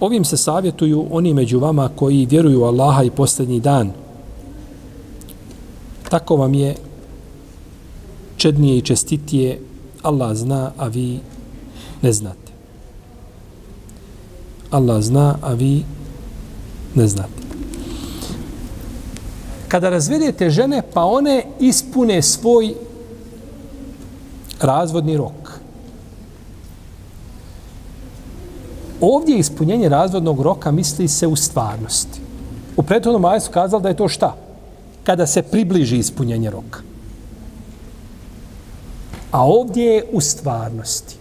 Ovim 0.00 0.24
se 0.24 0.36
savjetuju 0.36 1.06
oni 1.10 1.34
među 1.34 1.58
vama 1.58 1.88
koji 1.96 2.26
vjeruju 2.26 2.62
Allaha 2.62 3.02
i 3.02 3.10
posljednji 3.10 3.60
dan. 3.60 3.92
Tako 6.10 6.36
vam 6.36 6.54
je 6.54 6.76
čednije 8.36 8.78
i 8.78 8.82
čestitije, 8.82 9.60
Allah 10.02 10.36
zna, 10.36 10.72
a 10.76 10.86
vi 10.86 11.20
ne 12.02 12.12
znate. 12.12 12.52
Allah 14.70 15.02
zna, 15.02 15.36
a 15.42 15.52
vi 15.52 15.84
ne 16.94 17.06
znate. 17.08 17.40
Kada 19.68 19.90
razvedete 19.90 20.50
žene, 20.50 20.82
pa 20.94 21.04
one 21.04 21.44
ispune 21.60 22.22
svoj 22.22 22.74
razvodni 24.60 25.16
rok. 25.16 25.39
Ovdje 29.00 29.38
ispunjenje 29.38 29.88
razvodnog 29.88 30.40
roka 30.40 30.70
misli 30.70 31.08
se 31.08 31.26
u 31.26 31.36
stvarnosti. 31.36 32.20
U 32.76 32.82
prethodnom 32.82 33.24
ajesu 33.24 33.50
kazali 33.50 33.82
da 33.82 33.88
je 33.88 33.96
to 33.96 34.08
šta? 34.08 34.36
Kada 35.04 35.26
se 35.26 35.42
približi 35.42 35.96
ispunjenje 35.96 36.50
roka. 36.50 36.80
A 39.30 39.46
ovdje 39.46 39.84
je 39.84 40.04
u 40.12 40.20
stvarnosti. 40.20 41.16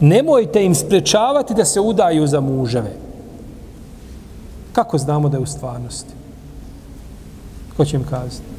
Nemojte 0.00 0.64
im 0.64 0.74
sprečavati 0.74 1.54
da 1.54 1.64
se 1.64 1.80
udaju 1.80 2.26
za 2.26 2.40
muževe. 2.40 2.96
Kako 4.72 4.98
znamo 4.98 5.28
da 5.28 5.36
je 5.36 5.42
u 5.42 5.46
stvarnosti? 5.46 6.14
Ko 7.76 7.84
će 7.84 7.96
im 7.96 8.04
kazati? 8.04 8.52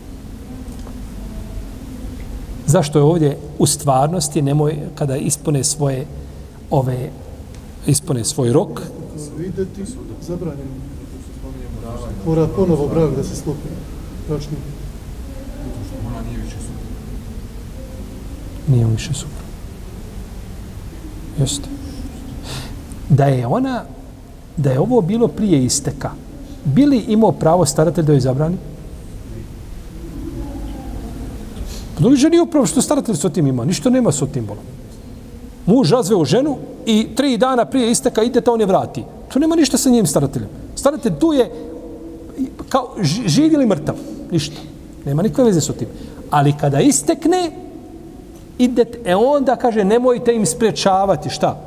Zašto 2.66 3.00
je 3.00 3.04
ovdje 3.04 3.38
u 3.60 3.66
stvarnosti 3.68 4.42
nemoj 4.42 4.78
kada 4.96 5.16
ispune 5.16 5.64
svoje 5.64 6.06
ove 6.70 7.10
ispune 7.88 8.24
svoj 8.24 8.54
rok? 8.54 8.82
Videti 9.38 9.86
su 9.86 9.98
zabranjeni. 10.22 10.70
Mora 12.26 12.48
ponovo 12.48 12.88
brak 12.88 13.16
da 13.16 13.24
se 13.24 13.36
sklopi. 13.36 13.68
Bračni. 14.30 14.58
nije 18.68 18.86
više 18.86 19.14
super. 19.14 19.44
Jeste. 21.40 21.70
Da 23.10 23.26
je 23.26 23.48
ona, 23.48 23.84
da 24.58 24.72
je 24.72 24.80
ovo 24.80 25.02
bilo 25.02 25.28
prije 25.28 25.64
isteka, 25.64 26.12
bili 26.66 26.98
imao 26.98 27.32
pravo 27.32 27.66
staratelj 27.66 28.06
da 28.06 28.14
joj 28.14 28.20
zabrani? 28.20 28.58
Pa 32.00 32.08
li 32.08 32.18
ženi 32.18 32.40
upravo 32.40 32.66
što 32.66 32.82
staratelj 32.82 33.16
s 33.16 33.26
tim 33.34 33.48
ima? 33.48 33.66
Ništa 33.66 33.90
nema 33.90 34.12
s 34.12 34.24
tim 34.34 34.46
bolom. 34.46 34.64
Muž 35.66 35.92
razveo 35.92 36.26
ženu 36.26 36.58
i 36.86 37.08
tri 37.16 37.38
dana 37.38 37.66
prije 37.66 37.92
isteka 37.92 38.24
idete, 38.24 38.52
on 38.52 38.60
je 38.60 38.66
vrati. 38.66 39.04
To 39.34 39.40
nema 39.40 39.56
ništa 39.56 39.78
sa 39.78 39.90
njim 39.90 40.06
starateljem. 40.06 40.50
Staratelj 40.76 41.14
tu 41.20 41.34
je 41.34 41.52
kao 42.70 42.96
živ 43.26 43.54
ili 43.54 43.66
mrtav. 43.66 43.96
Ništa. 44.32 44.62
Nema 45.06 45.22
nikakve 45.22 45.44
veze 45.44 45.62
s 45.62 45.74
tim. 45.78 45.88
Ali 46.30 46.54
kada 46.60 46.80
istekne, 46.80 47.52
idete, 48.58 49.00
e 49.06 49.16
onda 49.16 49.56
kaže 49.56 49.84
nemojte 49.84 50.36
im 50.36 50.46
sprečavati 50.46 51.30
šta? 51.30 51.58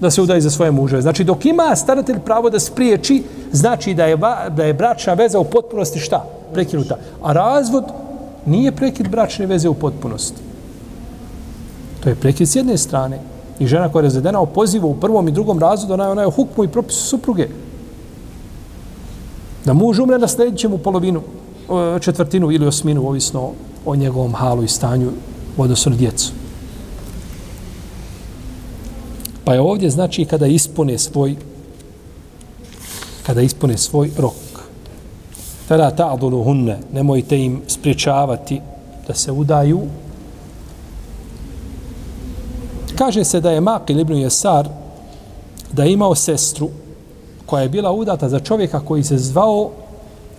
Da 0.00 0.10
se 0.10 0.22
udaju 0.22 0.40
za 0.40 0.50
svoje 0.50 0.70
muževe. 0.70 1.02
Znači 1.02 1.24
dok 1.24 1.44
ima 1.44 1.76
staratelj 1.76 2.18
pravo 2.18 2.50
da 2.50 2.60
spriječi, 2.60 3.22
znači 3.52 3.94
da 3.94 4.04
je, 4.04 4.16
da 4.56 4.64
je 4.64 4.74
bračna 4.74 5.14
veza 5.14 5.38
u 5.38 5.44
potpunosti 5.44 5.98
šta? 5.98 6.24
Prekinuta. 6.52 6.98
A 7.22 7.32
razvod 7.32 7.84
nije 8.46 8.72
prekid 8.72 9.08
bračne 9.08 9.46
veze 9.46 9.68
u 9.68 9.74
potpunosti. 9.74 10.40
To 12.02 12.08
je 12.08 12.14
prekid 12.14 12.48
s 12.48 12.56
jedne 12.56 12.78
strane. 12.78 13.33
I 13.58 13.66
žena 13.66 13.88
koja 13.88 14.00
je 14.00 14.04
razvedena 14.04 14.40
o 14.40 14.46
pozivu 14.46 14.90
u 14.90 14.96
prvom 15.00 15.28
i 15.28 15.32
drugom 15.32 15.58
razu 15.58 15.92
ona 15.92 16.04
je, 16.04 16.10
ona 16.10 16.22
je 16.22 16.30
hukmu 16.30 16.64
i 16.64 16.68
propisu 16.68 17.06
supruge. 17.06 17.48
Da 19.64 19.72
muž 19.72 19.98
umre 19.98 20.18
na 20.18 20.28
sljedećem 20.28 20.72
u 20.72 20.78
polovinu, 20.78 21.22
četvrtinu 22.00 22.52
ili 22.52 22.66
osminu, 22.66 23.08
ovisno 23.08 23.50
o 23.86 23.96
njegovom 23.96 24.34
halu 24.34 24.62
i 24.62 24.68
stanju 24.68 25.10
u 25.56 25.62
odnosu 25.62 25.90
na 25.90 25.96
djecu. 25.96 26.32
Pa 29.44 29.54
je 29.54 29.60
ovdje 29.60 29.90
znači 29.90 30.24
kada 30.24 30.46
ispune 30.46 30.98
svoj 30.98 31.36
kada 33.26 33.40
ispune 33.40 33.76
svoj 33.78 34.10
rok. 34.18 34.34
Fela 35.68 35.90
ta'dulu 35.90 36.44
hunne, 36.44 36.78
nemojte 36.92 37.38
im 37.38 37.62
spriječavati 37.66 38.60
da 39.08 39.14
se 39.14 39.32
udaju. 39.32 39.80
Kaže 42.98 43.24
se 43.24 43.40
da 43.40 43.50
je 43.50 43.60
Maqil 43.60 44.00
ibn 44.00 44.14
Jesar 44.14 44.68
da 45.72 45.84
je 45.84 45.92
imao 45.92 46.14
sestru 46.14 46.70
koja 47.46 47.62
je 47.62 47.68
bila 47.68 47.92
udata 47.92 48.28
za 48.28 48.40
čovjeka 48.40 48.80
koji 48.80 49.04
se 49.04 49.18
zvao 49.18 49.70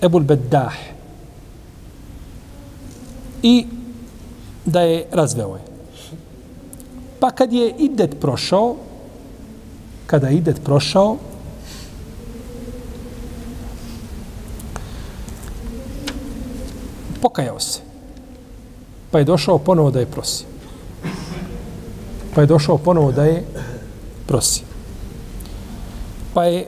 Ebul 0.01 0.23
Beddah. 0.23 0.73
I 3.43 3.65
da 4.65 4.81
je 4.81 5.05
razveo 5.11 5.55
je. 5.55 5.61
Pa 7.19 7.31
kad 7.31 7.53
je 7.53 7.69
idet 7.77 8.19
prošao, 8.21 8.75
kada 10.05 10.27
je 10.27 10.37
idet 10.37 10.63
prošao, 10.63 11.17
pokajao 17.21 17.59
se. 17.59 17.79
Pa 19.11 19.19
je 19.19 19.25
došao 19.25 19.57
ponovo 19.57 19.91
da 19.91 19.99
je 19.99 20.05
prosi. 20.05 20.54
Pa 22.35 22.41
je 22.41 22.47
došao 22.47 22.77
ponovo 22.77 23.11
da 23.11 23.23
je 23.23 23.43
prosi. 24.27 24.61
Pa 26.33 26.43
je 26.43 26.67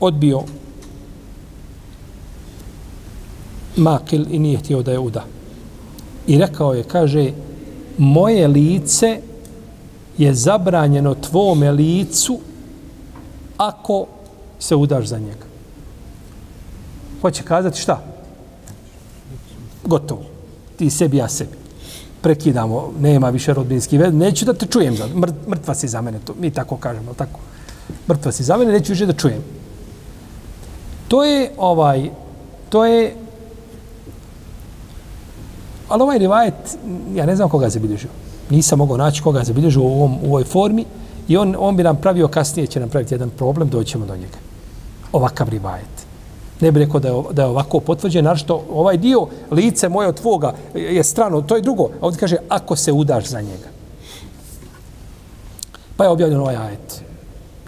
odbio 0.00 0.42
makil 3.76 4.26
i 4.30 4.38
nije 4.38 4.58
htio 4.58 4.82
da 4.82 4.92
je 4.92 4.98
uda. 4.98 5.24
I 6.26 6.38
rekao 6.38 6.74
je, 6.74 6.82
kaže, 6.82 7.32
moje 7.98 8.48
lice 8.48 9.20
je 10.18 10.34
zabranjeno 10.34 11.14
tvome 11.14 11.70
licu 11.70 12.38
ako 13.56 14.06
se 14.58 14.76
udaš 14.76 15.06
za 15.06 15.18
njega. 15.18 15.46
Hoće 17.20 17.42
kazati 17.42 17.80
šta? 17.80 18.02
Gotovo. 19.84 20.22
Ti 20.76 20.90
sebi, 20.90 21.16
ja 21.16 21.28
sebi. 21.28 21.63
Prekidamo, 22.24 22.92
nema 23.00 23.30
više 23.30 23.54
rodbinski 23.54 23.98
vez, 23.98 24.14
Neću 24.14 24.44
da 24.44 24.54
te 24.54 24.66
čujem. 24.66 24.96
Za, 24.96 25.08
mrtva 25.48 25.74
si 25.74 25.88
za 25.88 26.00
mene. 26.00 26.18
To, 26.24 26.34
mi 26.40 26.50
tako 26.50 26.76
kažemo, 26.76 27.14
tako. 27.14 27.40
Mrtva 28.08 28.32
si 28.32 28.44
za 28.44 28.56
mene, 28.56 28.72
neću 28.72 28.92
više 28.92 29.06
da 29.06 29.12
čujem. 29.12 29.42
To 31.08 31.24
je 31.24 31.50
ovaj, 31.58 32.10
to 32.68 32.86
je 32.86 33.16
Ali 35.88 36.02
ovaj 36.02 36.18
rivajet, 36.18 36.54
ja 37.14 37.26
ne 37.26 37.36
znam 37.36 37.48
koga 37.48 37.66
je 37.66 37.70
zabilježio. 37.70 38.10
Nisam 38.50 38.78
mogao 38.78 38.96
naći 38.96 39.22
koga 39.22 39.38
je 39.38 39.44
zabilježio 39.44 39.82
u, 39.82 39.86
ovom, 39.86 40.18
u 40.22 40.26
ovoj 40.26 40.44
formi 40.44 40.84
i 41.28 41.36
on, 41.36 41.56
on 41.58 41.76
bi 41.76 41.82
nam 41.82 41.96
pravio 41.96 42.28
kasnije, 42.28 42.66
će 42.66 42.80
nam 42.80 42.88
praviti 42.88 43.14
jedan 43.14 43.30
problem, 43.30 43.68
doćemo 43.68 44.06
do 44.06 44.16
njega. 44.16 44.38
Ovakav 45.12 45.48
rivajet. 45.48 46.06
Ne 46.60 46.72
bi 46.72 46.80
rekao 46.80 47.00
da 47.00 47.08
je, 47.08 47.22
da 47.32 47.42
je 47.42 47.48
ovako 47.48 47.80
potvrđen, 47.80 48.24
naravno 48.24 48.38
što 48.38 48.64
ovaj 48.72 48.96
dio 48.96 49.26
lice 49.50 49.88
moje 49.88 50.08
od 50.08 50.20
tvoga 50.20 50.54
je 50.74 51.04
strano, 51.04 51.42
to 51.42 51.56
je 51.56 51.62
drugo. 51.62 51.84
A 51.84 52.06
ovdje 52.06 52.20
kaže, 52.20 52.36
ako 52.48 52.76
se 52.76 52.92
udaš 52.92 53.26
za 53.26 53.40
njega. 53.40 53.68
Pa 55.96 56.04
je 56.04 56.10
objavljen 56.10 56.40
ovaj 56.40 56.56
ajet. 56.56 57.02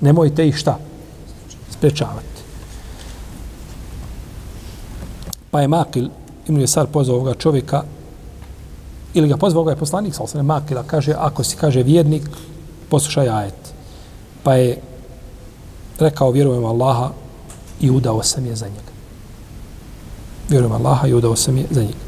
Nemojte 0.00 0.48
ih 0.48 0.56
šta? 0.56 0.78
Sprečavati. 1.70 2.36
Pa 5.50 5.60
je 5.60 5.68
Makil, 5.68 6.08
Ibn 6.48 6.60
Jesar 6.60 6.86
pozvao 6.86 7.16
ovoga 7.16 7.34
čovjeka 7.34 7.82
ili 9.14 9.28
ga 9.28 9.36
pozvao 9.36 9.70
je 9.70 9.76
poslanik, 9.76 10.14
sa 10.14 10.22
osnovne 10.22 10.46
makila, 10.46 10.82
kaže, 10.82 11.14
ako 11.18 11.44
si, 11.44 11.56
kaže, 11.56 11.82
vjernik, 11.82 12.22
poslušaj 12.88 13.28
ajet. 13.28 13.72
Pa 14.42 14.54
je 14.54 14.76
rekao, 15.98 16.30
vjerujem 16.30 16.64
Allaha 16.64 17.10
i 17.80 17.90
udao 17.90 18.22
sam 18.22 18.46
je 18.46 18.56
za 18.56 18.66
njega. 18.66 18.92
Vjerujem 20.48 20.72
Allaha 20.72 21.08
i 21.08 21.14
udao 21.14 21.36
sam 21.36 21.56
je 21.56 21.66
za 21.70 21.80
njega. 21.80 22.06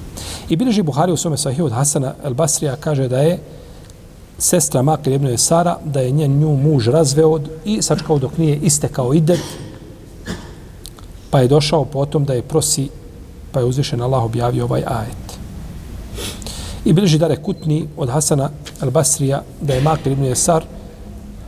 I 0.48 0.56
bilježi 0.56 0.82
Buhari 0.82 1.12
u 1.12 1.16
svome 1.16 1.36
sahiju 1.36 1.64
od 1.64 1.72
Hasana 1.72 2.14
el 2.24 2.34
Basrija 2.34 2.76
kaže 2.76 3.08
da 3.08 3.18
je 3.18 3.38
sestra 4.38 4.82
Makir 4.82 5.12
ibn 5.12 5.38
Sara, 5.38 5.78
da 5.84 6.00
je 6.00 6.10
njen 6.10 6.38
nju 6.38 6.56
muž 6.56 6.88
razveo 6.88 7.40
i 7.64 7.82
sačkao 7.82 8.18
dok 8.18 8.38
nije 8.38 8.56
istekao 8.56 9.14
idet, 9.14 9.40
pa 11.30 11.40
je 11.40 11.48
došao 11.48 11.84
potom 11.84 12.24
da 12.24 12.34
je 12.34 12.42
prosi, 12.42 12.88
pa 13.52 13.60
je 13.60 13.66
uzvišen 13.66 14.02
Allah 14.02 14.24
objavio 14.24 14.64
ovaj 14.64 14.82
ajet. 14.86 15.38
I 16.84 16.92
bilježi 16.92 17.18
dare 17.18 17.36
kutni 17.36 17.88
od 17.96 18.08
Hasana 18.08 18.50
al-Basrija 18.80 19.40
da 19.60 19.74
je 19.74 19.80
Makir 19.80 20.12
ibn 20.12 20.34
Sar 20.34 20.64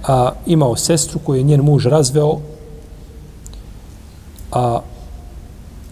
a, 0.08 0.32
imao 0.46 0.76
sestru 0.76 1.18
koju 1.18 1.36
je 1.36 1.42
njen 1.42 1.60
muž 1.60 1.86
razveo, 1.86 2.38
a, 4.52 4.80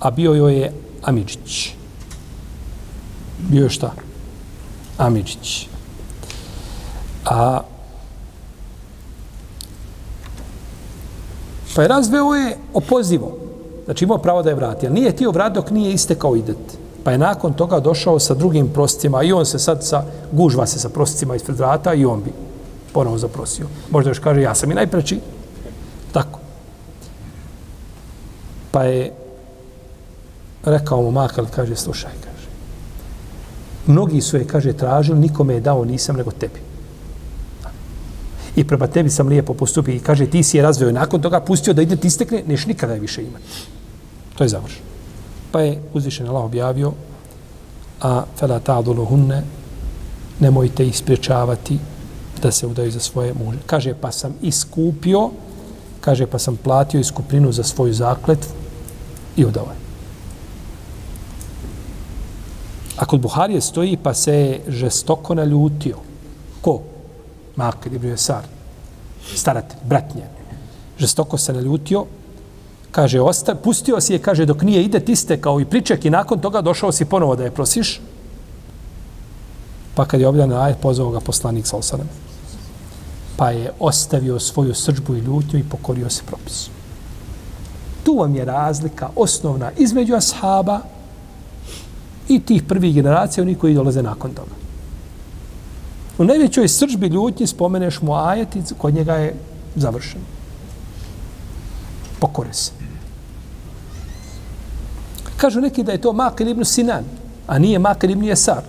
a 0.00 0.10
bio 0.10 0.34
joj 0.34 0.60
je 0.60 0.72
Amidžić. 1.02 1.74
Bio 3.38 3.64
je 3.64 3.70
šta? 3.70 3.92
Amidžić. 4.98 5.68
A 7.24 7.60
pa 11.78 11.82
je 11.82 11.88
razveo 11.88 12.34
je 12.34 12.56
opozivo. 12.74 13.38
Znači 13.84 14.04
imao 14.04 14.18
pravo 14.18 14.42
da 14.42 14.50
je 14.50 14.54
vrati. 14.54 14.86
Ali 14.86 14.94
nije 14.94 15.16
tio 15.16 15.30
vrat 15.30 15.52
dok 15.52 15.70
nije 15.70 15.92
istekao 15.92 16.36
idet. 16.36 16.78
Pa 17.04 17.12
je 17.12 17.18
nakon 17.18 17.52
toga 17.52 17.80
došao 17.80 18.18
sa 18.18 18.34
drugim 18.34 18.68
prostima 18.68 19.22
i 19.22 19.32
on 19.32 19.46
se 19.46 19.58
sad 19.58 19.84
sa, 19.84 20.02
gužva 20.32 20.66
se 20.66 20.78
sa 20.78 20.88
prostima 20.88 21.36
ispred 21.36 21.58
vrata 21.58 21.94
i 21.94 22.04
on 22.04 22.22
bi 22.22 22.32
ponovo 22.92 23.18
zaprosio. 23.18 23.66
Možda 23.90 24.10
još 24.10 24.18
kaže, 24.18 24.42
ja 24.42 24.54
sam 24.54 24.70
i 24.70 24.74
najpreći. 24.74 25.20
Tako. 26.12 26.38
Pa 28.78 28.84
je 28.84 29.10
rekao 30.62 31.02
mu 31.02 31.10
makal, 31.10 31.46
kaže, 31.50 31.76
slušaj, 31.76 32.14
kaže. 32.24 32.48
Mnogi 33.86 34.20
su 34.20 34.36
je, 34.36 34.44
kaže, 34.46 34.72
tražili, 34.72 35.18
nikome 35.18 35.54
je 35.54 35.60
dao, 35.60 35.84
nisam 35.84 36.16
nego 36.16 36.30
tebi 36.30 36.60
i 38.56 38.64
prema 38.64 38.86
tebi 38.86 39.10
sam 39.10 39.28
lijepo 39.28 39.54
postupio 39.54 39.94
i 39.94 39.98
kaže 39.98 40.26
ti 40.26 40.42
si 40.42 40.56
je 40.56 40.62
razveo 40.62 40.92
nakon 40.92 41.22
toga 41.22 41.40
pustio 41.40 41.74
da 41.74 41.82
ide 41.82 41.96
ti 41.96 42.06
istekne, 42.06 42.42
neš 42.46 42.66
nikada 42.66 42.94
je 42.94 43.00
više 43.00 43.22
imati. 43.22 43.44
To 44.34 44.44
je 44.44 44.48
završeno. 44.48 44.86
Pa 45.52 45.60
je 45.60 45.82
uzvišen 45.94 46.28
Allah 46.28 46.44
objavio 46.44 46.92
a 48.00 48.24
fela 48.38 48.60
ta'adulu 48.60 49.04
hunne 49.04 49.42
nemojte 50.40 50.86
ih 50.86 50.98
spriječavati 50.98 51.78
da 52.42 52.50
se 52.50 52.66
udaju 52.66 52.90
za 52.90 53.00
svoje 53.00 53.34
muže. 53.34 53.58
Kaže 53.66 53.94
pa 54.00 54.12
sam 54.12 54.34
iskupio 54.42 55.30
kaže 56.00 56.26
pa 56.26 56.38
sam 56.38 56.56
platio 56.56 57.00
iskuprinu 57.00 57.52
za 57.52 57.62
svoju 57.62 57.92
zaklet 57.92 58.48
i 59.36 59.44
udao 59.44 59.64
je. 59.64 59.88
A 62.96 63.04
kod 63.04 63.20
Buharije 63.20 63.60
stoji 63.60 63.96
pa 63.96 64.14
se 64.14 64.60
žestoko 64.68 65.34
naljutio. 65.34 65.96
Ko? 66.60 66.80
Makar 67.56 67.92
ibn 67.92 68.08
Jesar, 68.08 68.42
staratelj, 69.34 69.78
brat 69.84 70.14
njen. 70.14 70.28
Žestoko 70.98 71.38
se 71.38 71.52
naljutio, 71.52 72.04
kaže, 72.90 73.20
osta, 73.20 73.54
pustio 73.54 74.00
si 74.00 74.12
je, 74.12 74.18
kaže, 74.18 74.46
dok 74.46 74.62
nije 74.62 74.84
ide, 74.84 75.00
tiste 75.00 75.40
kao 75.40 75.60
i 75.60 75.64
priček 75.64 76.04
i 76.04 76.10
nakon 76.10 76.40
toga 76.40 76.60
došao 76.60 76.92
si 76.92 77.04
ponovo 77.04 77.36
da 77.36 77.44
je 77.44 77.50
prosiš. 77.50 78.00
Pa 79.94 80.04
kad 80.04 80.20
je 80.20 80.28
objavljen 80.28 80.58
ajet, 80.58 80.78
pozvao 80.82 81.10
ga 81.10 81.20
poslanik 81.20 81.66
sa 81.66 81.76
osanem. 81.76 82.08
Pa 83.36 83.50
je 83.50 83.70
ostavio 83.78 84.40
svoju 84.40 84.74
srđbu 84.74 85.14
i 85.14 85.20
ljutnju 85.20 85.58
i 85.58 85.68
pokorio 85.70 86.10
se 86.10 86.22
propisu. 86.26 86.70
Tu 88.08 88.14
vam 88.14 88.36
je 88.36 88.44
razlika 88.44 89.08
osnovna 89.16 89.70
između 89.76 90.14
ashaba 90.14 90.80
i 92.28 92.40
tih 92.40 92.62
prvih 92.62 92.94
generacija, 92.94 93.44
oni 93.44 93.54
koji 93.54 93.74
dolaze 93.74 94.02
nakon 94.02 94.30
toga. 94.30 94.54
U 96.18 96.24
najvećoj 96.24 96.68
sržbi 96.68 97.06
ljutnji 97.06 97.46
spomeneš 97.46 98.00
mu 98.00 98.14
ajet 98.14 98.48
kod 98.78 98.94
njega 98.94 99.14
je 99.14 99.34
završen. 99.76 100.20
Pokore 102.20 102.52
se. 102.52 102.70
Kažu 105.36 105.60
neki 105.60 105.84
da 105.84 105.92
je 105.92 106.00
to 106.00 106.12
Makil 106.12 106.48
ibn 106.48 106.64
Sinan, 106.64 107.04
a 107.46 107.58
nije 107.58 107.78
Makil 107.78 108.10
ibn 108.10 108.24
Jesar. 108.24 108.62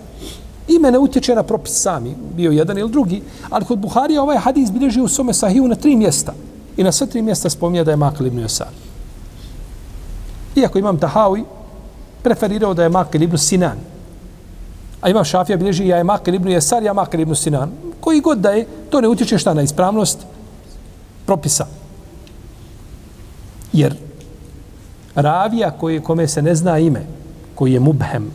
Ime 0.68 0.90
ne 0.90 0.98
utječe 0.98 1.34
na 1.34 1.42
propis 1.42 1.80
sami, 1.80 2.14
bio 2.36 2.50
jedan 2.50 2.78
ili 2.78 2.90
drugi, 2.90 3.22
ali 3.50 3.64
kod 3.64 3.78
Buharija 3.78 4.22
ovaj 4.22 4.36
hadis 4.36 4.70
bilježi 4.70 5.00
u 5.00 5.08
svome 5.08 5.34
sahiju 5.34 5.68
na 5.68 5.74
tri 5.74 5.96
mjesta. 5.96 6.34
I 6.76 6.84
na 6.84 6.92
sve 6.92 7.06
tri 7.06 7.22
mjesta 7.22 7.50
spominje 7.50 7.84
da 7.84 7.90
je 7.90 7.96
Makil 7.96 8.26
ibn 8.26 8.38
Jesar. 8.38 8.89
Iako 10.60 10.78
imam 10.78 10.98
Tahawi, 10.98 11.44
preferirao 12.22 12.74
da 12.74 12.82
je 12.82 12.88
Makil 12.88 13.22
ibn 13.22 13.38
Sinan. 13.38 13.78
A 15.00 15.08
imam 15.08 15.24
šafija 15.24 15.56
bilježi 15.56 15.86
ja 15.86 15.96
je 15.96 16.04
Makil 16.04 16.34
ibn 16.34 16.48
Jesar, 16.48 16.82
ja 16.82 16.92
Makil 16.92 17.20
ibn 17.20 17.34
Sinan. 17.34 17.70
Koji 18.00 18.20
god 18.20 18.38
da 18.38 18.50
je, 18.50 18.66
to 18.90 19.00
ne 19.00 19.08
utječe 19.08 19.38
šta 19.38 19.54
na 19.54 19.62
ispravnost 19.62 20.18
propisa. 21.26 21.66
Jer 23.72 23.96
ravija 25.14 25.70
koji, 25.70 26.00
kome 26.00 26.28
se 26.28 26.42
ne 26.42 26.54
zna 26.54 26.78
ime, 26.78 27.06
koji 27.54 27.72
je 27.72 27.80
mubhem, 27.80 28.30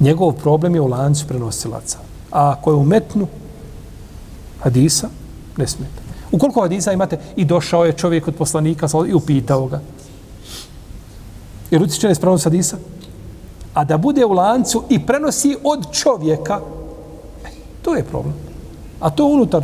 njegov 0.00 0.32
problem 0.32 0.74
je 0.74 0.80
u 0.80 0.86
lancu 0.86 1.26
prenosilaca. 1.26 1.98
A 2.30 2.50
ako 2.50 2.70
je 2.70 2.76
u 2.76 2.84
metnu 2.84 3.26
hadisa, 4.60 5.08
ne 5.56 5.66
smeta. 5.66 6.02
U 6.32 6.60
hadisa 6.60 6.92
imate 6.92 7.18
i 7.36 7.44
došao 7.44 7.84
je 7.84 7.92
čovjek 7.92 8.28
od 8.28 8.34
poslanika 8.34 8.88
i 9.08 9.14
upitao 9.14 9.66
ga. 9.66 9.80
Jer 11.70 11.82
utiče 11.82 12.06
na 12.06 12.12
ispravnost 12.12 12.44
hadisa? 12.44 12.76
a 13.78 13.84
da 13.84 13.96
bude 13.96 14.24
u 14.24 14.32
lancu 14.32 14.82
i 14.88 14.98
prenosi 15.06 15.56
od 15.64 15.92
čovjeka, 15.92 16.60
e, 17.44 17.48
to 17.82 17.94
je 17.94 18.02
problem. 18.04 18.34
A 19.00 19.10
to 19.10 19.26
unutar, 19.26 19.62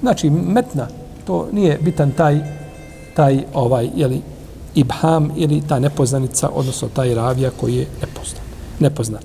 znači, 0.00 0.30
metna, 0.30 0.88
to 1.26 1.48
nije 1.52 1.78
bitan 1.82 2.10
taj, 2.10 2.40
taj 3.16 3.44
ovaj, 3.54 3.90
jeli, 3.94 4.20
ibham 4.74 5.30
ili 5.36 5.62
ta 5.68 5.78
nepoznanica, 5.78 6.48
odnosno 6.54 6.88
taj 6.88 7.14
ravija 7.14 7.50
koji 7.60 7.74
je 7.74 7.86
nepoznat. 8.00 8.42
nepoznat. 8.80 9.24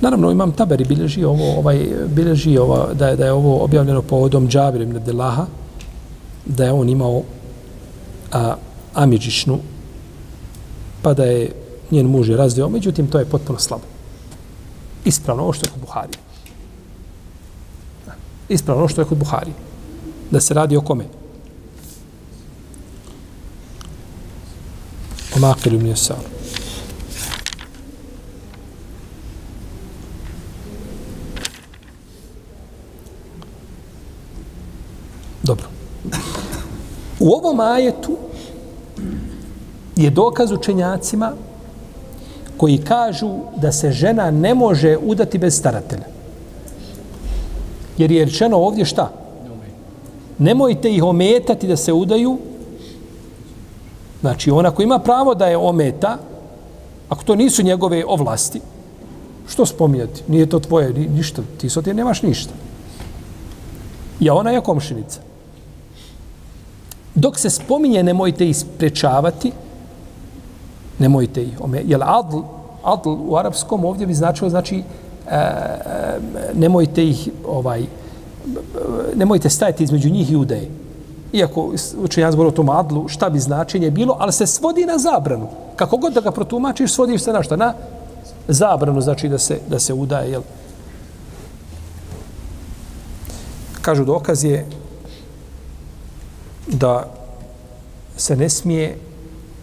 Naravno, 0.00 0.30
imam 0.30 0.52
taberi 0.52 0.84
bilježi 0.84 1.24
ovo, 1.24 1.58
ovaj, 1.58 1.86
bilježi 2.06 2.58
ovo, 2.58 2.88
da 2.94 3.08
je, 3.08 3.16
da 3.16 3.24
je 3.24 3.32
ovo 3.32 3.64
objavljeno 3.64 4.02
povodom 4.02 4.48
Džabir 4.48 4.80
ibn 4.80 4.98
Delaha, 5.04 5.46
da 6.46 6.64
je 6.64 6.72
on 6.72 6.88
imao 6.88 7.22
a, 8.34 8.56
amidžišnu 8.94 9.58
pa 11.02 11.14
da 11.14 11.24
je 11.24 11.52
njen 11.90 12.06
muž 12.06 12.28
je 12.28 12.36
razveo, 12.36 12.68
međutim, 12.68 13.06
to 13.06 13.18
je 13.18 13.24
potpuno 13.24 13.58
slabo. 13.58 13.84
Ispravno 15.04 15.42
ovo 15.42 15.52
što 15.52 15.66
je 15.66 15.70
kod 15.70 15.80
Buhari. 15.80 16.12
Ispravno 18.48 18.80
ovo 18.80 18.88
što 18.88 19.00
je 19.00 19.04
kod 19.04 19.18
Buhari. 19.18 19.52
Da 20.30 20.40
se 20.40 20.54
radi 20.54 20.76
o 20.76 20.80
kome? 20.80 21.04
O 25.36 25.38
Makiru 25.38 25.78
Mjesaru 25.78 26.20
je 26.20 26.34
Dobro. 35.42 35.66
U 37.24 37.32
ovom 37.32 37.60
ajetu 37.60 38.16
je 39.96 40.10
dokaz 40.10 40.52
učenjacima 40.52 41.32
koji 42.56 42.78
kažu 42.78 43.30
da 43.56 43.72
se 43.72 43.92
žena 43.92 44.30
ne 44.30 44.54
može 44.54 44.96
udati 44.96 45.38
bez 45.38 45.58
staratelja. 45.58 46.04
Jer 47.98 48.10
je 48.12 48.24
rečeno 48.24 48.56
ovdje 48.56 48.84
šta? 48.84 49.10
Nemojte 50.38 50.92
ih 50.92 51.04
ometati 51.04 51.66
da 51.66 51.76
se 51.76 51.92
udaju. 51.92 52.38
Znači, 54.20 54.50
ona 54.50 54.70
koja 54.70 54.84
ima 54.84 54.98
pravo 54.98 55.34
da 55.34 55.46
je 55.46 55.56
ometa, 55.56 56.18
ako 57.08 57.24
to 57.24 57.34
nisu 57.34 57.62
njegove 57.62 58.04
ovlasti, 58.06 58.60
što 59.48 59.66
spominjati? 59.66 60.22
Nije 60.28 60.48
to 60.48 60.60
tvoje, 60.60 60.92
ništa. 60.92 61.42
Ti 61.58 61.70
so 61.70 61.82
ti 61.82 61.94
nemaš 61.94 62.22
ništa. 62.22 62.52
Ja 64.20 64.34
ona 64.34 64.50
je 64.50 64.60
komšinica. 64.60 65.33
Dok 67.14 67.38
se 67.38 67.50
spominje 67.50 68.02
nemojte 68.02 68.48
isprečavati, 68.48 69.52
nemojte 70.98 71.42
ih 71.42 71.60
ome, 71.60 71.82
jel 71.86 72.02
adl, 72.02 72.38
adl 72.84 73.08
u 73.08 73.36
arapskom 73.36 73.84
ovdje 73.84 74.06
bi 74.06 74.14
značilo, 74.14 74.50
znači, 74.50 74.76
e, 74.76 74.82
e, 75.30 76.18
nemojte 76.54 77.04
ih, 77.04 77.28
ovaj, 77.48 77.82
e, 77.82 77.86
nemojte 79.16 79.50
stajati 79.50 79.84
između 79.84 80.10
njih 80.10 80.32
i 80.32 80.36
udeje. 80.36 80.70
Iako 81.32 81.72
učenjac 81.98 82.34
govori 82.34 82.48
o 82.48 82.56
tom 82.56 82.68
adlu, 82.68 83.08
šta 83.08 83.30
bi 83.30 83.38
značenje 83.38 83.90
bilo, 83.90 84.16
ali 84.20 84.32
se 84.32 84.46
svodi 84.46 84.86
na 84.86 84.98
zabranu. 84.98 85.48
Kako 85.76 85.96
god 85.96 86.12
da 86.12 86.20
ga 86.20 86.30
protumačiš, 86.30 86.92
svodiš 86.92 87.22
se 87.22 87.32
na 87.32 87.42
šta? 87.42 87.56
Na 87.56 87.74
zabranu, 88.48 89.00
znači 89.00 89.28
da 89.28 89.38
se, 89.38 89.58
da 89.68 89.78
se 89.78 89.94
udaje, 89.94 90.30
jel? 90.30 90.42
Kažu 93.82 94.04
dokaz 94.04 94.44
je 94.44 94.66
da 96.66 97.10
se 98.16 98.36
ne 98.36 98.48
smije 98.48 98.98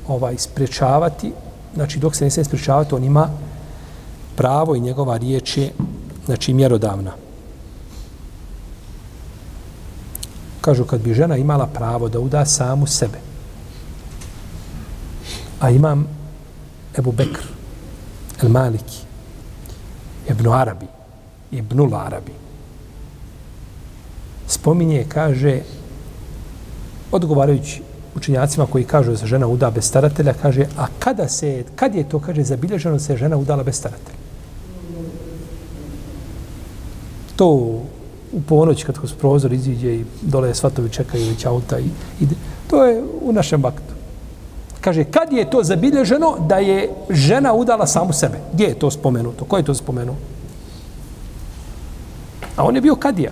ovaj 0.08 0.38
sprečavati, 0.38 1.34
znači 1.76 2.00
dok 2.00 2.16
se 2.16 2.24
ne 2.24 2.32
smije 2.32 2.46
sprečavati, 2.46 2.96
on 2.96 3.04
ima 3.04 3.30
pravo 4.36 4.76
i 4.76 4.80
njegova 4.80 5.18
riječ 5.18 5.58
je 5.58 5.72
znači 6.26 6.54
mjerodavna. 6.54 7.12
Kažu 10.62 10.84
kad 10.84 11.02
bi 11.02 11.14
žena 11.14 11.38
imala 11.38 11.68
pravo 11.68 12.10
da 12.10 12.20
uda 12.20 12.46
samu 12.46 12.88
sebe, 12.88 13.18
a 15.60 15.70
imam 15.70 16.08
Ebu 16.98 17.12
Bekr, 17.12 17.46
El 18.44 18.50
Maliki, 18.50 18.98
Ibn 20.30 20.48
Arabi, 20.48 20.86
Ibnul 21.52 21.96
Arabi, 21.96 22.32
spominje, 24.48 25.06
kaže, 25.10 25.62
odgovarajući 27.12 27.82
učinjacima 28.16 28.66
koji 28.66 28.84
kažu 28.84 29.12
da 29.12 29.18
se 29.18 29.26
žena 29.26 29.48
uda 29.48 29.72
bez 29.72 29.86
staratelja, 29.88 30.34
kaže, 30.42 30.66
a 30.78 30.86
kada 31.00 31.28
se, 31.28 31.64
kad 31.76 31.96
je 31.96 32.10
to, 32.10 32.20
kaže, 32.20 32.44
zabilježeno 32.44 33.00
se 33.00 33.18
žena 33.18 33.38
udala 33.38 33.64
bez 33.64 33.76
staratelja? 33.76 34.18
To 37.36 37.48
u 38.32 38.42
ponoć 38.48 38.84
kad 38.84 38.98
kroz 38.98 39.14
prozor 39.14 39.54
iziđe 39.54 39.96
i 39.96 40.06
dole 40.22 40.56
svatovi 40.56 40.90
čekaju 40.90 41.28
već 41.30 41.46
auta 41.46 41.80
i 41.80 41.90
ide. 42.20 42.36
To 42.70 42.86
je 42.86 43.04
u 43.22 43.34
našem 43.34 43.62
baktu. 43.62 43.94
Kaže, 44.82 45.04
kad 45.04 45.34
je 45.34 45.50
to 45.50 45.64
zabilježeno 45.64 46.36
da 46.48 46.58
je 46.58 46.90
žena 47.10 47.54
udala 47.54 47.88
samu 47.88 48.14
sebe? 48.14 48.40
Gdje 48.54 48.66
je 48.66 48.80
to 48.80 48.92
spomenuto? 48.92 49.46
Ko 49.46 49.58
je 49.58 49.64
to 49.64 49.74
spomenuo? 49.74 50.16
A 52.56 52.64
on 52.64 52.76
je 52.76 52.82
bio 52.82 52.96
kadija. 52.96 53.32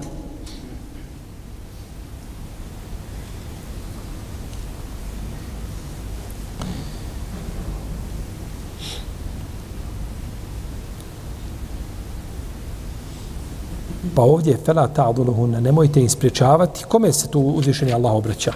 Pa 14.20 14.24
ovdje 14.24 14.58
fela 14.66 14.88
ta'duluhunna, 14.88 15.60
nemojte 15.60 16.02
im 16.02 16.10
spriječavati. 16.10 16.84
Kome 16.88 17.14
se 17.14 17.28
tu 17.28 17.40
uzvišeni 17.40 17.94
Allah 17.94 18.14
obraća? 18.14 18.54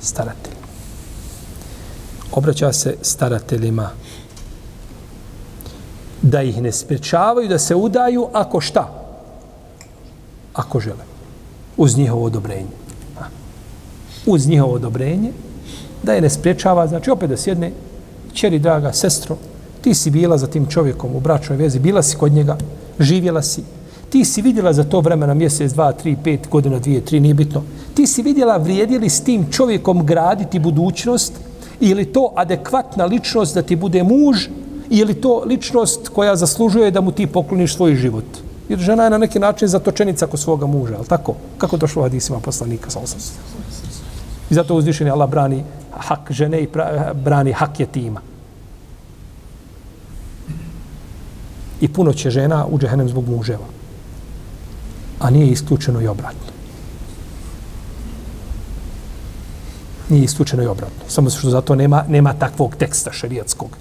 Staratelj. 0.00 0.54
Obraća 2.32 2.72
se 2.72 2.96
starateljima. 3.02 3.90
Da 6.22 6.42
ih 6.42 6.62
ne 6.62 6.72
spriječavaju, 6.72 7.48
da 7.48 7.58
se 7.58 7.74
udaju, 7.74 8.28
ako 8.32 8.60
šta? 8.60 8.86
Ako 10.54 10.80
žele. 10.80 11.04
Uz 11.76 11.96
njihovo 11.96 12.24
odobrenje. 12.24 12.78
Uz 14.26 14.46
njihovo 14.48 14.74
odobrenje, 14.74 15.32
da 16.02 16.12
je 16.12 16.20
ne 16.20 16.30
spriječava, 16.30 16.86
znači 16.86 17.10
opet 17.10 17.30
da 17.30 17.36
sjedne, 17.36 17.72
čeri 18.32 18.58
draga, 18.58 18.92
sestro, 18.92 19.36
ti 19.82 19.94
si 19.94 20.10
bila 20.10 20.38
za 20.38 20.46
tim 20.46 20.66
čovjekom 20.66 21.16
u 21.16 21.20
bračnoj 21.20 21.58
vezi, 21.58 21.78
bila 21.78 22.02
si 22.02 22.16
kod 22.16 22.32
njega, 22.32 22.56
živjela 22.98 23.42
si, 23.42 23.62
Ti 24.10 24.24
si 24.24 24.42
vidjela 24.42 24.72
za 24.72 24.84
to 24.84 25.00
vremena 25.00 25.34
mjesec, 25.34 25.72
dva, 25.72 25.92
tri, 25.92 26.16
pet, 26.24 26.48
godina, 26.50 26.78
dvije, 26.78 27.00
tri, 27.00 27.20
nije 27.20 27.34
bitno. 27.34 27.62
Ti 27.94 28.06
si 28.06 28.22
vidjela 28.22 28.56
vrijedili 28.56 29.08
s 29.08 29.20
tim 29.20 29.46
čovjekom 29.52 30.06
graditi 30.06 30.58
budućnost 30.58 31.32
ili 31.80 32.04
to 32.04 32.32
adekvatna 32.36 33.04
ličnost 33.04 33.54
da 33.54 33.62
ti 33.62 33.76
bude 33.76 34.02
muž 34.02 34.46
ili 34.90 35.14
to 35.14 35.42
ličnost 35.46 36.08
koja 36.08 36.36
zaslužuje 36.36 36.90
da 36.90 37.00
mu 37.00 37.12
ti 37.12 37.26
pokloniš 37.26 37.76
svoj 37.76 37.94
život. 37.94 38.24
Jer 38.68 38.78
žena 38.78 39.04
je 39.04 39.10
na 39.10 39.18
neki 39.18 39.38
način 39.38 39.68
zatočenica 39.68 40.26
kod 40.26 40.40
svoga 40.40 40.66
muža, 40.66 40.94
ali 40.96 41.06
tako? 41.06 41.34
Kako 41.58 41.76
došlo 41.76 42.02
u 42.02 42.04
hadisima 42.04 42.40
poslanika 42.40 42.90
sa 42.90 42.98
osam? 42.98 43.18
I 44.50 44.54
zato 44.54 44.74
uzvišeni 44.74 45.10
Allah 45.10 45.30
brani 45.30 45.62
hak 45.92 46.32
žene 46.32 46.62
i 46.62 46.68
brani 47.14 47.52
hak 47.52 47.80
je 47.80 47.86
tima. 47.86 48.20
I 51.80 51.88
puno 51.88 52.12
će 52.12 52.30
žena 52.30 52.66
u 52.70 52.78
džehennem 52.78 53.08
zbog 53.08 53.28
muževa 53.28 53.77
a 55.18 55.30
nije 55.30 55.46
isključeno 55.46 56.00
i 56.00 56.06
obratno. 56.06 56.52
Nije 60.08 60.24
isključeno 60.24 60.62
i 60.62 60.66
obratno. 60.66 61.04
Samo 61.08 61.30
što 61.30 61.50
zato 61.50 61.74
nema, 61.74 62.04
nema 62.08 62.32
takvog 62.32 62.76
teksta 62.76 63.12
šerijatskog. 63.12 63.76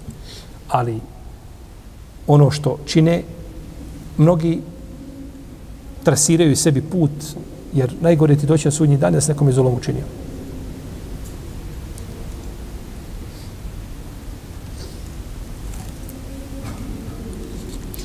Ali 0.69 0.99
ono 2.27 2.51
što 2.51 2.77
čine, 2.85 3.23
mnogi 4.17 4.61
trasiraju 6.03 6.55
sebi 6.55 6.81
put, 6.81 7.11
jer 7.73 7.93
najgore 8.01 8.35
ti 8.35 8.45
doći 8.45 8.67
na 8.67 8.71
sudnji 8.71 8.97
dan 8.97 9.13
da 9.13 9.21
se 9.21 9.31
nekom 9.31 9.49
izolom 9.49 9.73
učinio. 9.73 10.03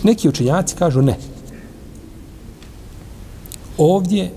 Neki 0.02 0.28
učenjaci 0.28 0.76
kažu 0.76 1.02
ne 1.02 1.31
ovdje 3.78 4.30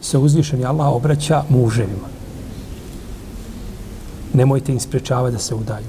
se 0.00 0.18
uzvišeni 0.18 0.64
Allah 0.64 0.88
obraća 0.88 1.42
muževima. 1.48 2.08
Nemojte 4.32 4.72
im 4.72 4.80
spriječavati 4.80 5.32
da 5.32 5.38
se 5.38 5.54
udaju. 5.54 5.86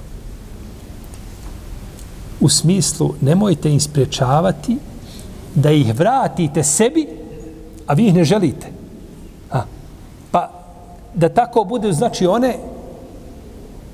U 2.39 2.49
smislu, 2.49 3.13
nemojte 3.21 3.71
im 3.71 3.79
spriječavati 3.79 4.77
da 5.55 5.71
ih 5.71 5.95
vratite 5.95 6.63
sebi, 6.63 7.07
a 7.87 7.93
vi 7.93 8.07
ih 8.07 8.13
ne 8.13 8.23
želite. 8.23 8.67
A, 9.51 9.63
pa, 10.31 10.51
da 11.13 11.29
tako 11.29 11.63
bude, 11.63 11.93
znači 11.93 12.27
one 12.27 12.57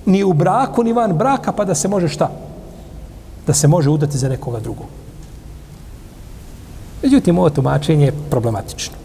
ni 0.06 0.24
u 0.24 0.34
braku, 0.34 0.84
ni 0.84 0.94
van 0.94 1.18
braka, 1.18 1.52
pa 1.52 1.66
da 1.66 1.76
se 1.76 1.88
može 1.88 2.08
šta? 2.08 2.32
Da 3.48 3.54
se 3.54 3.68
može 3.68 3.90
udati 3.90 4.18
za 4.18 4.30
nekoga 4.30 4.60
drugog. 4.60 4.86
Međutim, 7.04 7.38
ovo 7.38 7.50
tumačenje 7.50 8.06
je 8.06 8.14
problematično. 8.30 8.96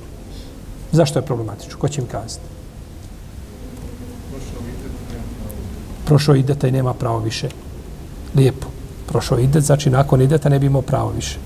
Zašto 0.93 1.19
je 1.19 1.27
problematično? 1.27 1.79
Ko 1.79 1.89
će 1.89 2.03
mi 2.03 2.09
kazati? 2.09 2.47
Prošao 6.05 6.35
ideta 6.35 6.69
i 6.69 6.73
nema 6.73 6.95
pravo 6.95 7.19
više. 7.19 7.49
Lijepo. 8.35 8.67
Prošao 9.07 9.39
idet, 9.39 9.65
znači 9.65 9.91
nakon 9.91 10.23
ideta 10.23 10.49
ne 10.49 10.59
bi 10.59 10.67
imao 10.67 10.83
pravo 10.83 11.11
više. 11.11 11.39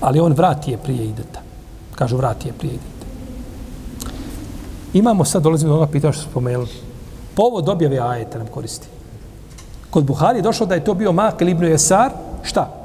Ali 0.00 0.20
on 0.20 0.32
vrati 0.32 0.70
je 0.70 0.78
prije 0.78 1.04
ideta. 1.04 1.40
Kažu 1.94 2.16
vrati 2.16 2.48
je 2.48 2.52
prije 2.52 2.74
ideta. 2.74 3.06
Imamo 4.92 5.24
sad, 5.24 5.42
dolazimo 5.42 5.68
do 5.68 5.76
onoga 5.76 5.92
pitanja 5.92 6.12
što 6.12 6.30
spomenuli. 6.30 6.68
Povod 7.34 7.68
objave 7.68 7.98
ajeta 7.98 8.38
nam 8.38 8.46
koristi. 8.46 8.86
Kod 9.90 10.04
Buhari 10.04 10.38
je 10.38 10.42
došlo 10.42 10.66
da 10.66 10.74
je 10.74 10.84
to 10.84 10.94
bio 10.94 11.12
Mak 11.12 11.40
ili 11.40 11.50
Ibn 11.50 11.64
Jesar. 11.64 12.10
Šta? 12.42 12.75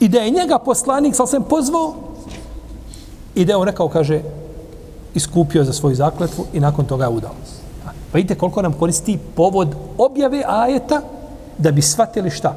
I 0.00 0.08
da 0.08 0.18
je 0.18 0.30
njega 0.30 0.58
poslanik, 0.58 1.16
sal 1.16 1.26
sam 1.26 1.42
pozvao, 1.44 1.94
i 3.34 3.44
da 3.44 3.52
je 3.52 3.56
on 3.56 3.66
rekao, 3.66 3.88
kaže, 3.88 4.20
iskupio 5.14 5.64
za 5.64 5.72
svoju 5.72 5.94
zakletvu 5.94 6.44
i 6.52 6.60
nakon 6.60 6.84
toga 6.84 7.04
je 7.04 7.10
udao. 7.10 7.34
Pa 7.84 8.18
vidite 8.18 8.34
koliko 8.34 8.62
nam 8.62 8.72
koristi 8.72 9.18
povod 9.34 9.74
objave 9.98 10.42
ajeta 10.46 11.00
da 11.58 11.70
bi 11.70 11.82
shvatili 11.82 12.30
šta? 12.30 12.54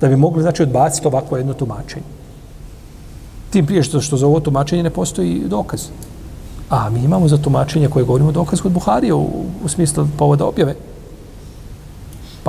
Da 0.00 0.08
bi 0.08 0.16
mogli, 0.16 0.42
znači, 0.42 0.62
odbaciti 0.62 1.06
ovako 1.06 1.36
jedno 1.36 1.54
tumačenje. 1.54 2.04
Tim 3.50 3.66
prije 3.66 3.82
što, 3.82 4.00
što 4.00 4.16
za 4.16 4.26
ovo 4.26 4.40
tumačenje 4.40 4.82
ne 4.82 4.90
postoji 4.90 5.42
dokaz. 5.46 5.88
A 6.70 6.90
mi 6.90 7.00
imamo 7.00 7.28
za 7.28 7.36
tumačenje 7.36 7.88
koje 7.88 8.04
govorimo 8.04 8.32
dokaz 8.32 8.60
kod 8.60 8.72
Buharije 8.72 9.14
u, 9.14 9.26
u 9.64 9.68
smislu 9.68 10.06
povoda 10.18 10.46
objave. 10.46 10.74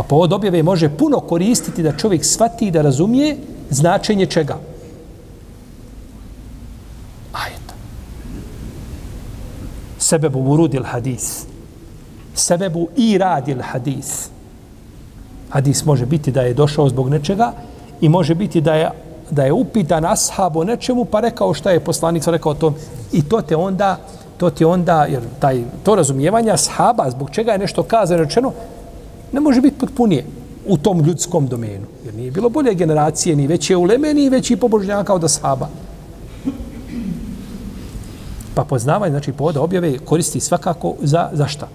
Pa 0.02 0.08
povod 0.08 0.34
objave 0.34 0.64
može 0.64 0.90
puno 0.90 1.20
koristiti 1.20 1.84
da 1.84 1.98
čovjek 1.98 2.26
shvati 2.26 2.68
i 2.68 2.72
da 2.72 2.82
razumije 2.82 3.38
značenje 3.70 4.26
čega. 4.26 4.58
Ajeta. 7.34 7.74
Sebebu 10.00 10.40
urudil 10.40 10.84
hadis. 10.84 11.46
Sebebu 12.34 12.88
i 12.98 13.18
radil 13.18 13.62
hadis. 13.62 14.30
Hadis 15.50 15.86
može 15.86 16.06
biti 16.06 16.32
da 16.32 16.42
je 16.42 16.54
došao 16.54 16.90
zbog 16.90 17.10
nečega 17.10 17.52
i 18.02 18.10
može 18.10 18.36
biti 18.36 18.62
da 18.62 18.74
je 18.74 18.90
da 19.32 19.44
je 19.44 19.54
upitan 19.54 20.06
ashab 20.06 20.58
o 20.58 20.64
nečemu 20.64 21.06
pa 21.06 21.20
rekao 21.20 21.54
šta 21.54 21.72
je 21.72 21.80
poslanik 21.80 22.24
rekao 22.28 22.54
to 22.54 22.74
i 23.12 23.22
to 23.22 23.42
te 23.42 23.56
onda 23.56 23.98
to 24.38 24.50
ti 24.50 24.66
onda 24.66 25.06
jer 25.06 25.22
taj 25.40 25.64
to 25.84 25.96
razumijevanje 25.96 26.52
ashaba 26.52 27.10
zbog 27.10 27.30
čega 27.30 27.52
je 27.52 27.58
nešto 27.58 27.84
kazano 27.84 28.24
rečeno 28.24 28.52
ne 29.32 29.40
može 29.40 29.62
biti 29.62 29.78
potpunije 29.78 30.26
u 30.68 30.78
tom 30.78 31.00
ljudskom 31.00 31.48
domenu. 31.48 31.86
Jer 32.06 32.16
nije 32.16 32.32
bilo 32.32 32.50
bolje 32.50 32.74
generacije, 32.74 33.36
ni 33.36 33.48
veće 33.48 33.76
uleme, 33.76 34.14
ni 34.14 34.30
veći 34.30 34.56
pobožnjaka 34.56 35.14
od 35.14 35.24
ashaba. 35.24 35.70
Pa 38.54 38.64
poznavanje, 38.64 39.12
znači 39.12 39.32
povoda 39.32 39.62
objave, 39.62 39.98
koristi 39.98 40.40
svakako 40.40 40.96
za, 41.02 41.30
za 41.34 41.48
šta? 41.48 41.68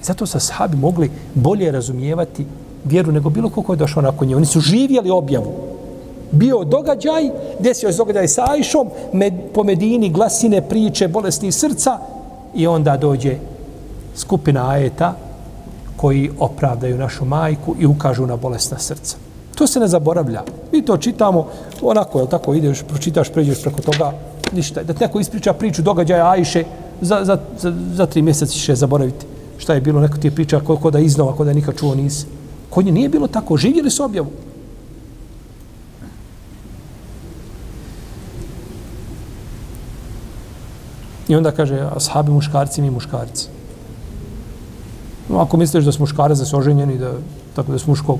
I 0.00 0.04
zato 0.04 0.26
sa 0.26 0.40
sahabi 0.40 0.76
mogli 0.76 1.10
bolje 1.34 1.72
razumijevati 1.72 2.46
vjeru 2.84 3.12
nego 3.12 3.30
bilo 3.30 3.48
ko 3.48 3.62
ko 3.62 3.72
je 3.72 3.76
došao 3.76 4.02
nakon 4.02 4.28
nje. 4.28 4.36
Oni 4.36 4.46
su 4.46 4.60
živjeli 4.60 5.10
objavu. 5.10 5.52
Bio 6.30 6.64
događaj, 6.64 7.30
desio 7.58 7.92
se 7.92 7.98
događaj 7.98 8.28
sa 8.28 8.44
Ajšom, 8.50 8.88
med, 9.12 9.34
po 9.54 9.64
Medini 9.64 10.10
glasine, 10.10 10.68
priče, 10.68 11.08
bolesni 11.08 11.52
srca 11.52 11.98
i 12.54 12.66
onda 12.66 12.96
dođe 12.96 13.36
skupina 14.16 14.70
ajeta 14.70 15.14
koji 16.00 16.30
opravdaju 16.38 16.98
našu 16.98 17.24
majku 17.24 17.74
i 17.78 17.86
ukažu 17.86 18.26
na 18.26 18.36
bolesna 18.36 18.78
srca. 18.78 19.16
To 19.54 19.66
se 19.66 19.80
ne 19.80 19.88
zaboravlja. 19.88 20.42
Mi 20.72 20.80
to 20.84 20.96
čitamo, 20.96 21.46
onako, 21.82 22.20
je 22.20 22.30
tako, 22.30 22.54
ideš, 22.54 22.82
pročitaš, 22.88 23.28
pređeš 23.28 23.60
preko 23.62 23.82
toga, 23.82 24.12
ništa. 24.52 24.82
Da 24.82 24.94
neko 25.00 25.20
ispriča 25.20 25.52
priču 25.52 25.82
događaja 25.82 26.30
Ajše, 26.30 26.64
za, 27.00 27.20
za, 27.24 27.36
za, 27.58 27.74
za 27.92 28.06
tri 28.06 28.22
mjeseca 28.22 28.52
ćeš 28.52 28.68
je 28.68 28.76
zaboraviti. 28.76 29.26
Šta 29.58 29.74
je 29.74 29.80
bilo, 29.80 30.00
neko 30.00 30.16
ti 30.16 30.26
je 30.26 30.34
priča 30.34 30.60
koliko 30.60 30.90
da 30.90 30.98
iznova, 30.98 31.36
kod 31.36 31.46
da 31.46 31.52
nikad 31.52 31.76
čuo 31.76 31.94
nisi. 31.94 32.26
Kod 32.70 32.84
nje 32.84 32.92
nije 32.92 33.08
bilo 33.08 33.28
tako, 33.28 33.56
živjeli 33.56 33.90
su 33.90 34.04
objavu. 34.04 34.30
I 41.28 41.36
onda 41.36 41.52
kaže, 41.52 41.88
ashabi 41.96 42.32
muškarci, 42.32 42.82
mi 42.82 42.90
muškarci. 42.90 43.59
No, 45.30 45.38
ako 45.38 45.56
misliš 45.56 45.84
da 45.84 45.92
su 45.92 46.02
muškarac, 46.02 46.38
da 46.38 46.44
su 46.44 46.58
oženjeni, 46.58 46.98
da, 46.98 47.12
tako 47.56 47.72
da 47.72 47.78
su 47.78 47.90
muško, 47.90 48.18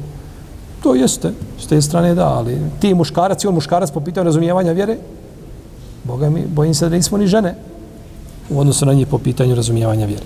to 0.83 0.95
jeste, 0.95 1.33
s 1.59 1.67
te 1.67 1.83
strane 1.83 2.15
da, 2.15 2.29
ali 2.29 2.59
ti 2.81 2.95
muškarac 2.95 3.45
i 3.45 3.47
on 3.47 3.55
muškarac 3.55 3.91
po 3.91 4.01
pitanju 4.01 4.25
razumijevanja 4.25 4.73
vjere, 4.73 4.97
Boga 6.05 6.31
mi, 6.31 6.47
bojim 6.47 6.75
se 6.75 6.89
da 6.89 6.97
nismo 6.97 7.19
ni 7.19 7.27
žene 7.27 7.55
u 8.51 8.61
odnosu 8.61 8.87
na 8.87 8.93
njih 8.93 9.07
po 9.07 9.19
pitanju 9.19 9.55
razumijevanja 9.55 10.07
vjere. 10.07 10.25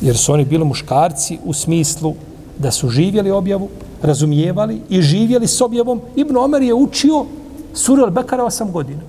Jer 0.00 0.16
su 0.16 0.32
oni 0.32 0.44
bili 0.44 0.64
muškarci 0.64 1.38
u 1.44 1.52
smislu 1.52 2.14
da 2.58 2.70
su 2.70 2.88
živjeli 2.88 3.30
objavu, 3.30 3.68
razumijevali 4.02 4.80
i 4.88 5.02
živjeli 5.02 5.46
s 5.46 5.60
objavom. 5.60 6.00
Ibn 6.16 6.36
Omer 6.36 6.62
je 6.62 6.74
učio 6.74 7.24
suru 7.74 8.02
al-Bekara 8.02 8.42
8 8.42 8.70
godina. 8.70 9.00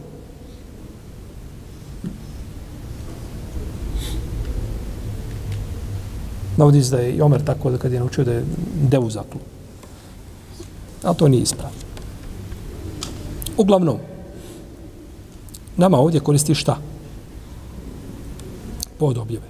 Navodi 6.59 6.81
da 6.91 6.97
je 6.97 7.11
i 7.15 7.21
Omer 7.21 7.43
tako 7.43 7.71
da 7.71 7.77
kad 7.77 7.91
je 7.91 7.99
naučio 7.99 8.23
da 8.23 8.31
je 8.31 8.45
devu 8.91 9.09
zaklu. 9.09 9.39
Ali 11.03 11.17
to 11.17 11.27
nije 11.27 11.43
ispravno. 11.43 11.77
Uglavnom, 13.57 13.97
nama 15.77 15.97
ovdje 15.97 16.19
koristi 16.19 16.55
šta? 16.55 16.77
Pod 18.97 19.17
objave. 19.17 19.47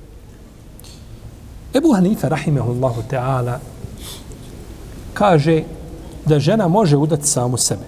Ebu 1.73 1.93
Hanife, 1.93 2.29
rahimehullahu 2.29 3.01
ta'ala, 3.11 3.57
kaže 5.13 5.63
da 6.25 6.39
žena 6.39 6.67
može 6.67 6.97
udati 6.97 7.27
samu 7.27 7.57
sebe. 7.57 7.85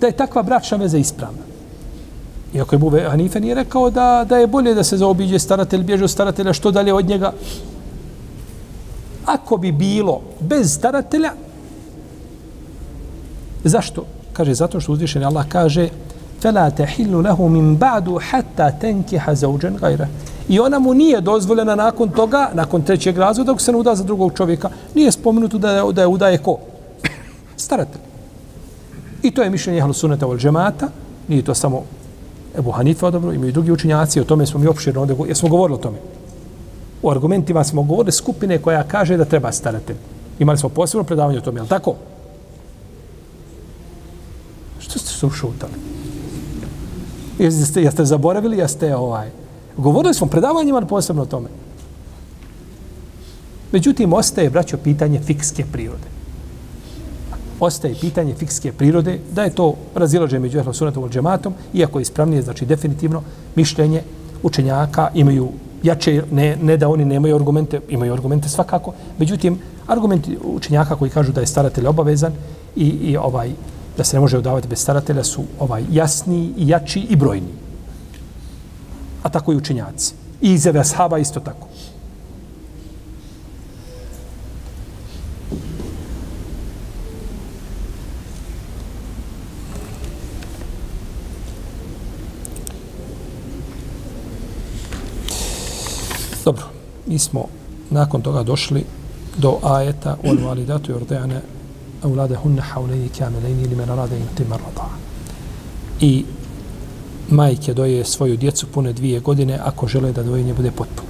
Da 0.00 0.06
je 0.06 0.16
takva 0.16 0.42
bračna 0.42 0.76
veza 0.76 0.98
ispravna. 0.98 1.46
Iako 2.55 2.75
je 2.75 2.79
Bube 2.79 3.05
Hanife 3.09 3.39
nije 3.39 3.55
rekao 3.55 3.89
da, 3.89 4.25
da 4.29 4.37
je 4.37 4.47
bolje 4.47 4.73
da 4.73 4.83
se 4.83 4.97
zaobiđe 4.97 5.39
staratelj, 5.39 5.83
bježe 5.83 6.03
od 6.03 6.11
staratelja 6.11 6.53
što 6.53 6.71
dalje 6.71 6.93
od 6.93 7.05
njega. 7.05 7.33
Ako 9.25 9.57
bi 9.57 9.71
bilo 9.71 10.21
bez 10.39 10.73
staratelja, 10.73 11.31
zašto? 13.63 14.05
Kaže, 14.33 14.53
zato 14.53 14.79
što 14.79 14.91
uzvišen 14.91 15.23
Allah 15.23 15.45
kaže 15.47 15.89
فَلَا 16.41 16.69
تَحِلُّ 16.69 17.13
لَهُ 17.21 17.37
مِنْ 17.37 17.77
بَعْدُ 17.77 18.19
حَتَّى 18.19 18.71
تَنْكِحَ 18.81 19.33
زَوْجًا 19.33 19.69
غَيْرَ 19.81 20.05
I 20.49 20.59
ona 20.59 20.79
mu 20.79 20.93
nije 20.93 21.21
dozvoljena 21.21 21.75
nakon 21.75 22.09
toga, 22.09 22.49
nakon 22.53 22.81
trećeg 22.81 23.17
razvoda, 23.17 23.51
dok 23.51 23.61
se 23.61 23.71
ne 23.71 23.77
uda 23.77 23.95
za 23.95 24.03
drugog 24.03 24.33
čovjeka. 24.37 24.69
Nije 24.95 25.11
spomenuto 25.11 25.57
da 25.57 25.71
je, 25.71 25.93
da 25.93 26.01
je 26.01 26.07
udaje 26.07 26.37
ko? 26.37 26.57
Staratelj. 27.55 28.01
I 29.23 29.31
to 29.31 29.43
je 29.43 29.49
mišljenje 29.49 29.81
Ahlusuneta 29.81 30.27
od 30.27 30.39
džemata. 30.39 30.87
Nije 31.27 31.41
to 31.41 31.55
samo 31.55 31.83
Ebu 32.58 32.70
Hanife 32.70 33.06
odobro, 33.06 33.32
imaju 33.32 33.52
drugi 33.52 33.72
učinjaci, 33.72 34.20
o 34.20 34.24
tome 34.24 34.46
smo 34.46 34.60
mi 34.60 34.66
opširno, 34.66 35.00
ovdje, 35.00 35.16
jer 35.26 35.36
smo 35.36 35.48
govorili 35.48 35.74
o 35.78 35.82
tome. 35.82 35.98
U 37.02 37.10
argumentima 37.10 37.64
smo 37.64 37.82
govorili 37.82 38.12
skupine 38.12 38.58
koja 38.58 38.82
kaže 38.82 39.16
da 39.16 39.24
treba 39.24 39.52
staratelj. 39.52 39.96
Imali 40.38 40.58
smo 40.58 40.68
posebno 40.68 41.04
predavanje 41.04 41.38
o 41.38 41.40
tome, 41.40 41.60
je 41.60 41.66
tako? 41.66 41.94
Što 44.78 44.98
ste 44.98 45.08
se 45.08 45.26
ušutali? 45.26 45.72
Jeste, 47.38 47.82
jeste 47.82 48.04
zaboravili, 48.04 48.58
jeste 48.58 48.96
ovaj... 48.96 49.30
Govorili 49.76 50.14
smo 50.14 50.26
predavanjima 50.26 50.80
posebno 50.80 51.22
o 51.22 51.26
tome. 51.26 51.48
Međutim, 53.72 54.12
ostaje, 54.12 54.50
braćo, 54.50 54.76
pitanje 54.76 55.20
fikske 55.20 55.64
prirode 55.72 56.15
ostaje 57.60 57.94
pitanje 58.00 58.34
fikske 58.34 58.72
prirode, 58.72 59.18
da 59.34 59.44
je 59.44 59.50
to 59.50 59.74
razilaže 59.94 60.38
među 60.38 60.58
ehlo 60.58 60.72
sunetom 60.72 61.06
i 61.06 61.10
džematom, 61.10 61.54
iako 61.74 61.98
je 61.98 62.02
ispravnije, 62.02 62.42
znači 62.42 62.66
definitivno, 62.66 63.22
mišljenje 63.54 64.02
učenjaka 64.42 65.10
imaju 65.14 65.48
jače, 65.82 66.22
ne, 66.32 66.56
ne 66.62 66.76
da 66.76 66.88
oni 66.88 67.04
nemaju 67.04 67.36
argumente, 67.36 67.80
imaju 67.88 68.12
argumente 68.12 68.48
svakako, 68.48 68.92
međutim, 69.18 69.58
argumenti 69.86 70.38
učenjaka 70.44 70.96
koji 70.96 71.10
kažu 71.10 71.32
da 71.32 71.40
je 71.40 71.46
staratelj 71.46 71.86
obavezan 71.86 72.32
i, 72.76 72.88
i 72.88 73.16
ovaj 73.16 73.50
da 73.96 74.04
se 74.04 74.16
ne 74.16 74.20
može 74.20 74.38
udavati 74.38 74.68
bez 74.68 74.78
staratelja 74.78 75.24
su 75.24 75.44
ovaj 75.58 75.84
jasni 75.90 76.52
i 76.56 76.68
jači 76.68 77.00
i 77.00 77.16
brojni. 77.16 77.54
A 79.22 79.28
tako 79.28 79.52
i 79.52 79.56
učenjaci. 79.56 80.14
I 80.40 80.52
izjave 80.52 80.80
ashaba 80.80 81.18
isto 81.18 81.40
tako. 81.40 81.68
Dobro, 96.46 96.64
mi 97.06 97.18
smo 97.18 97.44
nakon 97.90 98.22
toga 98.22 98.42
došli 98.42 98.84
do 99.36 99.58
ajeta 99.62 100.16
u 100.24 100.46
validatu 100.46 100.92
yurdane 100.92 101.40
auladahunna 102.02 102.42
hunne 102.42 102.62
hauleni 102.62 103.08
kameleni 103.08 103.62
ili 103.62 103.76
men 103.76 103.88
rade 103.88 104.16
im 104.16 104.44
I 106.00 106.24
majke 107.30 107.74
doje 107.74 108.04
svoju 108.04 108.36
djecu 108.36 108.66
pune 108.66 108.92
dvije 108.92 109.20
godine 109.20 109.58
ako 109.64 109.88
žele 109.88 110.12
da 110.12 110.22
dojenje 110.22 110.54
bude 110.54 110.70
potpuno. 110.70 111.08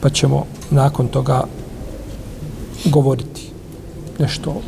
Pa 0.00 0.10
ćemo 0.10 0.46
nakon 0.70 1.08
toga 1.08 1.44
govoriti 2.84 3.50
nešto 4.18 4.50
o 4.50 4.60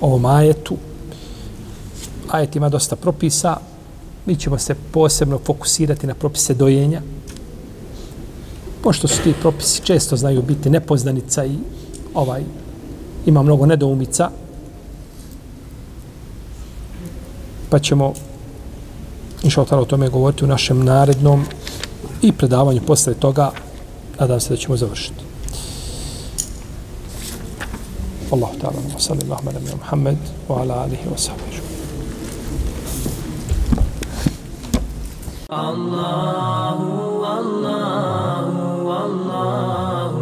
ovom 0.00 0.24
ajetu. 0.24 0.76
Ajet 2.30 2.56
ima 2.56 2.68
dosta 2.68 2.96
propisa. 2.96 3.56
Mi 4.26 4.36
ćemo 4.36 4.58
se 4.58 4.74
posebno 4.92 5.38
fokusirati 5.46 6.06
na 6.06 6.14
propise 6.14 6.54
dojenja, 6.54 7.02
pošto 8.82 9.08
su 9.08 9.22
ti 9.22 9.34
propisi 9.40 9.82
često 9.82 10.16
znaju 10.16 10.42
biti 10.42 10.70
nepoznanica 10.70 11.44
i 11.44 11.56
ovaj 12.14 12.42
ima 13.26 13.42
mnogo 13.42 13.66
nedoumica, 13.66 14.30
pa 17.70 17.78
ćemo 17.78 18.12
inša 19.42 19.62
o 19.62 19.84
tome 19.84 20.08
govoriti 20.08 20.44
u 20.44 20.48
našem 20.48 20.84
narednom 20.84 21.44
i 22.22 22.32
predavanju 22.32 22.80
posle 22.86 23.14
toga 23.14 23.50
nadam 24.20 24.40
se 24.40 24.50
da 24.50 24.56
ćemo 24.56 24.76
završiti. 24.76 25.24
Allahu 28.30 28.54
ta'ala, 28.62 28.80
wa 28.96 29.00
sallallahu 29.00 29.48
ala 29.48 29.60
Muhammad 29.76 30.16
wa 30.48 30.60
ala 30.60 30.74
alihi 30.82 31.04
wa 31.04 31.18
sahbihi. 31.18 31.60
Allahu, 35.48 37.24
Allahu 37.24 38.61
والله 38.92 40.21